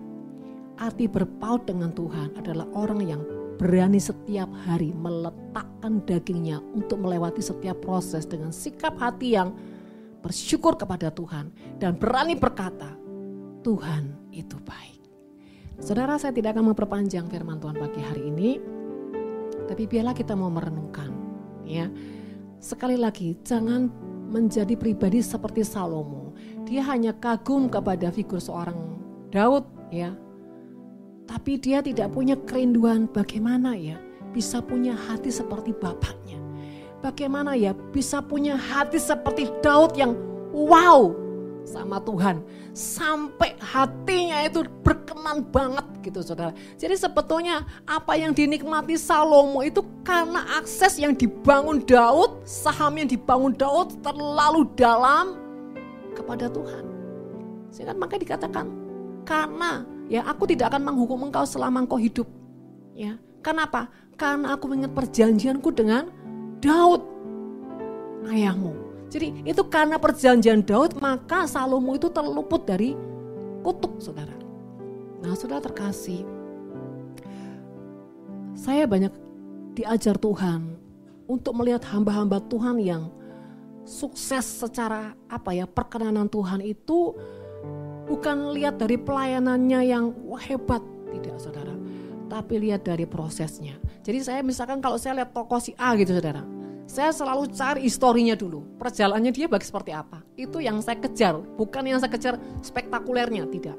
Arti 0.80 1.04
berpaut 1.04 1.68
dengan 1.68 1.92
Tuhan 1.92 2.40
adalah 2.40 2.64
orang 2.72 3.00
yang 3.04 3.22
berani 3.60 4.00
setiap 4.00 4.48
hari 4.64 4.96
meletakkan 4.96 6.00
dagingnya 6.08 6.64
untuk 6.72 7.04
melewati 7.04 7.44
setiap 7.44 7.84
proses 7.84 8.24
dengan 8.24 8.48
sikap 8.48 8.96
hati 8.96 9.36
yang 9.36 9.52
bersyukur 10.24 10.80
kepada 10.80 11.12
Tuhan 11.12 11.52
dan 11.76 12.00
berani 12.00 12.32
berkata, 12.36 12.96
Tuhan 13.60 14.32
itu 14.32 14.56
baik. 14.64 14.99
Saudara 15.80 16.20
saya 16.20 16.36
tidak 16.36 16.52
akan 16.54 16.76
memperpanjang 16.76 17.24
firman 17.32 17.56
Tuhan 17.56 17.80
pagi 17.80 18.04
hari 18.04 18.28
ini, 18.28 18.60
tapi 19.64 19.88
biarlah 19.88 20.12
kita 20.12 20.36
mau 20.36 20.52
merenungkan 20.52 21.08
ya. 21.64 21.88
Sekali 22.60 23.00
lagi 23.00 23.40
jangan 23.40 23.88
menjadi 24.28 24.76
pribadi 24.76 25.24
seperti 25.24 25.64
Salomo. 25.64 26.36
Dia 26.68 26.84
hanya 26.84 27.16
kagum 27.16 27.72
kepada 27.72 28.12
figur 28.12 28.44
seorang 28.44 28.76
Daud 29.32 29.64
ya, 29.88 30.12
tapi 31.24 31.56
dia 31.56 31.80
tidak 31.80 32.12
punya 32.12 32.36
kerinduan 32.44 33.08
bagaimana 33.08 33.72
ya 33.72 33.96
bisa 34.36 34.60
punya 34.60 34.92
hati 34.92 35.32
seperti 35.32 35.72
bapaknya. 35.72 36.36
Bagaimana 37.00 37.56
ya 37.56 37.72
bisa 37.72 38.20
punya 38.20 38.52
hati 38.52 39.00
seperti 39.00 39.48
Daud 39.64 39.96
yang 39.96 40.12
wow 40.52 41.16
sama 41.64 42.00
Tuhan. 42.02 42.42
Sampai 42.72 43.54
hatinya 43.60 44.44
itu 44.46 44.64
berkenan 44.82 45.44
banget 45.48 45.86
gitu 46.04 46.20
saudara. 46.24 46.56
Jadi 46.80 46.96
sebetulnya 46.96 47.66
apa 47.84 48.16
yang 48.16 48.34
dinikmati 48.34 48.96
Salomo 48.96 49.60
itu 49.64 49.84
karena 50.06 50.60
akses 50.60 50.96
yang 50.96 51.12
dibangun 51.12 51.82
Daud, 51.84 52.42
saham 52.46 52.96
yang 52.98 53.08
dibangun 53.08 53.52
Daud 53.54 54.00
terlalu 54.00 54.66
dalam 54.78 55.36
kepada 56.16 56.48
Tuhan. 56.48 56.84
Sehingga 57.70 57.94
maka 57.94 58.18
dikatakan 58.18 58.66
karena 59.22 59.86
Ya, 60.10 60.26
aku 60.26 60.42
tidak 60.50 60.74
akan 60.74 60.90
menghukum 60.90 61.30
engkau 61.30 61.46
selama 61.46 61.86
engkau 61.86 61.94
hidup. 61.94 62.26
Ya, 62.98 63.14
kenapa? 63.46 63.86
Karena 64.18 64.58
aku 64.58 64.66
mengingat 64.66 64.90
perjanjianku 64.98 65.70
dengan 65.70 66.10
Daud, 66.58 67.06
ayahmu. 68.26 68.74
Jadi 69.10 69.42
itu 69.42 69.62
karena 69.66 69.98
perjanjian 69.98 70.62
Daud 70.62 71.02
maka 71.02 71.44
Salomo 71.50 71.98
itu 71.98 72.06
terluput 72.08 72.62
dari 72.62 72.94
kutuk 73.66 73.98
saudara. 73.98 74.32
Nah 75.20 75.34
saudara 75.34 75.60
terkasih, 75.60 76.22
saya 78.54 78.86
banyak 78.86 79.12
diajar 79.74 80.14
Tuhan 80.14 80.78
untuk 81.26 81.52
melihat 81.58 81.82
hamba-hamba 81.90 82.38
Tuhan 82.46 82.78
yang 82.78 83.10
sukses 83.82 84.46
secara 84.46 85.18
apa 85.26 85.50
ya 85.52 85.66
perkenanan 85.66 86.30
Tuhan 86.30 86.62
itu 86.62 87.18
Bukan 88.10 88.58
lihat 88.58 88.82
dari 88.82 88.98
pelayanannya 88.98 89.80
yang 89.86 90.10
wah 90.26 90.42
hebat, 90.42 90.82
tidak 91.14 91.38
saudara. 91.38 91.70
Tapi 92.26 92.58
lihat 92.58 92.82
dari 92.82 93.06
prosesnya. 93.06 93.78
Jadi 94.02 94.18
saya 94.26 94.42
misalkan 94.42 94.82
kalau 94.82 94.98
saya 94.98 95.22
lihat 95.22 95.30
toko 95.30 95.62
si 95.62 95.78
A 95.78 95.94
gitu 95.94 96.18
saudara. 96.18 96.42
Saya 96.90 97.14
selalu 97.14 97.54
cari 97.54 97.86
historinya 97.86 98.34
dulu. 98.34 98.66
Perjalanannya 98.74 99.30
dia 99.30 99.46
bagi 99.46 99.62
seperti 99.62 99.94
apa. 99.94 100.26
Itu 100.34 100.58
yang 100.58 100.82
saya 100.82 100.98
kejar. 100.98 101.38
Bukan 101.54 101.86
yang 101.86 102.02
saya 102.02 102.10
kejar 102.10 102.34
spektakulernya, 102.66 103.46
tidak. 103.46 103.78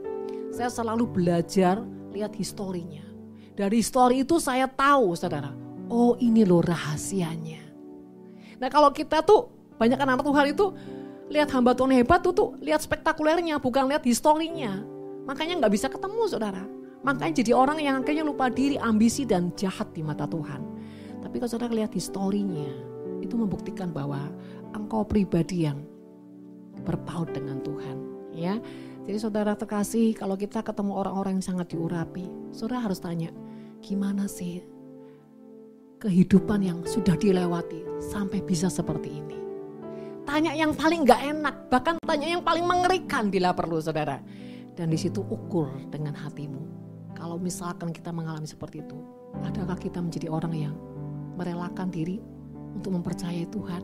Saya 0.56 0.72
selalu 0.72 1.12
belajar 1.12 1.84
lihat 2.16 2.32
historinya. 2.40 3.04
Dari 3.52 3.84
histori 3.84 4.24
itu 4.24 4.40
saya 4.40 4.64
tahu 4.64 5.12
saudara. 5.20 5.52
Oh 5.92 6.16
ini 6.24 6.48
loh 6.48 6.64
rahasianya. 6.64 7.60
Nah 8.64 8.72
kalau 8.72 8.96
kita 8.96 9.20
tuh 9.28 9.52
banyak 9.76 10.00
anak 10.00 10.24
Tuhan 10.24 10.46
itu 10.56 10.66
lihat 11.28 11.52
hamba 11.52 11.76
Tuhan 11.76 11.92
hebat 12.00 12.24
tuh 12.24 12.32
tuh 12.32 12.50
lihat 12.64 12.80
spektakulernya 12.80 13.60
bukan 13.60 13.92
lihat 13.92 14.08
historinya. 14.08 14.88
Makanya 15.28 15.60
nggak 15.60 15.74
bisa 15.76 15.92
ketemu 15.92 16.32
saudara. 16.32 16.64
Makanya 17.04 17.44
jadi 17.44 17.52
orang 17.60 17.84
yang 17.84 18.00
akhirnya 18.00 18.24
lupa 18.24 18.48
diri, 18.48 18.80
ambisi 18.80 19.28
dan 19.28 19.52
jahat 19.60 19.92
di 19.92 20.00
mata 20.00 20.24
Tuhan. 20.24 20.64
Tapi 21.20 21.36
kalau 21.44 21.52
saudara 21.52 21.76
lihat 21.76 21.92
historinya, 21.92 22.91
itu 23.22 23.38
membuktikan 23.38 23.94
bahwa 23.94 24.34
engkau 24.74 25.06
pribadi 25.06 25.70
yang 25.70 25.86
berpaut 26.84 27.30
dengan 27.32 27.62
Tuhan. 27.62 27.98
Ya, 28.32 28.58
jadi 29.06 29.18
saudara 29.18 29.58
terkasih, 29.58 30.14
kalau 30.14 30.38
kita 30.38 30.62
ketemu 30.62 30.94
orang-orang 30.94 31.42
yang 31.42 31.46
sangat 31.46 31.74
diurapi, 31.74 32.26
saudara 32.54 32.86
harus 32.86 33.02
tanya, 33.02 33.34
gimana 33.82 34.30
sih 34.30 34.62
kehidupan 36.02 36.62
yang 36.62 36.80
sudah 36.86 37.18
dilewati 37.18 37.82
sampai 38.02 38.46
bisa 38.46 38.70
seperti 38.70 39.22
ini? 39.22 39.38
Tanya 40.22 40.54
yang 40.54 40.78
paling 40.78 41.04
gak 41.04 41.22
enak, 41.28 41.56
bahkan 41.68 41.98
tanya 42.06 42.30
yang 42.30 42.46
paling 42.46 42.64
mengerikan 42.64 43.34
bila 43.34 43.52
perlu 43.58 43.82
saudara. 43.82 44.22
Dan 44.72 44.88
di 44.88 44.96
situ 44.96 45.20
ukur 45.20 45.68
dengan 45.92 46.16
hatimu. 46.16 46.62
Kalau 47.18 47.36
misalkan 47.36 47.92
kita 47.92 48.16
mengalami 48.16 48.48
seperti 48.48 48.86
itu, 48.86 48.98
adakah 49.44 49.76
kita 49.76 50.00
menjadi 50.00 50.32
orang 50.32 50.54
yang 50.56 50.76
merelakan 51.36 51.92
diri 51.92 52.22
untuk 52.76 52.96
mempercayai 52.96 53.48
Tuhan? 53.50 53.84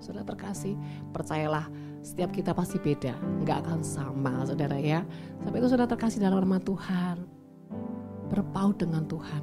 Saudara 0.00 0.24
terkasih, 0.24 0.74
percayalah 1.12 1.68
setiap 2.00 2.32
kita 2.32 2.56
pasti 2.56 2.80
beda, 2.80 3.12
nggak 3.44 3.58
akan 3.68 3.80
sama 3.84 4.40
saudara 4.48 4.80
ya. 4.80 5.04
Sampai 5.44 5.60
itu 5.60 5.68
saudara 5.68 5.88
terkasih 5.92 6.24
dalam 6.24 6.40
nama 6.40 6.56
Tuhan, 6.60 7.16
berpaut 8.32 8.80
dengan 8.80 9.04
Tuhan. 9.04 9.42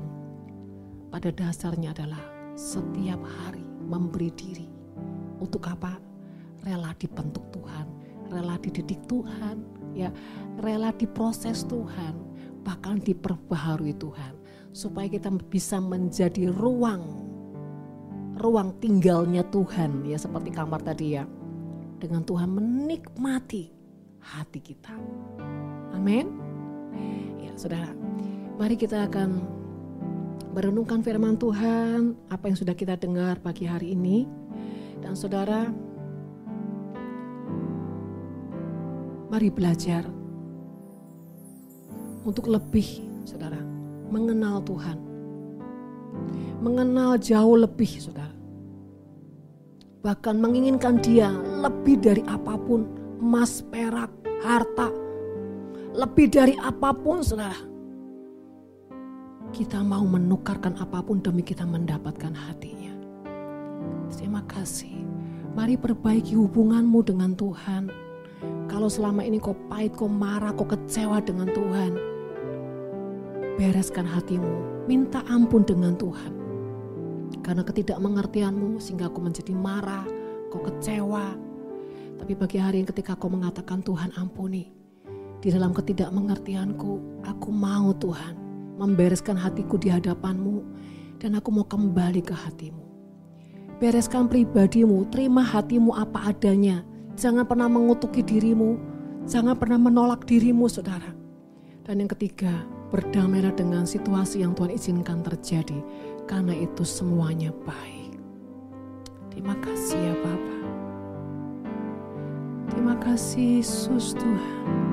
Pada 1.13 1.29
dasarnya 1.29 1.93
adalah 1.93 2.21
setiap 2.57 3.21
hari 3.21 3.63
memberi 3.85 4.33
diri. 4.33 4.67
Untuk 5.37 5.69
apa? 5.69 6.07
rela 6.67 6.91
dibentuk 6.99 7.47
Tuhan, 7.55 7.87
rela 8.27 8.59
dididik 8.59 8.99
Tuhan, 9.07 9.63
ya, 9.95 10.11
rela 10.59 10.91
diproses 10.91 11.63
Tuhan, 11.63 12.15
bahkan 12.67 12.99
diperbaharui 12.99 13.95
Tuhan, 13.95 14.35
supaya 14.75 15.07
kita 15.07 15.31
bisa 15.47 15.79
menjadi 15.79 16.51
ruang 16.51 17.26
ruang 18.39 18.77
tinggalnya 18.81 19.43
Tuhan 19.49 20.05
ya 20.07 20.17
seperti 20.17 20.53
kamar 20.53 20.81
tadi 20.85 21.17
ya. 21.17 21.25
Dengan 21.97 22.21
Tuhan 22.21 22.53
menikmati 22.53 23.73
hati 24.21 24.59
kita. 24.61 24.93
Amin. 25.97 26.29
Ya, 27.41 27.51
Saudara, 27.57 27.89
mari 28.61 28.77
kita 28.77 29.09
akan 29.09 29.41
merenungkan 30.53 31.01
firman 31.01 31.41
Tuhan, 31.41 32.13
apa 32.29 32.45
yang 32.49 32.57
sudah 32.57 32.77
kita 32.77 32.97
dengar 33.01 33.41
pagi 33.41 33.65
hari 33.65 33.97
ini. 33.97 34.29
Dan 35.01 35.17
Saudara, 35.17 35.69
Mari 39.27 39.51
belajar 39.51 40.07
untuk 42.23 42.47
lebih, 42.47 43.03
saudara, 43.27 43.59
mengenal 44.07 44.63
Tuhan. 44.63 45.06
Mengenal 46.63 47.21
jauh 47.21 47.57
lebih, 47.57 47.87
saudara. 47.99 48.33
Bahkan 50.01 50.35
menginginkan 50.39 51.01
dia 51.03 51.29
lebih 51.61 51.99
dari 52.01 52.23
apa 52.25 52.55
pun, 52.57 52.87
emas, 53.21 53.61
perak, 53.67 54.09
harta. 54.41 54.89
Lebih 55.97 56.27
dari 56.29 56.53
apa 56.57 56.93
pun, 56.93 57.21
saudara. 57.21 57.57
Kita 59.53 59.79
mau 59.81 60.03
menukarkan 60.03 60.75
apa 60.77 60.99
pun 61.01 61.23
demi 61.23 61.41
kita 61.41 61.63
mendapatkan 61.63 62.35
hatinya. 62.35 62.93
Terima 64.11 64.43
kasih. 64.45 65.05
Mari 65.55 65.79
perbaiki 65.79 66.37
hubunganmu 66.37 66.99
dengan 67.01 67.33
Tuhan 67.33 67.89
kalau 68.67 68.91
selama 68.91 69.23
ini 69.23 69.39
kau 69.39 69.55
pahit, 69.71 69.95
kau 69.95 70.11
marah, 70.11 70.51
kau 70.53 70.67
kecewa 70.67 71.23
dengan 71.23 71.49
Tuhan, 71.49 71.95
bereskan 73.57 74.05
hatimu, 74.05 74.85
minta 74.85 75.25
ampun 75.27 75.65
dengan 75.65 75.97
Tuhan. 75.97 76.31
Karena 77.41 77.65
ketidakmengertianmu 77.65 78.79
sehingga 78.79 79.09
kau 79.09 79.19
menjadi 79.19 79.51
marah, 79.51 80.05
kau 80.53 80.61
kecewa. 80.61 81.35
Tapi 82.17 82.33
bagi 82.37 82.57
hari 82.61 82.85
yang 82.85 82.89
ketika 82.89 83.17
kau 83.17 83.27
mengatakan 83.27 83.81
Tuhan 83.81 84.13
ampuni, 84.15 84.69
di 85.41 85.49
dalam 85.49 85.73
ketidakmengertianku, 85.73 87.25
aku 87.25 87.49
mau 87.49 87.91
Tuhan 87.97 88.37
membereskan 88.77 89.35
hatiku 89.35 89.81
di 89.81 89.89
hadapanmu 89.89 90.61
dan 91.17 91.35
aku 91.35 91.49
mau 91.49 91.65
kembali 91.65 92.21
ke 92.21 92.33
hatimu. 92.33 92.85
Bereskan 93.77 94.29
pribadimu, 94.29 95.05
terima 95.09 95.45
hatimu 95.45 95.93
apa 95.93 96.33
adanya, 96.33 96.81
Jangan 97.17 97.49
pernah 97.49 97.65
mengutuki 97.65 98.21
dirimu, 98.21 98.77
jangan 99.25 99.57
pernah 99.57 99.81
menolak 99.81 100.29
dirimu 100.29 100.69
saudara. 100.69 101.17
Dan 101.81 102.05
yang 102.05 102.13
ketiga, 102.13 102.61
berdamailah 102.89 103.51
dengan 103.55 103.83
situasi 103.83 104.41
yang 104.43 104.55
Tuhan 104.55 104.71
izinkan 104.71 105.23
terjadi, 105.23 105.79
karena 106.25 106.55
itu 106.55 106.87
semuanya 106.87 107.51
baik. 107.67 108.15
Terima 109.31 109.53
kasih 109.59 109.99
ya 109.99 110.15
Bapak. 110.23 110.63
Terima 112.73 112.95
kasih 112.97 113.61
Yesus 113.61 114.15
Tuhan. 114.15 114.86